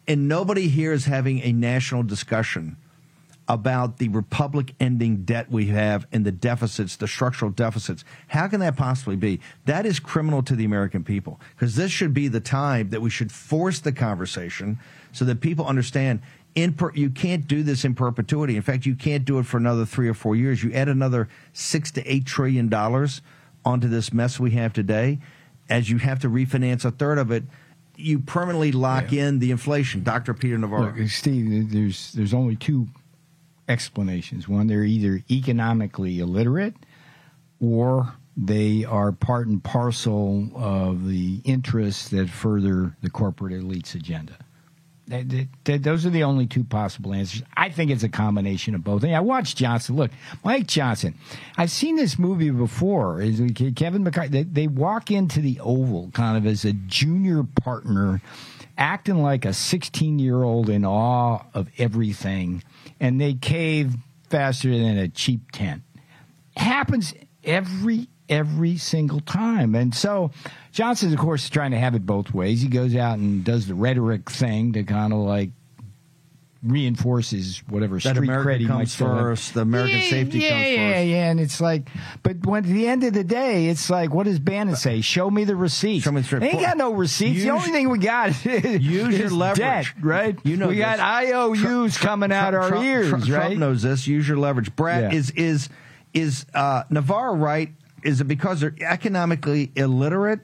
And 0.07 0.29
nobody 0.29 0.69
here 0.69 0.93
is 0.93 1.07
having 1.07 1.41
a 1.41 1.53
national 1.53 2.03
discussion 2.03 2.77
about 3.49 3.99
the 3.99 4.09
republic 4.09 4.75
ending 4.79 5.25
debt 5.25 5.51
we 5.51 5.67
have 5.67 6.07
and 6.13 6.25
the 6.25 6.33
deficits, 6.33 6.97
the 6.97 7.09
structural 7.09 7.51
deficits. 7.51 8.05
How 8.29 8.49
can 8.49 8.61
that 8.61 8.77
possibly 8.77 9.17
be? 9.17 9.41
That 9.65 9.85
is 9.85 9.99
criminal 9.99 10.43
to 10.45 10.55
the 10.55 10.65
American 10.65 11.05
people 11.05 11.41
because 11.55 11.75
this 11.75 11.91
should 11.91 12.15
be 12.15 12.29
the 12.29 12.41
time 12.41 12.91
that 12.91 13.03
we 13.03 13.11
should 13.11 13.33
force 13.33 13.81
the 13.81 13.93
conversation 13.93 14.79
so 15.13 15.25
that 15.25 15.41
people 15.41 15.67
understand 15.67 16.21
in 16.55 16.75
per, 16.75 16.93
you 16.95 17.11
can't 17.11 17.47
do 17.47 17.63
this 17.63 17.85
in 17.85 17.95
perpetuity. 17.95 18.57
In 18.57 18.63
fact, 18.63 18.87
you 18.87 18.95
can't 18.95 19.25
do 19.25 19.39
it 19.39 19.47
for 19.47 19.57
another 19.57 19.85
three 19.85 20.09
or 20.09 20.15
four 20.15 20.37
years. 20.37 20.63
You 20.63 20.73
add 20.73 20.89
another 20.89 21.29
six 21.53 21.91
to 21.93 22.13
eight 22.13 22.27
trillion 22.27 22.69
dollars 22.69 23.23
onto 23.65 23.89
this 23.89 24.13
mess 24.13 24.39
we 24.39 24.53
have 24.53 24.73
today, 24.73 25.19
as 25.69 25.89
you 25.89 25.99
have 25.99 26.19
to 26.21 26.29
refinance 26.29 26.85
a 26.85 26.91
third 26.91 27.19
of 27.19 27.31
it. 27.31 27.45
You 27.97 28.19
permanently 28.19 28.73
lock 28.73 29.13
yeah. 29.13 29.29
in 29.29 29.39
the 29.39 29.51
inflation, 29.51 30.03
Dr. 30.03 30.35
Peter 30.35 30.59
Navarro. 30.59 30.95
Look, 30.95 31.09
Steve, 31.09 31.71
there's 31.71 32.13
there's 32.13 32.35
only 32.35 32.57
two 32.57 32.89
explanations. 33.69 34.49
One, 34.49 34.67
they're 34.67 34.85
either 34.85 35.23
economically 35.31 36.19
illiterate, 36.21 36.75
or 37.61 38.15
they 38.37 38.85
are 38.85 39.13
part 39.13 39.47
and 39.47 39.63
parcel 39.63 40.49
of 40.55 41.07
the 41.07 41.41
interests 41.45 42.09
that 42.11 42.29
further 42.29 42.97
the 43.03 43.11
corporate 43.11 43.53
elite's 43.53 43.95
agenda 43.95 44.37
those 45.65 46.07
are 46.07 46.11
the 46.11 46.23
only 46.23 46.47
two 46.47 46.65
possible 46.65 47.13
answers. 47.13 47.43
I 47.57 47.71
think 47.71 47.91
it's 47.91 48.03
a 48.03 48.09
combination 48.09 48.75
of 48.75 48.85
both. 48.85 49.03
And 49.03 49.15
I 49.15 49.21
watched 49.21 49.57
Johnson. 49.57 49.97
Look, 49.97 50.11
Mike 50.45 50.67
Johnson. 50.67 51.15
I've 51.57 51.71
seen 51.71 51.97
this 51.97 52.19
movie 52.19 52.51
before. 52.51 53.23
Kevin 53.75 54.05
McCarthy. 54.05 54.29
They, 54.29 54.43
they 54.45 54.67
walk 54.69 55.11
into 55.11 55.41
the 55.41 55.59
Oval 55.61 56.11
kind 56.13 56.37
of 56.37 56.47
as 56.47 56.65
a 56.65 56.73
junior 56.73 57.43
partner, 57.43 58.23
acting 58.79 59.23
like 59.23 59.45
a 59.45 59.53
16 59.53 60.19
year 60.19 60.43
old 60.43 60.71
in 60.71 60.85
awe 60.85 61.43
of 61.53 61.69
everything, 61.79 62.63
and 63.01 63.21
they 63.21 63.35
cave 63.35 63.95
faster 64.31 64.71
than 64.71 64.99
a 64.99 65.09
cheap 65.09 65.51
tent. 65.53 65.83
happens 66.57 67.15
every 67.45 68.09
every 68.29 68.77
single 68.79 69.21
time, 69.21 69.75
and 69.75 69.95
so 69.95 70.31
Johnson, 70.73 71.13
of 71.13 71.19
course, 71.19 71.45
is 71.45 71.51
trying 71.51 71.73
to 71.73 71.79
have 71.79 71.95
it 71.95 72.07
both 72.07 72.33
ways. 72.33 72.63
He 72.63 72.69
goes 72.69 72.97
out 72.97 73.19
and 73.19 73.45
does 73.45 73.67
the 73.67 73.75
rhetoric 73.75 74.31
thing 74.31 74.73
to 74.73 74.85
kind 74.85 75.13
of 75.13 75.19
like 75.21 75.51
reinforces 76.63 77.63
whatever 77.69 77.97
that 77.97 78.15
street 78.15 78.29
America 78.29 78.65
cred 78.65 78.67
comes 78.69 78.95
first, 78.95 79.55
the 79.55 79.63
American 79.63 79.99
yeah, 79.99 80.11
safety 80.11 80.39
yeah, 80.39 80.49
comes 80.51 80.61
yeah, 80.61 80.67
first. 80.67 80.79
Yeah, 80.79 81.01
yeah, 81.01 81.31
and 81.31 81.41
it's 81.41 81.61
like, 81.61 81.89
but 82.23 82.47
when 82.47 82.65
at 82.65 82.71
the 82.71 82.87
end 82.87 83.03
of 83.05 83.13
the 83.13 83.25
day, 83.25 83.67
it's 83.67 83.91
like, 83.91 84.15
what 84.15 84.25
does 84.25 84.39
Bannon 84.39 84.77
say? 84.77 85.01
Show 85.01 85.31
me 85.31 85.45
the 85.45 85.57
receipts. 85.57 86.05
Show 86.05 86.13
me 86.13 86.21
the 86.21 86.43
ain't 86.45 86.61
got 86.61 86.77
no 86.77 86.93
receipts. 86.93 87.37
Use, 87.37 87.45
the 87.45 87.51
only 87.51 87.71
thing 87.73 87.89
we 87.89 87.99
got 87.99 88.29
is 88.31 88.45
use 88.81 89.19
your 89.19 89.31
leverage, 89.31 89.59
debt, 89.59 89.87
right? 90.01 90.39
You 90.45 90.57
know, 90.57 90.69
we 90.69 90.77
this. 90.77 90.85
got 90.85 91.01
IOUs 91.01 91.59
Trump, 91.61 91.95
coming 91.95 92.31
Trump, 92.31 92.47
out 92.47 92.55
our 92.55 92.69
Trump, 92.69 92.85
ears, 92.85 93.09
Trump, 93.09 93.25
right? 93.25 93.31
Trump 93.31 93.57
knows 93.59 93.83
this. 93.83 94.07
Use 94.07 94.29
your 94.29 94.37
leverage. 94.39 94.75
Brat 94.77 95.13
Yeah. 95.13 95.19
is 95.19 95.31
is 95.31 95.69
is 96.15 96.47
uh, 96.55 96.85
Navarro 96.91 97.35
right? 97.35 97.71
Is 98.05 98.21
it 98.21 98.25
because 98.25 98.61
they're 98.61 98.75
economically 98.81 99.73
illiterate, 99.75 100.41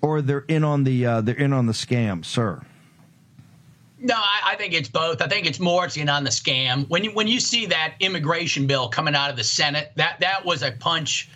or 0.00 0.22
they're 0.22 0.44
in 0.48 0.64
on 0.64 0.84
the 0.84 1.06
uh, 1.06 1.20
they're 1.20 1.36
in 1.36 1.52
on 1.52 1.66
the 1.66 1.72
scam, 1.72 2.24
sir? 2.24 2.62
No, 4.02 4.16
I, 4.16 4.52
I 4.52 4.56
think 4.56 4.74
it's 4.74 4.88
both. 4.88 5.22
I 5.22 5.28
think 5.28 5.46
it's 5.46 5.60
more 5.60 5.84
it's 5.84 5.96
in 5.96 6.08
on 6.08 6.24
the 6.24 6.30
scam. 6.30 6.88
When 6.88 7.04
you 7.04 7.12
when 7.12 7.28
you 7.28 7.38
see 7.38 7.66
that 7.66 7.94
immigration 8.00 8.66
bill 8.66 8.88
coming 8.88 9.14
out 9.14 9.30
of 9.30 9.36
the 9.36 9.44
Senate, 9.44 9.92
that 9.94 10.18
that 10.18 10.44
was 10.44 10.62
a 10.64 10.72
punch 10.72 11.28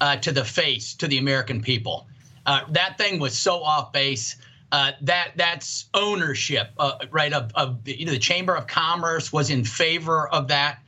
uh, 0.00 0.16
to 0.16 0.32
the 0.32 0.44
face 0.44 0.94
to 0.94 1.06
the 1.06 1.18
American 1.18 1.60
people. 1.60 2.06
Uh, 2.46 2.62
that 2.70 2.96
thing 2.96 3.18
was 3.20 3.38
so 3.38 3.62
off 3.62 3.92
base. 3.92 4.36
Uh, 4.72 4.92
that 5.02 5.32
that's 5.36 5.84
ownership, 5.92 6.70
uh, 6.78 6.92
right? 7.10 7.34
Of, 7.34 7.52
of 7.54 7.84
the, 7.84 7.98
you 8.00 8.06
know, 8.06 8.12
the 8.12 8.18
Chamber 8.18 8.56
of 8.56 8.66
Commerce 8.66 9.30
was 9.30 9.50
in 9.50 9.62
favor 9.62 10.26
of 10.28 10.48
that. 10.48 10.78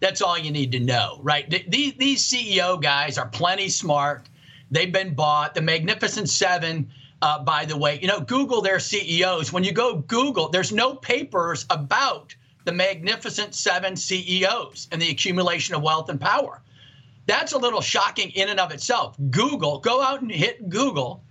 That's 0.00 0.20
all 0.20 0.36
you 0.38 0.50
need 0.50 0.72
to 0.72 0.80
know, 0.80 1.20
right? 1.22 1.48
Th- 1.50 1.64
These 1.68 1.94
these 1.94 2.22
CEO 2.22 2.80
guys 2.80 3.16
are 3.16 3.28
plenty 3.28 3.70
smart. 3.70 4.26
They've 4.70 4.92
been 4.92 5.14
bought. 5.14 5.54
The 5.54 5.62
Magnificent 5.62 6.28
Seven 6.28 6.90
uh, 7.22 7.42
by 7.42 7.64
the 7.64 7.76
way. 7.76 7.98
You 8.00 8.08
know, 8.08 8.20
Google 8.20 8.60
their 8.60 8.80
CEOs. 8.80 9.52
When 9.52 9.64
you 9.64 9.72
go 9.72 9.96
Google, 9.96 10.48
there's 10.48 10.72
no 10.72 10.94
papers 10.94 11.64
about 11.70 12.34
the 12.64 12.72
magnificent 12.72 13.54
seven 13.54 13.96
CEOs 13.96 14.88
and 14.92 15.00
the 15.00 15.08
accumulation 15.08 15.74
of 15.74 15.82
wealth 15.82 16.08
and 16.08 16.20
power. 16.20 16.60
That's 17.26 17.52
a 17.52 17.58
little 17.58 17.80
shocking 17.80 18.30
in 18.30 18.48
and 18.48 18.60
of 18.60 18.72
itself. 18.72 19.16
Google, 19.30 19.78
go 19.78 20.02
out 20.02 20.20
and 20.20 20.30
hit 20.30 20.68
Google, 20.68 21.22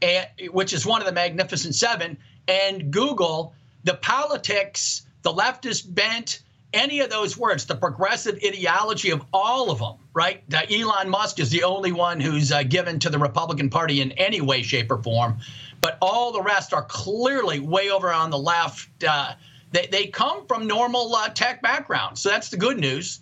and, 0.00 0.26
which 0.50 0.72
is 0.72 0.86
one 0.86 1.00
of 1.00 1.06
the 1.06 1.12
magnificent 1.12 1.74
seven, 1.74 2.16
and 2.48 2.90
Google 2.90 3.54
the 3.84 3.94
politics, 3.94 5.06
the 5.22 5.32
leftist 5.32 5.94
bent, 5.94 6.40
any 6.74 7.00
of 7.00 7.08
those 7.10 7.38
words, 7.38 7.64
the 7.64 7.74
progressive 7.76 8.38
ideology 8.44 9.10
of 9.10 9.24
all 9.32 9.70
of 9.70 9.78
them, 9.78 9.94
right? 10.12 10.42
Elon 10.70 11.08
Musk 11.08 11.38
is 11.40 11.48
the 11.50 11.62
only 11.64 11.92
one 11.92 12.20
who's 12.20 12.52
uh, 12.52 12.62
given 12.64 12.98
to 13.00 13.08
the 13.10 13.18
Republican 13.18 13.70
Party 13.70 14.00
in 14.00 14.12
any 14.12 14.40
way, 14.40 14.62
shape, 14.62 14.90
or 14.90 15.02
form. 15.02 15.38
But 15.80 15.96
all 16.02 16.32
the 16.32 16.42
rest 16.42 16.72
are 16.74 16.84
clearly 16.84 17.60
way 17.60 17.90
over 17.90 18.12
on 18.12 18.30
the 18.30 18.38
left. 18.38 19.04
Uh, 19.06 19.34
they, 19.70 19.86
they 19.86 20.06
come 20.06 20.46
from 20.46 20.66
normal 20.66 21.14
uh, 21.14 21.28
tech 21.30 21.62
backgrounds. 21.62 22.20
So 22.20 22.28
that's 22.28 22.48
the 22.50 22.56
good 22.56 22.78
news. 22.78 23.20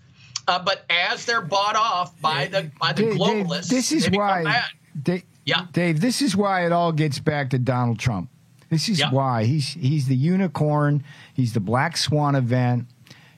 Uh, 0.49 0.59
but 0.63 0.85
as 0.91 1.25
they're 1.25 1.41
bought 1.41 1.77
off 1.77 2.21
by 2.21 2.47
the 2.47 2.71
by 2.81 2.93
the 2.93 3.03
Dave, 3.03 3.11
Dave, 3.13 3.19
globalists, 3.21 3.69
this 3.69 3.93
is 3.93 4.11
why. 4.11 4.65
Dave, 5.03 5.23
Yeah. 5.45 5.67
Dave. 5.73 6.01
This 6.01 6.21
is 6.21 6.37
why 6.37 6.67
it 6.67 6.73
all 6.73 6.91
gets 6.93 7.19
back 7.21 7.51
to 7.51 7.59
Donald 7.59 7.99
Trump. 8.01 8.29
This 8.69 8.89
is 8.89 8.99
Yeah. 8.99 9.11
why 9.13 9.45
he's 9.45 9.69
he's 9.69 10.07
the 10.09 10.17
unicorn. 10.17 11.05
He's 11.35 11.53
the 11.53 11.61
black 11.61 11.97
swan 11.97 12.35
event. 12.35 12.87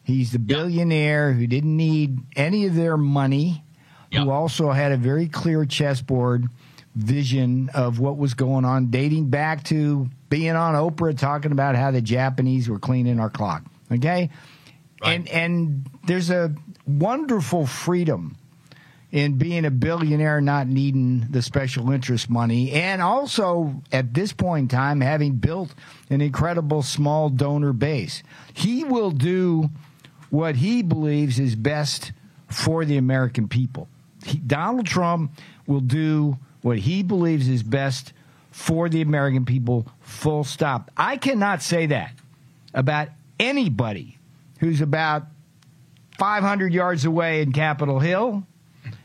He's 0.05 0.33
the 0.33 0.39
billionaire 0.39 1.33
who 1.33 1.47
didn't 1.47 1.77
need 1.77 2.19
any 2.37 2.67
of 2.67 2.75
their 2.75 2.97
money, 2.97 3.65
who 4.13 4.31
also 4.31 4.71
had 4.71 4.93
a 4.93 4.97
very 4.97 5.29
clear 5.29 5.65
chessboard 5.65 6.47
vision 6.95 7.71
of 7.75 7.99
what 7.99 8.17
was 8.17 8.35
going 8.35 8.65
on, 8.65 8.91
dating 8.91 9.31
back 9.31 9.65
to 9.65 10.09
being 10.29 10.55
on 10.55 10.75
Oprah 10.75 11.19
talking 11.19 11.53
about 11.53 11.75
how 11.75 11.91
the 11.91 12.03
Japanese 12.03 12.69
were 12.69 12.79
cleaning 12.79 13.19
our 13.19 13.31
clock. 13.31 13.65
Okay? 13.91 14.31
And 15.03 15.29
and 15.29 15.91
there's 16.07 16.31
a 16.31 16.55
wonderful 16.87 17.67
freedom 17.67 18.37
in 19.11 19.39
being 19.39 19.65
a 19.65 19.71
billionaire 19.71 20.41
not 20.41 20.67
needing 20.67 21.21
the 21.31 21.41
special 21.41 21.93
interest 21.93 22.29
money 22.29 22.73
and 22.73 23.01
also 23.01 23.81
at 23.93 24.13
this 24.13 24.33
point 24.33 24.73
in 24.73 24.77
time 24.77 25.01
having 25.01 25.35
built 25.35 25.73
an 26.11 26.21
incredible 26.21 26.83
small 26.83 27.29
donor 27.29 27.73
base. 27.73 28.25
He 28.53 28.83
will 28.83 29.13
do 29.13 29.71
what 30.31 30.57
he 30.57 30.83
believes 30.83 31.39
is 31.39 31.55
best 31.55 32.13
for 32.49 32.85
the 32.85 32.97
American 32.97 33.49
people. 33.49 33.89
He, 34.25 34.39
Donald 34.39 34.87
Trump 34.87 35.33
will 35.67 35.81
do 35.81 36.39
what 36.63 36.79
he 36.79 37.03
believes 37.03 37.49
is 37.49 37.63
best 37.63 38.13
for 38.51 38.89
the 38.89 39.03
American 39.03 39.45
people, 39.45 39.87
full 40.01 40.45
stop. 40.45 40.91
I 40.97 41.17
cannot 41.17 41.61
say 41.61 41.87
that 41.87 42.13
about 42.73 43.09
anybody 43.39 44.19
who's 44.61 44.81
about 44.81 45.25
500 46.19 46.73
yards 46.73 47.05
away 47.05 47.43
in 47.43 47.53
Capitol 47.53 47.99
Hill 47.99 48.47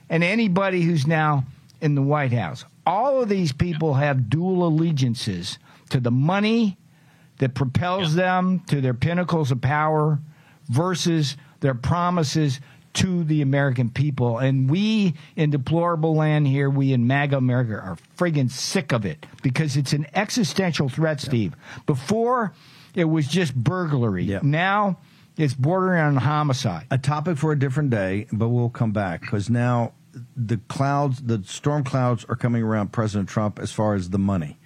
and 0.09 0.23
anybody 0.23 0.81
who's 0.81 1.07
now 1.07 1.45
in 1.81 1.95
the 1.95 2.01
White 2.01 2.31
House. 2.31 2.65
All 2.85 3.21
of 3.21 3.29
these 3.29 3.51
people 3.51 3.95
have 3.95 4.29
dual 4.29 4.65
allegiances 4.65 5.57
to 5.89 5.99
the 5.99 6.11
money 6.11 6.77
that 7.39 7.55
propels 7.55 8.15
them 8.15 8.61
to 8.67 8.81
their 8.81 8.93
pinnacles 8.93 9.51
of 9.51 9.61
power 9.61 10.19
versus 10.69 11.35
their 11.59 11.73
promises 11.73 12.59
to 12.93 13.23
the 13.23 13.41
American 13.41 13.89
people. 13.89 14.37
And 14.37 14.69
we 14.69 15.13
in 15.35 15.49
deplorable 15.51 16.15
land 16.15 16.47
here, 16.47 16.69
we 16.69 16.93
in 16.93 17.07
MAGA 17.07 17.37
America 17.37 17.73
are 17.73 17.97
friggin' 18.17 18.49
sick 18.49 18.91
of 18.91 19.05
it 19.05 19.25
because 19.43 19.77
it's 19.77 19.93
an 19.93 20.07
existential 20.13 20.89
threat, 20.89 21.19
Steve. 21.21 21.55
Before, 21.85 22.53
it 22.95 23.05
was 23.05 23.27
just 23.27 23.55
burglary. 23.55 24.25
Now, 24.41 24.97
it's 25.37 25.53
bordering 25.53 26.01
on 26.01 26.15
homicide. 26.17 26.87
A 26.91 26.97
topic 26.97 27.37
for 27.37 27.51
a 27.51 27.59
different 27.59 27.91
day, 27.91 28.27
but 28.31 28.49
we'll 28.49 28.69
come 28.69 28.91
back 28.91 29.21
because 29.21 29.49
now 29.49 29.93
the 30.35 30.57
clouds, 30.67 31.21
the 31.21 31.43
storm 31.45 31.83
clouds 31.83 32.25
are 32.27 32.35
coming 32.35 32.63
around 32.63 32.91
President 32.91 33.29
Trump 33.29 33.59
as 33.59 33.71
far 33.71 33.95
as 33.95 34.09
the 34.09 34.19
money. 34.19 34.58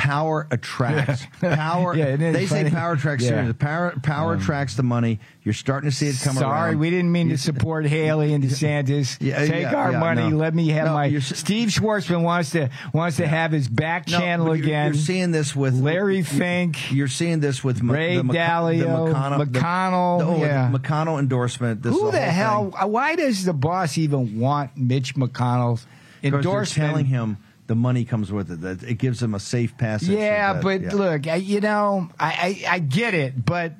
Power 0.00 0.46
attracts 0.50 1.26
power. 1.40 1.94
Yeah, 1.94 2.06
it 2.06 2.22
is 2.22 2.34
they 2.34 2.46
funny. 2.46 2.70
say 2.70 2.74
power 2.74 2.92
attracts 2.94 3.22
Yeah. 3.24 3.30
serious. 3.30 3.56
Power 3.58 3.92
power 4.02 4.32
um, 4.34 4.40
attracts 4.40 4.74
the 4.76 4.82
money. 4.82 5.20
You're 5.42 5.52
starting 5.52 5.90
to 5.90 5.94
see 5.94 6.06
it 6.08 6.16
come 6.22 6.36
Sorry, 6.36 6.70
around. 6.70 6.78
we 6.80 6.88
didn't 6.88 7.12
mean 7.12 7.28
to 7.28 7.36
support 7.38 7.84
Haley 7.86 8.32
and 8.32 8.42
DeSantis. 8.42 9.18
Yeah, 9.20 9.44
Take 9.46 9.62
yeah, 9.62 9.74
our 9.74 9.92
yeah, 9.92 9.98
money. 9.98 10.30
no. 10.30 10.36
Let 10.36 10.54
me 10.54 10.68
have 10.68 10.86
No, 10.86 10.94
my. 10.94 11.18
Steve 11.18 11.68
Schwartzman 11.68 12.22
wants 12.22 12.50
to 12.50 12.70
wants 12.94 13.18
to 13.18 13.26
have 13.26 13.52
his 13.52 13.68
back 13.68 14.06
channel 14.06 14.56
you're- 14.56 14.66
again. 14.66 14.86
You're 14.94 15.02
seeing 15.02 15.30
this 15.32 15.54
with 15.54 15.74
Larry 15.74 16.18
you- 16.18 16.24
Fink. 16.24 16.90
You're 16.92 17.08
seeing 17.08 17.40
this 17.40 17.62
with 17.62 17.82
Ray 17.82 18.16
the 18.16 18.22
Dalio, 18.22 18.78
the 18.78 19.12
McConnell, 19.14 19.46
McConnell, 19.46 20.18
the, 20.20 20.24
oh, 20.26 20.34
the 20.40 20.46
yeah. 20.46 20.70
McConnell 20.72 21.18
endorsement. 21.18 21.82
This 21.82 21.92
Who 21.92 22.10
the, 22.10 22.18
whole 22.20 22.30
hell? 22.30 22.70
thing. 22.70 22.90
Why 22.90 23.16
does 23.16 23.44
the 23.44 23.52
boss 23.52 23.98
even 23.98 24.38
want 24.40 24.76
Mitch 24.78 25.14
McConnell's 25.14 25.86
endorsement? 26.22 26.88
telling 26.90 27.04
him 27.06 27.36
the 27.70 27.76
money 27.76 28.04
comes 28.04 28.32
with 28.32 28.50
it. 28.50 28.60
That 28.62 28.82
it 28.82 28.94
gives 28.94 29.20
them 29.20 29.32
a 29.32 29.38
safe 29.38 29.78
passage. 29.78 30.08
Yeah, 30.08 30.54
that- 30.54 30.62
but 30.62 30.80
yeah. 30.82 30.92
look, 30.92 31.28
I, 31.28 31.36
you 31.36 31.60
know, 31.60 32.08
I, 32.18 32.64
I 32.66 32.74
I 32.74 32.78
get 32.80 33.14
it, 33.14 33.44
but 33.44 33.74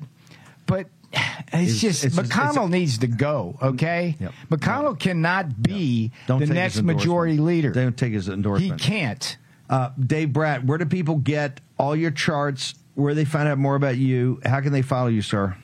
but 0.66 0.86
it's, 1.12 1.52
It's- 1.52 1.80
just 1.80 2.04
it's- 2.04 2.16
McConnell 2.28 2.50
it's- 2.52 2.68
needs 2.70 2.98
to 2.98 3.08
go. 3.08 3.58
Okay, 3.60 4.14
Yep. 4.20 4.32
McConnell 4.48 4.96
cannot 4.98 5.60
be 5.60 6.12
Don't 6.28 6.38
the 6.38 6.46
next 6.54 6.80
majority 6.82 7.38
leader. 7.38 7.72
Don't 7.72 7.96
take 7.96 8.12
his 8.12 8.28
endorsement. 8.28 8.80
He 8.80 8.86
can't. 8.88 9.36
Uh, 9.68 9.90
Dave 9.98 10.32
Brat, 10.32 10.64
where 10.64 10.78
do 10.78 10.86
people 10.86 11.16
get 11.16 11.60
all 11.76 11.96
your 11.96 12.12
charts? 12.12 12.74
Where 12.94 13.14
they 13.14 13.24
find 13.24 13.48
out 13.48 13.58
more 13.58 13.74
about 13.74 13.96
you? 13.96 14.40
How 14.44 14.60
can 14.60 14.72
they 14.72 14.82
follow 14.82 15.08
you, 15.08 15.22
sir? 15.22 15.56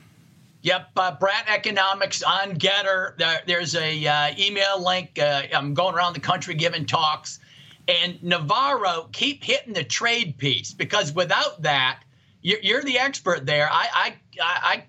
Yep, 0.63 0.89
uh, 0.97 1.11
Brat 1.17 1.45
Economics 1.47 2.23
on 2.23 2.55
Gettr. 2.57 3.15
There, 3.17 3.39
there's 3.47 3.73
a 3.75 4.05
uh, 4.07 4.33
email 4.37 4.83
link. 4.83 5.17
Uh, 5.17 5.43
I'm 5.53 5.73
going 5.73 5.95
around 5.95 6.13
the 6.13 6.19
country 6.19 6.55
giving 6.55 6.85
talks, 6.85 7.39
and 7.87 8.21
Navarro 8.21 9.09
keep 9.11 9.43
hitting 9.43 9.73
the 9.73 9.83
trade 9.83 10.37
piece 10.37 10.73
because 10.73 11.13
without 11.13 11.61
that, 11.61 12.01
you're, 12.41 12.59
you're 12.61 12.83
the 12.83 12.99
expert 12.99 13.45
there. 13.45 13.69
I, 13.71 13.87
I 13.93 14.13
I 14.41 14.59
I 14.63 14.83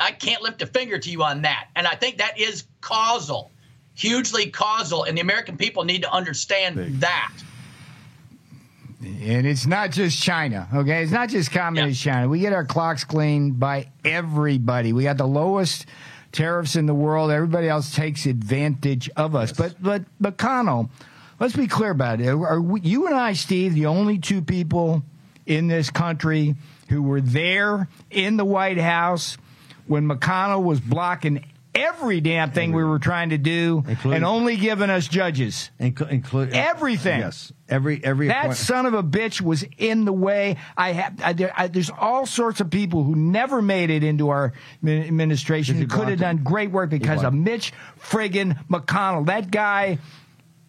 I 0.00 0.12
can't 0.12 0.42
lift 0.42 0.62
a 0.62 0.66
finger 0.66 0.98
to 0.98 1.10
you 1.10 1.22
on 1.22 1.42
that, 1.42 1.68
and 1.76 1.86
I 1.86 1.94
think 1.94 2.18
that 2.18 2.38
is 2.38 2.64
causal, 2.80 3.50
hugely 3.94 4.50
causal, 4.50 5.04
and 5.04 5.16
the 5.16 5.22
American 5.22 5.56
people 5.56 5.84
need 5.84 6.02
to 6.02 6.12
understand 6.12 7.00
that. 7.00 7.32
And 9.02 9.46
it's 9.46 9.66
not 9.66 9.90
just 9.90 10.22
China, 10.22 10.68
okay? 10.72 11.02
It's 11.02 11.10
not 11.10 11.28
just 11.28 11.50
communist 11.50 12.00
China. 12.00 12.28
We 12.28 12.38
get 12.38 12.52
our 12.52 12.64
clocks 12.64 13.02
cleaned 13.02 13.58
by 13.58 13.88
everybody. 14.04 14.92
We 14.92 15.02
got 15.02 15.16
the 15.18 15.26
lowest 15.26 15.86
tariffs 16.30 16.76
in 16.76 16.86
the 16.86 16.94
world. 16.94 17.30
Everybody 17.30 17.68
else 17.68 17.94
takes 17.94 18.26
advantage 18.26 19.10
of 19.16 19.34
us. 19.34 19.52
But 19.52 19.74
but 19.82 20.04
McConnell, 20.20 20.88
let's 21.42 21.56
be 21.56 21.66
clear 21.66 21.90
about 21.90 22.20
it. 22.20 22.28
Are 22.28 22.60
we, 22.60 22.80
you 22.82 23.08
and 23.08 23.16
I, 23.16 23.32
Steve, 23.32 23.74
the 23.74 23.86
only 23.86 24.18
two 24.18 24.42
people 24.42 25.02
in 25.44 25.66
this 25.66 25.90
country 25.90 26.54
who 26.88 27.02
were 27.02 27.20
there 27.20 27.88
in 28.10 28.36
the 28.36 28.44
White 28.44 28.78
House 28.78 29.36
when 29.88 30.08
McConnell 30.08 30.62
was 30.62 30.78
blocking 30.78 31.44
every 31.74 32.20
damn 32.20 32.52
thing 32.52 32.72
we 32.72 32.84
were 32.84 33.00
trying 33.00 33.30
to 33.30 33.38
do 33.38 33.82
Including- 33.88 34.18
and 34.18 34.24
only 34.24 34.56
giving 34.56 34.88
us 34.88 35.08
judges? 35.08 35.70
Inclu- 35.80 36.10
include 36.10 36.50
Everything. 36.52 37.18
Yes, 37.18 37.52
every 37.68 38.04
every 38.04 38.28
That 38.28 38.56
son 38.56 38.86
of 38.86 38.94
a 38.94 39.02
bitch 39.02 39.40
was 39.40 39.64
in 39.78 40.04
the 40.04 40.12
way. 40.12 40.58
I 40.76 40.92
have. 40.92 41.20
I, 41.24 41.32
there, 41.32 41.52
I, 41.56 41.66
there's 41.66 41.90
all 41.90 42.24
sorts 42.24 42.60
of 42.60 42.70
people 42.70 43.02
who 43.02 43.16
never 43.16 43.60
made 43.60 43.90
it 43.90 44.04
into 44.04 44.28
our 44.28 44.52
administration 44.86 45.74
who 45.76 45.88
could 45.88 46.06
have 46.08 46.20
done 46.20 46.44
great 46.44 46.70
work 46.70 46.90
because 46.90 47.24
of 47.24 47.34
Mitch 47.34 47.72
friggin' 48.00 48.56
McConnell. 48.68 49.26
That 49.26 49.50
guy 49.50 49.98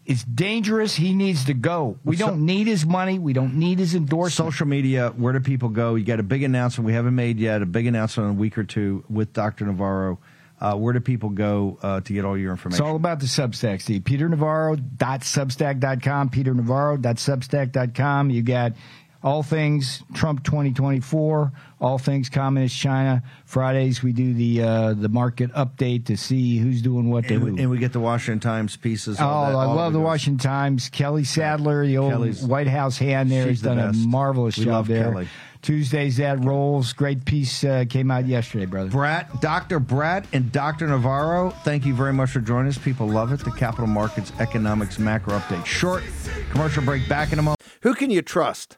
is 0.06 0.24
dangerous. 0.24 0.96
He 0.96 1.14
needs 1.14 1.46
to 1.46 1.54
go. 1.54 1.98
We 2.04 2.18
So- 2.18 2.28
don't 2.28 2.46
need 2.46 2.68
his 2.68 2.86
money. 2.86 3.18
We 3.20 3.32
don't 3.34 3.56
need 3.56 3.80
his 3.80 3.96
endorsement. 3.96 4.52
social 4.54 4.68
media. 4.68 5.14
Where 5.16 5.32
do 5.34 5.40
people 5.40 5.70
go? 5.70 5.96
You 5.96 6.04
got 6.04 6.20
a 6.20 6.24
big 6.24 6.44
announcement 6.44 6.86
we 6.86 6.94
haven't 6.94 7.16
made 7.16 7.40
yet. 7.40 7.62
A 7.62 7.66
big 7.66 7.88
announcement 7.88 8.30
in 8.32 8.36
a 8.36 8.40
week 8.40 8.58
or 8.58 8.64
two 8.64 9.04
with 9.10 9.32
Dr. 9.34 9.66
Navarro. 9.66 10.20
Uh, 10.62 10.76
where 10.76 10.94
do 10.94 11.00
people 11.02 11.30
go 11.30 11.78
uh, 11.82 12.00
to 12.02 12.14
get 12.14 12.24
all 12.26 12.38
your 12.38 12.52
information? 12.52 12.84
It's 12.84 12.88
all 12.90 12.96
about 12.96 13.20
the 13.20 13.26
Substack, 13.26 13.82
Steve. 13.82 14.04
PeterNavarro.substack.com, 14.04 16.30
PeterNavarro.substack.com. 16.30 18.30
You 18.30 18.42
got 18.44 18.74
all 19.24 19.42
things 19.42 20.04
Trump 20.14 20.44
2024, 20.44 21.52
all 21.80 21.98
things 21.98 22.30
Communist 22.30 22.78
China. 22.78 23.24
Fridays 23.46 24.04
we 24.04 24.12
do 24.12 24.34
the 24.34 24.62
uh, 24.62 24.94
the 24.94 25.10
market 25.10 25.52
update 25.54 26.06
to 26.06 26.18
see 26.18 26.58
who's 26.58 26.82
doing 26.82 27.10
what 27.10 27.30
and, 27.32 27.42
who. 27.42 27.54
we, 27.54 27.62
and 27.62 27.70
we 27.72 27.78
get 27.78 27.94
the 27.94 28.00
Washington 28.00 28.40
Times 28.40 28.76
pieces. 28.76 29.20
Oh, 29.20 29.26
all 29.26 29.46
that, 29.52 29.58
I 29.58 29.66
all 29.66 29.76
love 29.76 29.94
the 29.94 30.00
goes- 30.00 30.06
Washington 30.06 30.44
Times. 30.44 30.90
Kelly 30.90 31.24
Sadler, 31.24 31.86
the 31.86 31.98
old 31.98 32.12
Kelly's- 32.12 32.44
White 32.44 32.68
House 32.68 32.98
hand 32.98 33.32
there, 33.32 33.48
she's 33.48 33.62
has 33.62 33.76
done 33.76 33.78
the 33.78 33.88
a 33.90 34.08
marvelous 34.08 34.58
We 34.58 34.66
job 34.66 34.72
love 34.74 34.88
there. 34.88 35.12
Kelly. 35.12 35.28
Tuesdays 35.62 36.18
that 36.18 36.44
rolls. 36.44 36.92
Great 36.92 37.24
piece 37.24 37.64
uh, 37.64 37.86
came 37.88 38.12
out 38.12 38.26
yesterday, 38.26 38.66
brother. 38.66 38.90
Brat, 38.90 39.40
Dr. 39.40 39.80
Brat, 39.80 40.26
and 40.34 40.52
Dr. 40.52 40.88
Navarro, 40.88 41.52
thank 41.64 41.86
you 41.86 41.96
very 41.96 42.12
much 42.12 42.32
for 42.32 42.42
joining 42.42 42.68
us. 42.68 42.78
People 42.78 43.08
love 43.08 43.32
it. 43.32 43.40
The 43.46 43.52
Capital 43.52 43.88
Markets 43.88 44.34
Economics 44.42 45.00
Macro 45.00 45.40
Update. 45.40 45.66
Short 45.66 46.04
commercial 46.52 46.84
break. 46.84 47.08
Back 47.08 47.32
in 47.32 47.40
a 47.40 47.42
moment. 47.42 47.62
Who 47.84 47.94
can 47.94 48.10
you 48.10 48.22
trust? 48.22 48.78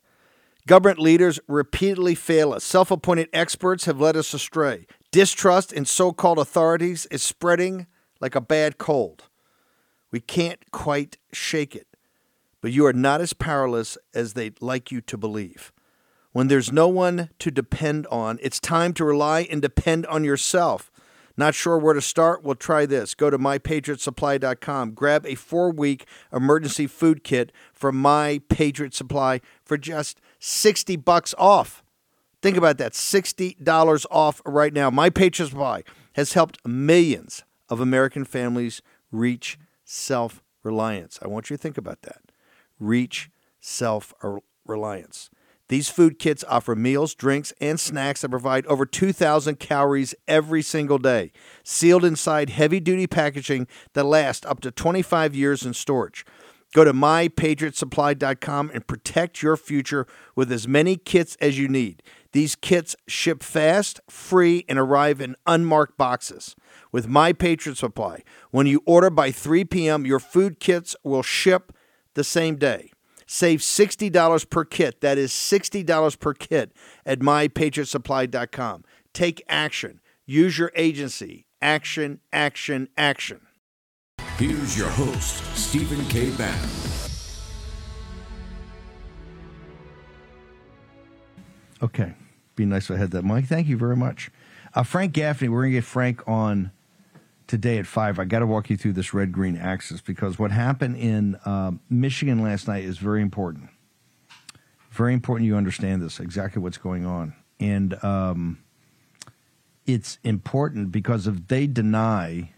Government 0.68 0.97
leaders 0.97 1.39
repeatedly 1.47 2.16
fail 2.16 2.51
us. 2.51 2.63
Self 2.63 2.89
appointed 2.89 3.30
experts 3.32 3.86
have 3.86 3.99
led 3.99 4.18
us 4.18 4.34
astray. 4.34 4.88
Distrust 5.11 5.72
in 5.72 5.86
so 5.86 6.11
called 6.11 6.39
authorities 6.39 7.05
is 7.11 7.22
spreading 7.22 7.86
like 8.20 8.34
a 8.34 8.41
bad 8.41 8.80
cold. 8.80 9.26
We 10.11 10.20
can't 10.20 10.72
quite 10.72 11.18
shake 11.32 11.76
it, 11.76 11.88
but 12.61 12.72
you 12.72 12.86
are 12.86 12.93
not 12.93 13.22
as 13.22 13.34
powerless 13.34 13.97
as 14.13 14.34
they'd 14.34 14.59
like 14.59 14.91
you 14.91 15.01
to 15.01 15.18
believe. 15.18 15.72
When 16.32 16.47
there's 16.47 16.72
no 16.72 16.88
one 16.88 17.30
to 17.39 17.51
depend 17.51 18.07
on, 18.07 18.39
it's 18.41 18.59
time 18.59 18.93
to 18.93 19.05
rely 19.05 19.47
and 19.49 19.61
depend 19.61 20.05
on 20.07 20.24
yourself. 20.24 20.91
Not 21.38 21.53
sure 21.53 21.78
where 21.78 21.93
to 21.93 22.01
start? 22.01 22.43
Well, 22.43 22.55
try 22.55 22.86
this. 22.86 23.13
Go 23.13 23.30
to 23.30 23.38
mypatriotsupply.com. 23.38 24.91
Grab 24.91 25.26
a 25.26 25.36
four 25.36 25.72
week 25.72 26.05
emergency 26.34 26.88
food 26.88 27.24
kit 27.24 27.51
from 27.74 27.97
My 27.97 28.41
Patriot 28.49 28.93
Supply 28.93 29.41
for 29.63 29.78
just 29.78 30.20
60 30.40 30.96
bucks 30.98 31.34
off. 31.38 31.84
Think 32.42 32.58
about 32.58 32.78
that 32.78 32.94
$60 32.94 34.06
off 34.12 34.42
right 34.46 34.74
now. 34.74 34.90
My 34.90 35.10
Patriot 35.10 35.50
Supply 35.50 35.84
has 36.14 36.34
helped 36.34 36.66
millions 36.66 37.44
of 37.70 37.80
American 37.80 38.24
families 38.26 38.82
reach 39.12 39.58
self 39.84 40.44
reliance. 40.64 41.20
I 41.22 41.28
want 41.28 41.50
you 41.50 41.58
to 41.58 41.62
think 41.62 41.78
about 41.78 42.02
that. 42.04 42.22
Reach 42.80 43.30
self 43.60 44.14
reliance. 44.66 45.30
These 45.68 45.90
food 45.90 46.20
kits 46.20 46.44
offer 46.48 46.76
meals, 46.76 47.16
drinks, 47.16 47.52
and 47.60 47.80
snacks 47.80 48.22
that 48.22 48.30
provide 48.30 48.68
over 48.68 48.86
2,000 48.86 49.60
calories 49.60 50.14
every 50.28 50.62
single 50.62 51.00
day, 51.00 51.32
sealed 51.64 52.06
inside 52.06 52.52
heavy 52.52 52.80
duty 52.80 53.08
packaging 53.08 53.68
that 53.94 54.04
lasts 54.04 54.46
up 54.46 54.60
to 54.62 54.70
25 54.70 55.34
years 55.34 55.66
in 55.66 55.74
storage. 55.74 56.24
Go 56.76 56.84
to 56.84 56.91
mypatriotsupply.com 56.91 58.71
and 58.73 58.86
protect 58.86 59.41
your 59.41 59.55
future 59.55 60.05
with 60.36 60.51
as 60.51 60.67
many 60.67 60.97
kits 60.97 61.38
as 61.39 61.57
you 61.57 61.69
need. 61.69 62.03
These 62.34 62.57
kits 62.57 62.97
ship 63.07 63.41
fast, 63.41 64.01
free, 64.09 64.65
and 64.67 64.78
arrive 64.78 65.21
in 65.21 65.38
unmarked 65.47 65.97
boxes. 65.97 66.53
With 66.91 67.07
My 67.07 67.32
Patriot 67.32 67.78
Supply, 67.78 68.23
when 68.51 68.67
you 68.67 68.84
order 68.86 69.09
by 69.09 69.32
3 69.32 69.63
p.m., 69.63 70.05
your 70.05 70.19
food 70.19 70.59
kits 70.59 70.97
will 71.01 71.23
ship 71.23 71.71
the 72.13 72.26
same 72.26 72.57
day. 72.57 72.91
Save 73.26 73.61
$60 73.61 74.49
per 74.49 74.65
kit. 74.65 74.99
That 74.99 75.17
is 75.17 75.32
$60 75.32 76.19
per 76.19 76.34
kit 76.34 76.73
at 77.05 77.19
mypatriotsupply.com. 77.19 78.84
Take 79.13 79.41
action. 79.47 80.01
Use 80.26 80.59
your 80.59 80.73
agency. 80.76 81.45
Action, 81.61 82.19
action, 82.34 82.89
action. 82.97 83.39
Here's 84.38 84.78
your 84.78 84.90
host, 84.90 85.46
Stephen 85.56 86.06
K. 86.08 86.30
Bannon. 86.32 86.70
Okay. 91.82 92.14
Be 92.58 92.66
nice 92.66 92.90
if 92.90 92.98
I 92.98 93.00
had 93.00 93.12
that, 93.12 93.24
Mike. 93.24 93.46
Thank 93.46 93.68
you 93.68 93.78
very 93.78 93.96
much. 93.96 94.30
Uh, 94.74 94.84
Frank 94.84 95.14
Gaffney, 95.14 95.48
we're 95.48 95.62
going 95.62 95.72
to 95.72 95.78
get 95.78 95.86
Frank 95.86 96.22
on 96.28 96.72
today 97.48 97.78
at 97.78 97.88
5. 97.88 98.20
I 98.20 98.26
got 98.26 98.40
to 98.40 98.46
walk 98.46 98.70
you 98.70 98.76
through 98.76 98.94
this 98.94 99.14
red 99.14 99.32
green 99.32 99.56
axis 99.56 100.02
because 100.02 100.38
what 100.38 100.52
happened 100.52 100.98
in 100.98 101.36
uh, 101.46 101.72
Michigan 101.90 102.44
last 102.44 102.68
night 102.68 102.84
is 102.84 102.98
very 102.98 103.22
important. 103.22 103.70
Very 104.92 105.14
important 105.14 105.48
you 105.48 105.56
understand 105.56 106.02
this, 106.02 106.20
exactly 106.20 106.62
what's 106.62 106.78
going 106.78 107.06
on. 107.06 107.34
And 107.62 108.04
um, 108.04 108.60
it's 109.86 110.20
important 110.26 110.92
because 110.92 111.26
if 111.26 111.48
they 111.48 111.68
deny 111.68 112.52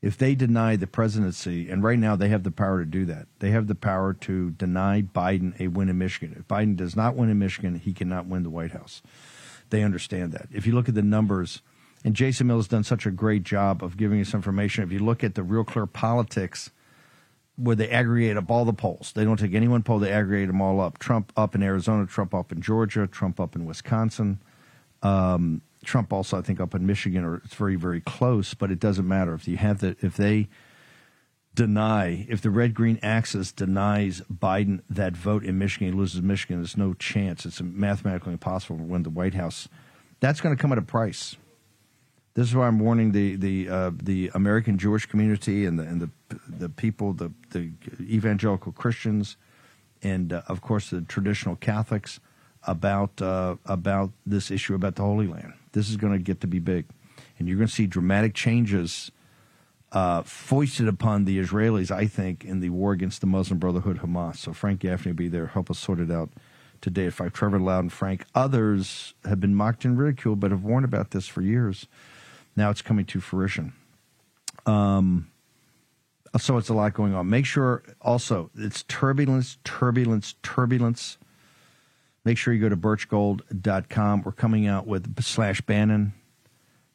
if 0.00 0.16
they 0.16 0.34
deny 0.34 0.76
the 0.76 0.86
presidency, 0.86 1.68
and 1.68 1.82
right 1.82 1.98
now 1.98 2.14
they 2.14 2.28
have 2.28 2.44
the 2.44 2.50
power 2.50 2.80
to 2.80 2.84
do 2.84 3.04
that, 3.06 3.26
they 3.40 3.50
have 3.50 3.66
the 3.66 3.74
power 3.74 4.12
to 4.14 4.50
deny 4.52 5.02
Biden 5.02 5.58
a 5.60 5.68
win 5.68 5.88
in 5.88 5.98
Michigan. 5.98 6.36
If 6.38 6.46
Biden 6.46 6.76
does 6.76 6.94
not 6.94 7.16
win 7.16 7.30
in 7.30 7.38
Michigan, 7.38 7.74
he 7.74 7.92
cannot 7.92 8.26
win 8.26 8.44
the 8.44 8.50
White 8.50 8.70
House. 8.70 9.02
They 9.70 9.82
understand 9.82 10.32
that. 10.32 10.48
If 10.52 10.66
you 10.66 10.74
look 10.74 10.88
at 10.88 10.94
the 10.94 11.02
numbers, 11.02 11.62
and 12.04 12.14
Jason 12.14 12.46
Mill 12.46 12.56
has 12.56 12.68
done 12.68 12.84
such 12.84 13.06
a 13.06 13.10
great 13.10 13.42
job 13.42 13.82
of 13.82 13.96
giving 13.96 14.20
us 14.20 14.34
information. 14.34 14.84
If 14.84 14.92
you 14.92 15.00
look 15.00 15.24
at 15.24 15.34
the 15.34 15.42
Real 15.42 15.64
Clear 15.64 15.86
Politics, 15.86 16.70
where 17.56 17.74
they 17.74 17.88
aggregate 17.88 18.36
up 18.36 18.50
all 18.52 18.64
the 18.64 18.72
polls, 18.72 19.12
they 19.16 19.24
don't 19.24 19.36
take 19.36 19.54
any 19.54 19.66
one 19.66 19.82
poll, 19.82 19.98
they 19.98 20.12
aggregate 20.12 20.46
them 20.46 20.62
all 20.62 20.80
up. 20.80 20.98
Trump 20.98 21.32
up 21.36 21.56
in 21.56 21.62
Arizona, 21.62 22.06
Trump 22.06 22.34
up 22.34 22.52
in 22.52 22.62
Georgia, 22.62 23.08
Trump 23.08 23.40
up 23.40 23.56
in 23.56 23.64
Wisconsin. 23.66 24.40
Um, 25.02 25.60
Trump 25.84 26.12
also, 26.12 26.38
I 26.38 26.42
think, 26.42 26.60
up 26.60 26.74
in 26.74 26.86
Michigan, 26.86 27.24
or 27.24 27.36
it's 27.36 27.54
very, 27.54 27.76
very 27.76 28.00
close, 28.00 28.54
but 28.54 28.70
it 28.70 28.80
doesn't 28.80 29.06
matter 29.06 29.34
if 29.34 29.46
you 29.46 29.56
have 29.56 29.80
the 29.80 29.96
if 30.00 30.16
they 30.16 30.48
deny 31.54 32.24
if 32.28 32.40
the 32.40 32.50
red 32.50 32.72
green 32.72 33.00
axis 33.02 33.50
denies 33.50 34.22
Biden 34.32 34.80
that 34.88 35.16
vote 35.16 35.44
in 35.44 35.58
Michigan, 35.58 35.88
he 35.88 35.92
loses 35.92 36.22
Michigan. 36.22 36.58
There's 36.58 36.76
no 36.76 36.94
chance. 36.94 37.44
It's 37.44 37.60
mathematically 37.60 38.32
impossible 38.32 38.76
to 38.78 38.84
win 38.84 39.02
the 39.02 39.10
White 39.10 39.34
House. 39.34 39.68
That's 40.20 40.40
going 40.40 40.56
to 40.56 40.60
come 40.60 40.72
at 40.72 40.78
a 40.78 40.82
price. 40.82 41.36
This 42.34 42.48
is 42.48 42.54
why 42.54 42.68
I'm 42.68 42.78
warning 42.78 43.10
the 43.10 43.34
the 43.36 43.68
uh, 43.68 43.90
the 44.00 44.30
American 44.34 44.78
Jewish 44.78 45.06
community 45.06 45.64
and 45.64 45.78
the 45.78 45.82
and 45.82 46.00
the 46.00 46.10
the 46.48 46.68
people, 46.68 47.12
the 47.12 47.32
the 47.50 47.72
evangelical 48.00 48.70
Christians, 48.70 49.36
and 50.02 50.32
uh, 50.32 50.42
of 50.46 50.60
course 50.60 50.90
the 50.90 51.00
traditional 51.00 51.56
Catholics 51.56 52.20
about 52.68 53.20
uh, 53.20 53.56
about 53.64 54.12
this 54.26 54.50
issue 54.50 54.74
about 54.74 54.94
the 54.94 55.02
Holy 55.02 55.26
Land. 55.26 55.54
This 55.72 55.88
is 55.88 55.96
going 55.96 56.12
to 56.12 56.18
get 56.18 56.42
to 56.42 56.46
be 56.46 56.60
big, 56.60 56.84
and 57.38 57.48
you're 57.48 57.56
going 57.56 57.66
to 57.66 57.74
see 57.74 57.86
dramatic 57.86 58.34
changes 58.34 59.10
uh, 59.90 60.22
foisted 60.22 60.86
upon 60.86 61.24
the 61.24 61.38
Israelis. 61.38 61.90
I 61.90 62.06
think 62.06 62.44
in 62.44 62.60
the 62.60 62.68
war 62.68 62.92
against 62.92 63.22
the 63.22 63.26
Muslim 63.26 63.58
Brotherhood, 63.58 64.00
Hamas. 64.00 64.36
So 64.36 64.52
Frank 64.52 64.80
Gaffney 64.80 65.12
will 65.12 65.16
be 65.16 65.28
there, 65.28 65.46
help 65.46 65.70
us 65.70 65.78
sort 65.78 65.98
it 65.98 66.10
out 66.10 66.28
today 66.82 67.06
at 67.06 67.14
five. 67.14 67.32
Trevor 67.32 67.58
Loud 67.58 67.80
and 67.80 67.92
Frank. 67.92 68.24
Others 68.34 69.14
have 69.24 69.40
been 69.40 69.54
mocked 69.54 69.86
and 69.86 69.98
ridiculed, 69.98 70.38
but 70.38 70.50
have 70.50 70.62
warned 70.62 70.84
about 70.84 71.10
this 71.12 71.26
for 71.26 71.40
years. 71.40 71.86
Now 72.54 72.70
it's 72.70 72.82
coming 72.82 73.06
to 73.06 73.20
fruition. 73.20 73.72
Um, 74.66 75.30
so 76.36 76.58
it's 76.58 76.68
a 76.68 76.74
lot 76.74 76.92
going 76.92 77.14
on. 77.14 77.30
Make 77.30 77.46
sure 77.46 77.82
also 78.02 78.50
it's 78.54 78.82
turbulence, 78.82 79.56
turbulence, 79.64 80.34
turbulence 80.42 81.16
Make 82.28 82.36
sure 82.36 82.52
you 82.52 82.60
go 82.60 82.68
to 82.68 82.76
birchgold.com. 82.76 84.20
We're 84.20 84.32
coming 84.32 84.66
out 84.66 84.86
with 84.86 85.18
slash 85.24 85.62
Bannon, 85.62 86.12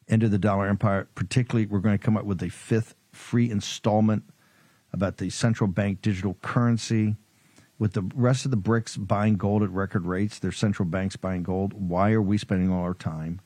End 0.08 0.22
of 0.22 0.30
the 0.30 0.38
Dollar 0.38 0.68
Empire. 0.68 1.08
Particularly, 1.16 1.66
we're 1.66 1.80
going 1.80 1.98
to 1.98 2.04
come 2.04 2.16
up 2.16 2.24
with 2.24 2.40
a 2.40 2.50
fifth 2.50 2.94
free 3.10 3.50
installment 3.50 4.22
about 4.92 5.16
the 5.16 5.30
central 5.30 5.66
bank 5.66 6.02
digital 6.02 6.36
currency. 6.40 7.16
With 7.80 7.94
the 7.94 8.08
rest 8.14 8.44
of 8.44 8.52
the 8.52 8.56
BRICS 8.56 9.08
buying 9.08 9.34
gold 9.34 9.64
at 9.64 9.70
record 9.70 10.06
rates, 10.06 10.38
their 10.38 10.52
central 10.52 10.86
banks 10.86 11.16
buying 11.16 11.42
gold. 11.42 11.72
Why 11.72 12.12
are 12.12 12.22
we 12.22 12.38
spending 12.38 12.70
all 12.70 12.84
our 12.84 12.94
time 12.94 13.40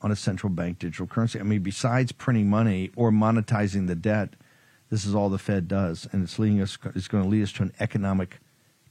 on 0.00 0.10
a 0.10 0.16
central 0.16 0.48
bank 0.48 0.78
digital 0.78 1.06
currency? 1.06 1.38
I 1.38 1.42
mean, 1.42 1.62
besides 1.62 2.12
printing 2.12 2.48
money 2.48 2.92
or 2.96 3.10
monetizing 3.10 3.88
the 3.88 3.94
debt, 3.94 4.36
this 4.88 5.04
is 5.04 5.14
all 5.14 5.28
the 5.28 5.36
Fed 5.36 5.68
does, 5.68 6.08
and 6.12 6.22
it's 6.22 6.38
leading 6.38 6.62
us. 6.62 6.78
It's 6.94 7.08
going 7.08 7.24
to 7.24 7.28
lead 7.28 7.42
us 7.42 7.52
to 7.52 7.64
an 7.64 7.74
economic 7.78 8.38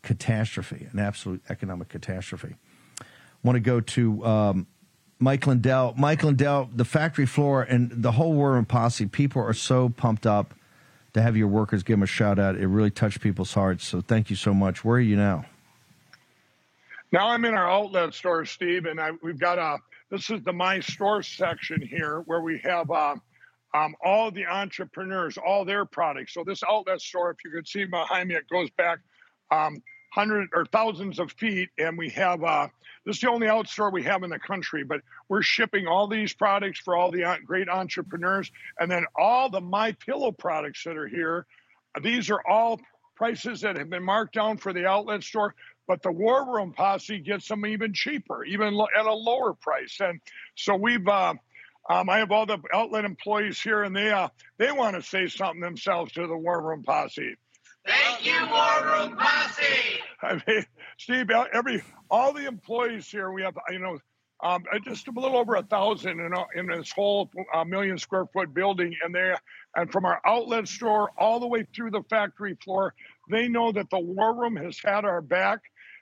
catastrophe, 0.06 0.88
an 0.92 1.00
absolute 1.00 1.42
economic 1.50 1.90
catastrophe. 1.90 2.56
I 3.02 3.06
Want 3.44 3.58
to 3.58 3.60
go 3.60 3.82
to 3.82 4.26
um, 4.26 4.68
Mike 5.20 5.46
Lindell. 5.46 5.94
Mike 5.98 6.24
Lindell, 6.24 6.70
the 6.74 6.86
factory 6.86 7.26
floor 7.26 7.64
and 7.64 7.92
the 7.92 8.14
whole 8.14 8.34
War 8.34 8.54
Room 8.54 8.66
posse, 8.66 9.06
people 9.08 9.42
are 9.42 9.54
so 9.54 9.90
pumped 9.90 10.26
up 10.26 10.54
to 11.14 11.22
have 11.22 11.36
your 11.36 11.48
workers 11.48 11.84
give 11.84 11.96
them 11.96 12.04
a 12.04 12.08
shout 12.08 12.40
out. 12.40 12.56
It 12.56 12.68
really 12.68 12.92
touched 12.92 13.22
people's 13.22 13.54
hearts. 13.54 13.86
So 13.86 14.02
thank 14.02 14.30
you 14.30 14.36
so 14.36 14.54
much. 14.54 14.84
Where 14.84 14.98
are 14.98 15.02
you 15.02 15.16
now? 15.16 15.46
Now 17.12 17.30
I'm 17.30 17.46
in 17.46 17.54
our 17.54 17.70
outlet 17.70 18.14
store, 18.14 18.46
Steve, 18.46 18.86
and 18.86 19.00
I, 19.00 19.12
we've 19.24 19.40
got 19.40 19.58
a. 19.58 19.78
This 20.12 20.30
is 20.30 20.44
the 20.44 20.54
my 20.54 20.80
store 20.82 21.24
section 21.24 21.82
here, 21.82 22.22
where 22.26 22.42
we 22.42 22.60
have 22.64 22.92
uh, 22.92 23.16
um, 23.74 23.96
all 24.04 24.32
the 24.32 24.46
entrepreneurs, 24.46 25.38
all 25.38 25.66
their 25.66 25.86
products. 25.86 26.34
So 26.34 26.44
this 26.44 26.62
outlet 26.70 27.02
store, 27.02 27.32
if 27.32 27.38
you 27.44 27.52
could 27.52 27.68
see 27.68 27.86
behind 27.86 28.30
me, 28.30 28.36
it 28.36 28.48
goes 28.50 28.70
back 28.72 29.00
um, 29.52 29.82
hundreds 30.12 30.52
or 30.54 30.66
thousands 30.66 31.20
of 31.20 31.32
feet, 31.34 31.70
and 31.78 31.98
we 31.98 32.10
have 32.12 32.44
uh, 32.44 32.68
this 33.06 33.18
is 33.18 33.22
the 33.22 33.30
only 33.30 33.48
outstore 33.48 33.92
we 33.92 34.04
have 34.04 34.24
in 34.24 34.30
the 34.30 34.40
country. 34.40 34.84
But 34.84 35.02
we're 35.30 35.42
shipping 35.42 35.88
all 35.88 36.08
these 36.08 36.34
products 36.34 36.80
for 36.80 36.96
all 36.96 37.12
the 37.12 37.38
great 37.46 37.70
entrepreneurs, 37.70 38.52
and 38.80 38.90
then 38.90 39.06
all 39.18 39.50
the 39.50 39.62
My 39.62 39.92
Pillow 39.94 40.32
products 40.32 40.84
that 40.86 40.98
are 40.98 41.08
here. 41.08 41.46
These 42.02 42.30
are 42.30 42.42
all 42.48 42.80
prices 43.16 43.62
that 43.62 43.78
have 43.78 43.90
been 43.90 44.04
marked 44.04 44.34
down 44.34 44.58
for 44.58 44.74
the 44.74 44.86
outlet 44.86 45.24
store, 45.24 45.56
but 45.88 46.02
the 46.02 46.12
War 46.12 46.54
Room 46.56 46.74
Posse 46.74 47.20
gets 47.20 47.48
them 47.48 47.66
even 47.66 47.94
cheaper, 47.94 48.44
even 48.44 48.80
at 48.98 49.06
a 49.06 49.14
lower 49.14 49.54
price. 49.54 49.98
And 50.00 50.20
so 50.56 50.76
we've. 50.76 51.08
Uh, 51.08 51.36
um, 51.88 52.10
I 52.10 52.18
have 52.18 52.32
all 52.32 52.48
the 52.48 52.58
outlet 52.74 53.06
employees 53.06 53.62
here, 53.62 53.84
and 53.84 53.96
they 53.96 54.10
uh, 54.10 54.30
they 54.58 54.72
want 54.72 54.96
to 54.96 55.04
say 55.04 55.28
something 55.28 55.62
themselves 55.62 56.14
to 56.14 56.26
the 56.26 56.36
War 56.36 56.60
Room 56.60 56.82
Posse. 56.82 57.36
Thank 57.86 58.26
you, 58.26 58.48
War 58.50 58.84
Room 58.84 59.16
Posse. 59.16 60.00
I 60.22 60.42
mean, 60.48 60.66
Steve, 60.98 61.30
every 61.54 61.84
all 62.10 62.34
the 62.34 62.46
employees 62.46 63.08
here, 63.08 63.32
we 63.32 63.44
have, 63.44 63.56
you 63.70 63.80
know, 63.80 64.00
um, 64.44 64.64
uh, 64.74 64.80
just 64.80 65.08
a 65.08 65.12
little 65.12 65.38
over 65.38 65.56
a 65.56 65.64
thousand 65.64 66.20
in, 66.20 66.34
in 66.56 66.68
this 66.68 66.92
whole 66.92 67.30
uh, 67.54 67.64
million 67.64 67.98
square 67.98 68.26
foot 68.34 68.54
building, 68.54 68.96
and 69.04 69.16
they 69.16 69.34
and 69.76 69.92
from 69.92 70.06
our 70.06 70.20
outlet 70.26 70.68
store 70.68 71.12
all 71.18 71.40
the 71.40 71.48
way 71.48 71.66
through 71.76 71.92
the 71.92 72.04
factory 72.10 72.58
floor, 72.64 72.94
they 73.30 73.48
know 73.48 73.72
that 73.72 73.90
the 73.90 74.00
War 74.00 74.36
Room 74.36 74.56
has 74.58 74.78
had 74.84 75.06
our 75.06 75.22
back 75.22 75.62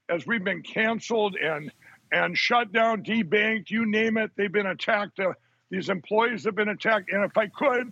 as 0.09 0.25
we've 0.25 0.43
been 0.43 0.63
canceled 0.63 1.35
and 1.35 1.71
and 2.11 2.37
shut 2.37 2.71
down, 2.71 3.03
debanked, 3.03 3.71
you 3.71 3.85
name 3.85 4.17
it. 4.17 4.31
They've 4.35 4.51
been 4.51 4.67
attacked. 4.67 5.19
Uh, 5.19 5.33
these 5.69 5.89
employees 5.89 6.43
have 6.45 6.55
been 6.55 6.69
attacked, 6.69 7.11
and 7.11 7.23
if 7.23 7.37
I 7.37 7.47
could, 7.47 7.91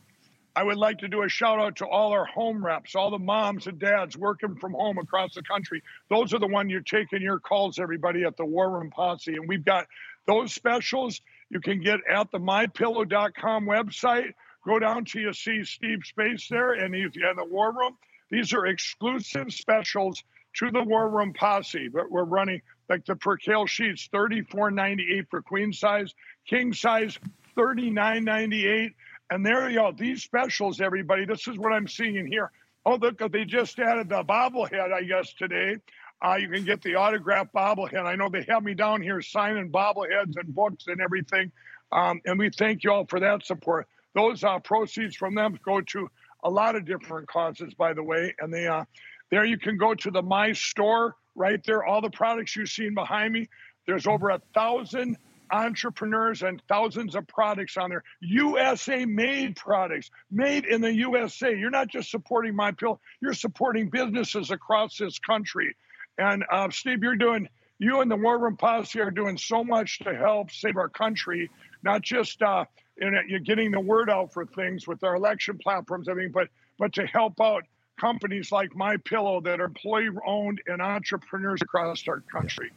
I 0.55 0.63
would 0.63 0.77
like 0.77 0.97
to 0.99 1.07
do 1.07 1.23
a 1.23 1.29
shout 1.29 1.59
out 1.59 1.77
to 1.77 1.85
all 1.85 2.11
our 2.11 2.25
home 2.25 2.65
reps, 2.65 2.95
all 2.95 3.09
the 3.09 3.19
moms 3.19 3.67
and 3.67 3.79
dads 3.79 4.17
working 4.17 4.55
from 4.55 4.73
home 4.73 4.97
across 4.97 5.35
the 5.35 5.43
country. 5.43 5.81
Those 6.09 6.33
are 6.33 6.39
the 6.39 6.47
one 6.47 6.69
you're 6.69 6.81
taking 6.81 7.21
your 7.21 7.39
calls, 7.39 7.79
everybody, 7.79 8.25
at 8.25 8.35
the 8.35 8.45
War 8.45 8.69
Room 8.69 8.91
Posse. 8.91 9.33
And 9.33 9.47
we've 9.47 9.63
got 9.63 9.87
those 10.27 10.53
specials 10.53 11.21
you 11.49 11.61
can 11.61 11.81
get 11.81 11.99
at 12.09 12.31
the 12.31 12.39
mypillow.com 12.39 13.65
website. 13.65 14.33
Go 14.65 14.77
down 14.77 15.05
to 15.05 15.19
you 15.19 15.33
see 15.33 15.63
Steve 15.63 16.01
Space 16.03 16.47
there 16.49 16.73
and 16.73 16.93
he's 16.93 17.15
in 17.15 17.35
the 17.37 17.45
War 17.45 17.71
Room. 17.71 17.97
These 18.29 18.53
are 18.53 18.65
exclusive 18.65 19.53
specials 19.53 20.21
to 20.55 20.69
the 20.69 20.83
War 20.83 21.09
Room 21.09 21.33
Posse. 21.33 21.87
But 21.87 22.11
we're 22.11 22.25
running 22.25 22.61
like 22.89 23.05
the 23.05 23.15
percale 23.15 23.67
sheets, 23.67 24.09
$34.98 24.13 25.29
for 25.29 25.41
queen 25.41 25.71
size, 25.71 26.13
king 26.45 26.73
size, 26.73 27.17
$39.98 27.57 28.91
and 29.31 29.45
there 29.45 29.69
you 29.69 29.77
go. 29.77 29.93
These 29.97 30.21
specials, 30.23 30.81
everybody. 30.81 31.25
This 31.25 31.47
is 31.47 31.57
what 31.57 31.71
I'm 31.71 31.87
seeing 31.87 32.27
here. 32.27 32.51
Oh, 32.85 32.95
look, 32.95 33.19
they 33.31 33.45
just 33.45 33.79
added 33.79 34.09
the 34.09 34.23
bobblehead, 34.23 34.91
I 34.91 35.03
guess, 35.03 35.33
today. 35.33 35.77
Uh, 36.23 36.35
you 36.35 36.49
can 36.49 36.65
get 36.65 36.81
the 36.81 36.95
autograph 36.95 37.47
bobblehead. 37.55 38.05
I 38.05 38.15
know 38.15 38.29
they 38.29 38.45
have 38.49 38.61
me 38.61 38.73
down 38.73 39.01
here 39.01 39.21
signing 39.21 39.71
bobbleheads 39.71 40.35
and 40.35 40.53
books 40.53 40.85
and 40.87 40.99
everything. 40.99 41.51
Um, 41.91 42.21
and 42.25 42.37
we 42.37 42.49
thank 42.49 42.83
you 42.83 42.91
all 42.91 43.05
for 43.05 43.19
that 43.21 43.45
support. 43.45 43.87
Those 44.13 44.43
uh, 44.43 44.59
proceeds 44.59 45.15
from 45.15 45.33
them 45.33 45.57
go 45.63 45.79
to 45.79 46.09
a 46.43 46.49
lot 46.49 46.75
of 46.75 46.85
different 46.85 47.27
causes, 47.27 47.73
by 47.73 47.93
the 47.93 48.03
way. 48.03 48.35
And 48.39 48.53
they, 48.53 48.67
uh, 48.67 48.83
There 49.29 49.45
you 49.45 49.57
can 49.57 49.77
go 49.77 49.95
to 49.95 50.11
the 50.11 50.21
My 50.21 50.51
Store 50.51 51.15
right 51.35 51.63
there. 51.63 51.85
All 51.85 52.01
the 52.01 52.09
products 52.09 52.55
you've 52.55 52.69
seen 52.69 52.93
behind 52.93 53.33
me. 53.33 53.47
There's 53.87 54.05
over 54.05 54.29
a 54.29 54.41
thousand 54.53 55.17
entrepreneurs 55.51 56.41
and 56.41 56.61
thousands 56.67 57.15
of 57.15 57.27
products 57.27 57.77
on 57.77 57.89
there. 57.89 58.03
USA 58.21 59.05
made 59.05 59.55
products, 59.55 60.09
made 60.29 60.65
in 60.65 60.81
the 60.81 60.93
USA. 60.93 61.55
You're 61.55 61.69
not 61.69 61.87
just 61.87 62.09
supporting 62.09 62.55
my 62.55 62.71
pill, 62.71 62.99
you're 63.21 63.33
supporting 63.33 63.89
businesses 63.89 64.51
across 64.51 64.97
this 64.97 65.19
country. 65.19 65.75
And 66.17 66.43
uh, 66.51 66.69
Steve, 66.69 67.03
you're 67.03 67.15
doing, 67.15 67.47
you 67.79 68.01
and 68.01 68.11
the 68.11 68.15
War 68.15 68.37
Room 68.37 68.57
Posse 68.57 68.99
are 68.99 69.11
doing 69.11 69.37
so 69.37 69.63
much 69.63 69.99
to 69.99 70.15
help 70.15 70.51
save 70.51 70.77
our 70.77 70.89
country, 70.89 71.49
not 71.83 72.01
just 72.01 72.41
uh, 72.41 72.65
in 72.97 73.17
you're 73.27 73.39
getting 73.39 73.71
the 73.71 73.79
word 73.79 74.09
out 74.09 74.33
for 74.33 74.45
things 74.45 74.87
with 74.87 75.03
our 75.03 75.15
election 75.15 75.57
platforms, 75.57 76.07
everything, 76.07 76.31
but 76.31 76.49
but 76.77 76.93
to 76.93 77.05
help 77.05 77.39
out 77.41 77.63
companies 77.99 78.51
like 78.51 78.75
My 78.75 78.97
Pillow 78.97 79.41
that 79.41 79.59
are 79.59 79.65
employee 79.65 80.09
owned 80.25 80.61
and 80.65 80.81
entrepreneurs 80.81 81.61
across 81.61 82.07
our 82.07 82.21
country. 82.21 82.71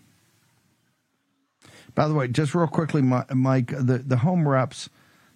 By 1.94 2.08
the 2.08 2.14
way, 2.14 2.28
just 2.28 2.54
real 2.54 2.66
quickly, 2.66 3.02
Mike, 3.02 3.68
the, 3.68 4.02
the 4.04 4.18
home 4.18 4.48
reps, 4.48 4.88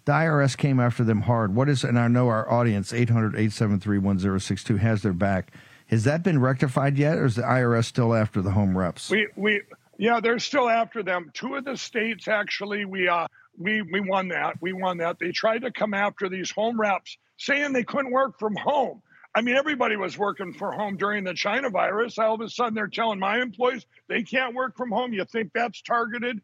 the 0.05 0.13
IRS 0.13 0.57
came 0.57 0.81
after 0.81 1.05
them 1.05 1.23
hard. 1.23 1.55
What 1.55 1.69
is, 1.69 1.85
and 1.85 1.99
I 1.99 2.09
know 2.09 2.29
our 2.29 2.51
audience, 2.51 2.93
800 2.93 3.35
873 3.35 3.99
1062, 3.99 4.77
has 4.77 5.03
their 5.03 5.13
back. 5.13 5.53
Has 5.87 6.05
that 6.05 6.23
been 6.23 6.41
rectified 6.41 6.99
yet, 6.99 7.19
or 7.19 7.27
is 7.27 7.37
the 7.37 7.43
IRS 7.43 7.85
still 7.85 8.15
after 8.15 8.43
the 8.43 8.51
home 8.51 8.77
reps? 8.77 9.11
We, 9.11 9.29
we, 9.37 9.63
yeah, 9.99 10.21
they're 10.21 10.39
still 10.39 10.69
after 10.69 11.03
them. 11.03 11.31
Two 11.33 11.55
of 11.55 11.65
the 11.65 11.77
states 11.77 12.27
actually, 12.27 12.85
we, 12.85 13.09
uh, 13.09 13.27
we, 13.57 13.83
we 13.83 14.01
won 14.01 14.29
that. 14.29 14.61
We 14.61 14.73
won 14.73 14.99
that. 14.99 15.19
They 15.19 15.31
tried 15.31 15.63
to 15.63 15.71
come 15.71 15.95
after 15.95 16.29
these 16.29 16.51
home 16.51 16.81
reps, 16.81 17.17
saying 17.37 17.73
they 17.73 17.85
couldn't 17.85 18.11
work 18.11 18.39
from 18.39 18.57
home. 18.57 19.03
I 19.35 19.43
mean, 19.43 19.57
everybody 19.57 19.97
was 19.97 20.19
working 20.19 20.53
from 20.53 20.75
home 20.75 20.97
during 20.97 21.25
the 21.25 21.35
China 21.35 21.71
virus. 21.71 22.19
All 22.19 22.35
of 22.35 22.41
a 22.41 22.49
sudden, 22.49 22.75
they're 22.75 22.89
telling 22.89 23.19
my 23.19 23.41
employees 23.41 23.87
they 24.09 24.23
can't 24.23 24.55
work 24.55 24.77
from 24.77 24.91
home. 24.91 25.13
You 25.13 25.25
think 25.25 25.53
that's 25.53 25.83
targeted? 25.83 26.41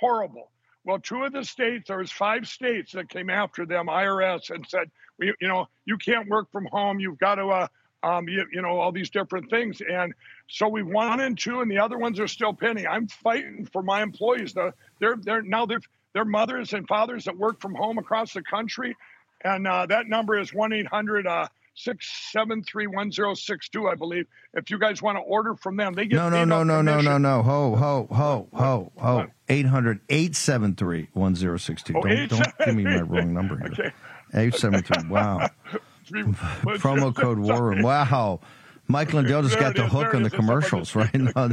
Horrible. 0.00 0.50
Well, 0.84 0.98
two 0.98 1.24
of 1.24 1.32
the 1.32 1.44
states, 1.44 1.88
there 1.88 1.98
was 1.98 2.10
five 2.10 2.46
states 2.48 2.92
that 2.92 3.08
came 3.08 3.30
after 3.30 3.66
them, 3.66 3.86
IRS, 3.86 4.50
and 4.50 4.66
said, 4.66 4.90
you 5.20 5.34
know, 5.42 5.68
you 5.84 5.96
can't 5.98 6.28
work 6.28 6.50
from 6.50 6.66
home. 6.66 6.98
You've 6.98 7.18
got 7.18 7.36
to, 7.36 7.46
uh, 7.46 7.68
um, 8.02 8.28
you, 8.28 8.44
you 8.52 8.62
know, 8.62 8.80
all 8.80 8.90
these 8.90 9.10
different 9.10 9.48
things. 9.48 9.80
And 9.80 10.12
so 10.48 10.68
we 10.68 10.82
won 10.82 11.20
in 11.20 11.36
two, 11.36 11.60
and 11.60 11.70
the 11.70 11.78
other 11.78 11.98
ones 11.98 12.18
are 12.18 12.26
still 12.26 12.52
pending. 12.52 12.86
I'm 12.86 13.06
fighting 13.06 13.68
for 13.72 13.82
my 13.82 14.02
employees. 14.02 14.54
The, 14.54 14.74
they're 14.98 15.16
they're 15.16 15.42
now 15.42 15.66
they're 15.66 15.80
they're 16.12 16.24
mothers 16.24 16.72
and 16.72 16.86
fathers 16.88 17.26
that 17.26 17.36
work 17.36 17.60
from 17.60 17.74
home 17.74 17.98
across 17.98 18.32
the 18.32 18.42
country, 18.42 18.96
and 19.44 19.66
uh, 19.68 19.86
that 19.86 20.08
number 20.08 20.38
is 20.38 20.52
one 20.52 20.72
eight 20.72 20.86
hundred. 20.86 21.26
Uh, 21.72 21.74
six 21.74 22.30
seven 22.32 22.62
three 22.62 22.86
one 22.86 23.10
zero 23.10 23.34
six 23.34 23.68
two, 23.68 23.88
I 23.88 23.94
believe. 23.94 24.26
If 24.54 24.70
you 24.70 24.78
guys 24.78 25.02
want 25.02 25.16
to 25.16 25.22
order 25.22 25.54
from 25.54 25.76
them, 25.76 25.94
they 25.94 26.06
get 26.06 26.16
no, 26.16 26.28
no, 26.28 26.44
no, 26.44 26.62
no, 26.62 26.82
no, 26.82 27.00
no, 27.00 27.18
no. 27.18 27.42
Ho, 27.42 27.76
ho, 27.76 28.08
ho, 28.10 28.48
ho, 28.52 28.92
ho. 28.96 29.26
800 29.48 30.00
873 30.08 31.08
1062. 31.12 31.92
Don't, 31.92 32.28
don't 32.28 32.58
give 32.64 32.74
me 32.74 32.84
my 32.84 33.00
wrong 33.00 33.32
number 33.32 33.58
here. 33.58 33.72
Okay. 33.72 33.92
873. 34.34 35.08
Wow. 35.10 35.48
Promo 36.12 37.14
code 37.14 37.38
War 37.38 37.62
Room. 37.62 37.82
Wow. 37.82 38.40
Mike 38.88 39.12
Lindell 39.12 39.42
just 39.42 39.58
got 39.58 39.76
the 39.76 39.86
hook 39.86 40.14
on 40.14 40.22
the 40.22 40.30
commercials 40.30 40.94
right 40.96 41.14
now. 41.14 41.50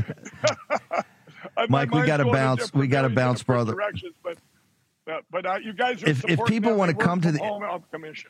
Mike, 1.70 1.94
we 1.94 2.06
got 2.06 2.18
to 2.18 2.26
bounce. 2.26 2.74
We 2.74 2.88
got 2.88 3.04
to 3.04 3.10
bounce, 3.10 3.44
brother. 3.44 3.76
But, 4.24 5.24
but, 5.32 5.46
uh, 5.46 5.58
you 5.64 5.74
guys 5.74 6.04
if, 6.04 6.24
if 6.30 6.40
people 6.46 6.76
want 6.76 6.92
to 6.92 6.98
come 6.98 7.22
to 7.22 7.32
the 7.32 7.40
home 7.40 7.84
commission. 7.92 8.30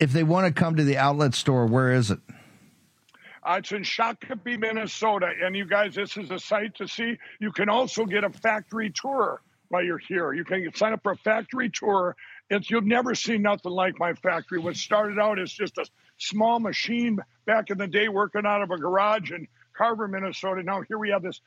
If 0.00 0.12
they 0.12 0.22
want 0.22 0.46
to 0.46 0.52
come 0.58 0.76
to 0.76 0.84
the 0.84 0.96
outlet 0.96 1.34
store, 1.34 1.66
where 1.66 1.92
is 1.92 2.10
it? 2.10 2.18
Uh, 3.42 3.56
it's 3.58 3.70
in 3.72 3.82
Shakopee, 3.82 4.58
Minnesota. 4.58 5.30
And 5.42 5.54
you 5.54 5.66
guys, 5.66 5.94
this 5.94 6.16
is 6.16 6.30
a 6.30 6.38
site 6.38 6.74
to 6.76 6.88
see. 6.88 7.18
You 7.38 7.52
can 7.52 7.68
also 7.68 8.06
get 8.06 8.24
a 8.24 8.30
factory 8.30 8.90
tour 8.90 9.40
while 9.68 9.84
you're 9.84 9.98
here. 9.98 10.32
You 10.32 10.44
can 10.44 10.74
sign 10.74 10.94
up 10.94 11.02
for 11.02 11.12
a 11.12 11.16
factory 11.16 11.70
tour. 11.70 12.16
It's 12.48 12.70
you've 12.70 12.86
never 12.86 13.14
seen 13.14 13.42
nothing 13.42 13.72
like 13.72 13.98
my 13.98 14.14
factory. 14.14 14.58
What 14.58 14.76
started 14.76 15.18
out 15.18 15.38
as 15.38 15.52
just 15.52 15.78
a 15.78 15.86
small 16.18 16.60
machine 16.60 17.18
back 17.46 17.70
in 17.70 17.78
the 17.78 17.86
day, 17.86 18.08
working 18.08 18.44
out 18.44 18.62
of 18.62 18.70
a 18.70 18.78
garage 18.78 19.30
in 19.30 19.46
Carver, 19.72 20.08
Minnesota. 20.08 20.62
Now 20.62 20.82
here 20.82 20.98
we 20.98 21.10
have 21.10 21.22
this 21.22 21.40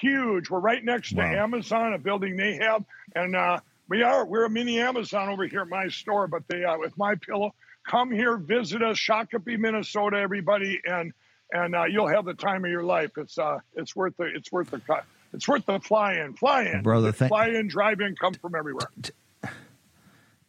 huge. 0.00 0.50
We're 0.50 0.60
right 0.60 0.84
next 0.84 1.12
wow. 1.14 1.30
to 1.30 1.38
Amazon, 1.38 1.94
a 1.94 1.98
building 1.98 2.36
they 2.36 2.56
have, 2.56 2.84
and 3.14 3.34
uh, 3.34 3.60
we 3.88 4.02
are 4.02 4.24
we're 4.24 4.44
a 4.44 4.50
mini 4.50 4.78
Amazon 4.78 5.28
over 5.28 5.46
here 5.46 5.62
at 5.62 5.68
my 5.68 5.88
store. 5.88 6.28
But 6.28 6.42
they 6.48 6.64
uh, 6.64 6.78
with 6.78 6.96
my 6.98 7.14
pillow 7.14 7.54
come 7.86 8.10
here, 8.10 8.36
visit 8.36 8.82
us, 8.82 8.96
Shakopee, 8.96 9.58
Minnesota, 9.58 10.18
everybody, 10.18 10.80
and 10.84 11.12
and 11.52 11.74
uh, 11.74 11.84
you'll 11.84 12.08
have 12.08 12.24
the 12.24 12.34
time 12.34 12.64
of 12.64 12.70
your 12.70 12.84
life. 12.84 13.10
It's 13.16 13.38
uh, 13.38 13.58
it's 13.74 13.94
worth 13.96 14.16
the 14.16 14.24
it's 14.24 14.52
worth 14.52 14.70
the 14.70 14.80
cut. 14.80 15.04
It's 15.32 15.46
worth 15.46 15.66
the 15.66 15.78
fly 15.80 16.14
in, 16.14 16.34
fly 16.34 16.64
in, 16.64 16.82
brother. 16.82 17.12
Th- 17.12 17.28
fly 17.28 17.48
in, 17.48 17.68
drive 17.68 18.00
in, 18.00 18.16
come 18.16 18.34
from 18.34 18.54
everywhere. 18.54 18.88
T- 19.02 19.12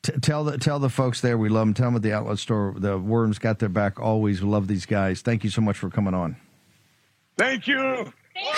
t- 0.03 0.13
tell 0.21 0.43
the 0.43 0.57
tell 0.57 0.79
the 0.79 0.89
folks 0.89 1.21
there 1.21 1.37
we 1.37 1.49
love 1.49 1.67
them. 1.67 1.73
Tell 1.73 1.87
them 1.87 1.95
at 1.95 2.01
the 2.01 2.13
outlet 2.13 2.39
store. 2.39 2.75
The 2.77 2.97
worms 2.97 3.39
got 3.39 3.59
their 3.59 3.69
back 3.69 3.99
always. 3.99 4.41
We 4.41 4.49
love 4.49 4.67
these 4.67 4.85
guys. 4.85 5.21
Thank 5.21 5.43
you 5.43 5.49
so 5.49 5.61
much 5.61 5.77
for 5.77 5.89
coming 5.89 6.13
on. 6.13 6.35
Thank 7.37 7.67
you, 7.67 8.11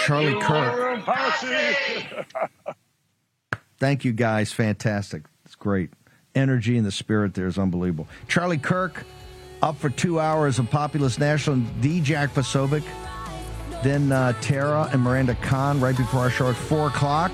Charlie 0.05 0.39
Kirk. 0.41 1.05
Thank 3.79 4.05
you, 4.05 4.13
guys. 4.13 4.53
Fantastic. 4.53 5.25
It's 5.45 5.55
great 5.55 5.89
energy 6.35 6.77
and 6.77 6.85
the 6.85 6.91
spirit 6.91 7.33
there 7.33 7.47
is 7.47 7.57
unbelievable. 7.57 8.07
Charlie 8.27 8.57
Kirk 8.57 9.05
up 9.61 9.77
for 9.77 9.89
two 9.89 10.19
hours 10.19 10.59
of 10.59 10.69
Populist 10.69 11.19
National 11.19 11.55
and 11.55 11.81
D. 11.81 12.01
Jack 12.01 12.33
Posobiec. 12.33 12.83
Then 13.81 14.11
uh, 14.11 14.33
Tara 14.41 14.89
and 14.91 15.01
Miranda 15.01 15.35
Khan 15.35 15.79
right 15.79 15.95
before 15.95 16.21
our 16.21 16.29
show 16.29 16.49
at 16.49 16.55
4 16.55 16.87
o'clock. 16.87 17.31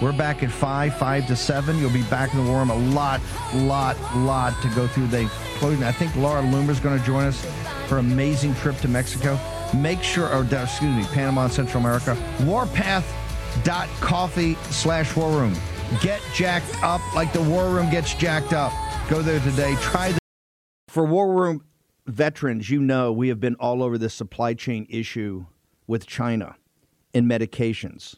We're 0.00 0.12
back 0.12 0.42
at 0.42 0.50
5, 0.50 0.96
5 0.96 1.26
to 1.28 1.36
7. 1.36 1.78
You'll 1.78 1.92
be 1.92 2.02
back 2.04 2.34
in 2.34 2.44
the 2.44 2.50
war 2.50 2.60
room. 2.60 2.70
A 2.70 2.92
lot, 2.92 3.20
lot, 3.54 3.96
lot 4.16 4.60
to 4.62 4.68
go 4.70 4.88
through. 4.88 5.06
They 5.08 5.28
I 5.64 5.92
think 5.92 6.16
Laura 6.16 6.42
Loomer's 6.42 6.80
going 6.80 6.98
to 6.98 7.06
join 7.06 7.24
us 7.24 7.46
for 7.86 7.98
an 7.98 8.10
amazing 8.10 8.56
trip 8.56 8.76
to 8.78 8.88
Mexico. 8.88 9.38
Make 9.76 10.02
sure, 10.02 10.28
or 10.28 10.42
excuse 10.42 10.96
me, 10.96 11.04
Panama 11.12 11.44
and 11.44 11.52
Central 11.52 11.80
America. 11.80 12.16
Warpath.coffee 12.40 14.56
slash 14.70 15.14
war 15.14 15.30
room. 15.30 15.54
Get 16.00 16.22
jacked 16.34 16.82
up 16.82 17.00
like 17.14 17.32
the 17.32 17.42
War 17.42 17.68
Room 17.68 17.90
gets 17.90 18.14
jacked 18.14 18.52
up. 18.52 18.72
Go 19.08 19.20
there 19.22 19.40
today. 19.40 19.74
Try 19.80 20.12
the. 20.12 20.18
For 20.88 21.04
War 21.04 21.32
Room 21.32 21.64
veterans, 22.06 22.70
you 22.70 22.80
know 22.80 23.12
we 23.12 23.28
have 23.28 23.40
been 23.40 23.54
all 23.56 23.82
over 23.82 23.98
this 23.98 24.14
supply 24.14 24.54
chain 24.54 24.86
issue 24.88 25.46
with 25.86 26.06
China 26.06 26.56
in 27.12 27.26
medications 27.26 28.16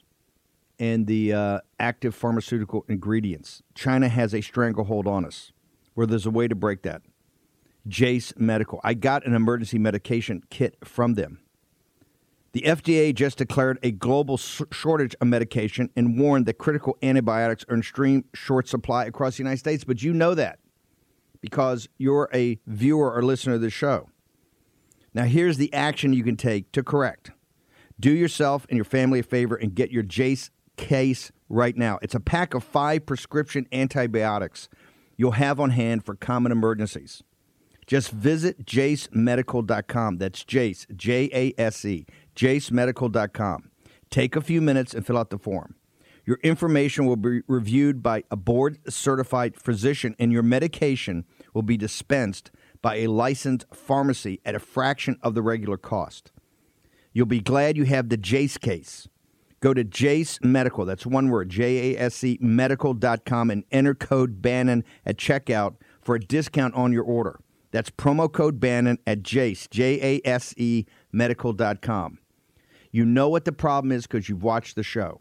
and 0.79 1.07
the 1.07 1.33
uh, 1.33 1.61
active 1.79 2.15
pharmaceutical 2.15 2.85
ingredients. 2.89 3.63
China 3.75 4.09
has 4.09 4.35
a 4.35 4.41
stranglehold 4.41 5.07
on 5.07 5.25
us 5.25 5.53
where 5.95 6.07
there's 6.07 6.27
a 6.27 6.31
way 6.31 6.49
to 6.49 6.55
break 6.55 6.83
that. 6.83 7.03
Jase 7.87 8.33
Medical. 8.37 8.81
I 8.83 8.95
got 8.95 9.27
an 9.27 9.35
emergency 9.35 9.79
medication 9.79 10.43
kit 10.51 10.77
from 10.85 11.15
them. 11.15 11.41
The 12.55 12.63
FDA 12.63 13.13
just 13.13 13.39
declared 13.39 13.81
a 13.83 13.91
global 13.91 14.37
shortage 14.37 15.17
of 15.21 15.27
medication 15.27 15.91
and 15.97 16.17
warned 16.17 16.47
that 16.47 16.55
critical 16.55 16.97
antibiotics 17.03 17.65
are 17.69 17.75
in 17.75 17.81
extreme 17.81 18.27
short 18.33 18.69
supply 18.69 19.07
across 19.07 19.37
the 19.37 19.43
United 19.43 19.59
States. 19.59 19.83
But 19.83 20.05
you 20.05 20.15
know 20.15 20.37
that 20.37 20.61
because 21.41 21.89
you're 21.99 22.31
a 22.33 22.61
viewer 22.69 23.13
or 23.13 23.25
listener 23.25 23.55
to 23.55 23.59
the 23.59 23.71
show. 23.71 24.09
Now, 25.13 25.25
here's 25.25 25.57
the 25.57 25.73
action 25.75 26.13
you 26.13 26.23
can 26.23 26.37
take 26.37 26.71
to 26.71 26.85
correct. 26.85 27.33
Do 27.99 28.13
yourself 28.13 28.67
and 28.69 28.77
your 28.77 28.85
family 28.85 29.19
a 29.19 29.25
favor 29.25 29.57
and 29.57 29.75
get 29.75 29.91
your 29.91 30.05
Jase 30.05 30.53
case 30.77 31.33
right 31.49 31.77
now. 31.77 31.99
It's 32.03 32.15
a 32.15 32.21
pack 32.21 32.55
of 32.55 32.63
five 32.63 33.05
prescription 33.05 33.67
antibiotics 33.73 34.69
you'll 35.17 35.33
have 35.33 35.59
on 35.59 35.71
hand 35.71 36.07
for 36.07 36.15
common 36.15 36.53
emergencies. 36.53 37.25
Just 37.87 38.13
visit 38.13 38.65
jasemedical.com. 38.65 40.17
That's 40.17 40.45
Jase, 40.45 40.87
J 40.97 41.29
A 41.33 41.61
S 41.61 41.85
E 41.85 42.07
jasemedical.com. 42.35 43.71
Take 44.11 44.37
a 44.37 44.41
few 44.41 44.61
minutes 44.61 44.95
and 44.95 45.07
fill 45.07 45.19
out 45.19 45.31
the 45.31 45.39
form. 45.39 45.75
Your 46.27 46.39
information 46.43 47.05
will 47.05 47.17
be 47.17 47.43
reviewed 47.47 48.03
by 48.03 48.25
a 48.31 48.37
board 48.37 48.79
certified 48.89 49.57
physician, 49.57 50.17
and 50.19 50.33
your 50.33 50.43
medication 50.43 51.25
will 51.53 51.63
be 51.63 51.77
dispensed 51.77 52.51
by 52.81 52.97
a 52.97 53.09
licensed 53.09 53.67
pharmacy 53.73 54.41
at 54.45 54.55
a 54.55 54.59
fraction 54.59 55.19
of 55.23 55.35
the 55.35 55.43
regular 55.43 55.77
cost. 55.77 56.33
You'll 57.13 57.27
be 57.27 57.41
glad 57.41 57.77
you 57.77 57.85
have 57.85 58.09
the 58.09 58.17
Jase 58.17 58.59
case. 58.59 59.09
Go 59.61 59.73
to 59.73 59.85
Jase 59.85 60.39
Medical, 60.43 60.85
that's 60.85 61.07
one 61.07 61.31
word, 61.31 61.49
J 61.49 61.95
A 61.95 62.01
S 62.01 62.23
E 62.23 62.39
medical.com, 62.41 63.51
and 63.51 63.65
enter 63.71 63.95
code 63.95 64.43
Bannon 64.43 64.85
at 65.07 65.17
checkout 65.17 65.77
for 66.03 66.15
a 66.15 66.21
discount 66.21 66.75
on 66.75 66.93
your 66.93 67.05
order. 67.05 67.41
That's 67.71 67.91
promo 67.91 68.31
code 68.31 68.61
Bannon 68.61 68.99
at 69.07 69.23
Jase, 69.23 69.67
J 69.69 70.21
A 70.25 70.29
S 70.29 70.55
E 70.57 70.85
medical.com. 71.13 72.19
You 72.95 73.05
know 73.05 73.29
what 73.29 73.45
the 73.45 73.51
problem 73.51 73.91
is 73.91 74.07
because 74.07 74.29
you've 74.29 74.45
watched 74.45 74.77
the 74.77 74.85
show. 74.85 75.21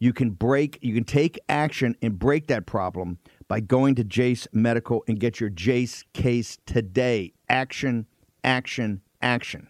You 0.00 0.12
can 0.12 0.30
break, 0.30 0.80
you 0.82 0.92
can 0.92 1.04
take 1.04 1.38
action 1.48 1.94
and 2.02 2.18
break 2.18 2.48
that 2.48 2.66
problem 2.66 3.18
by 3.46 3.60
going 3.60 3.94
to 3.94 4.02
Jase 4.02 4.48
Medical 4.52 5.04
and 5.06 5.20
get 5.20 5.38
your 5.38 5.48
Jase 5.48 6.02
case 6.12 6.58
today. 6.66 7.34
Action, 7.48 8.08
action, 8.42 9.02
action. 9.22 9.68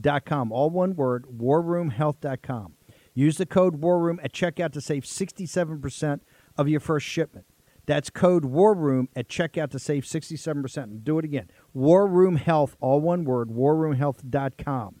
Dot 0.00 0.24
com, 0.24 0.52
all 0.52 0.70
one 0.70 0.94
word, 0.94 1.26
warroomhealth.com. 1.36 2.74
Use 3.12 3.36
the 3.36 3.46
code 3.46 3.80
WARROOM 3.80 4.20
at 4.22 4.32
checkout 4.32 4.70
to 4.74 4.80
save 4.80 5.02
67% 5.02 6.20
of 6.56 6.68
your 6.68 6.78
first 6.78 7.08
shipment. 7.08 7.46
That's 7.86 8.08
code 8.08 8.44
WARROOM 8.44 9.08
at 9.16 9.28
checkout 9.28 9.70
to 9.70 9.80
save 9.80 10.04
67%. 10.04 11.02
Do 11.02 11.18
it 11.18 11.24
again. 11.24 11.50
War 11.74 12.06
Room 12.06 12.36
Health, 12.36 12.76
all 12.80 13.00
one 13.00 13.24
word, 13.24 13.48
warroomhealth.com. 13.48 15.00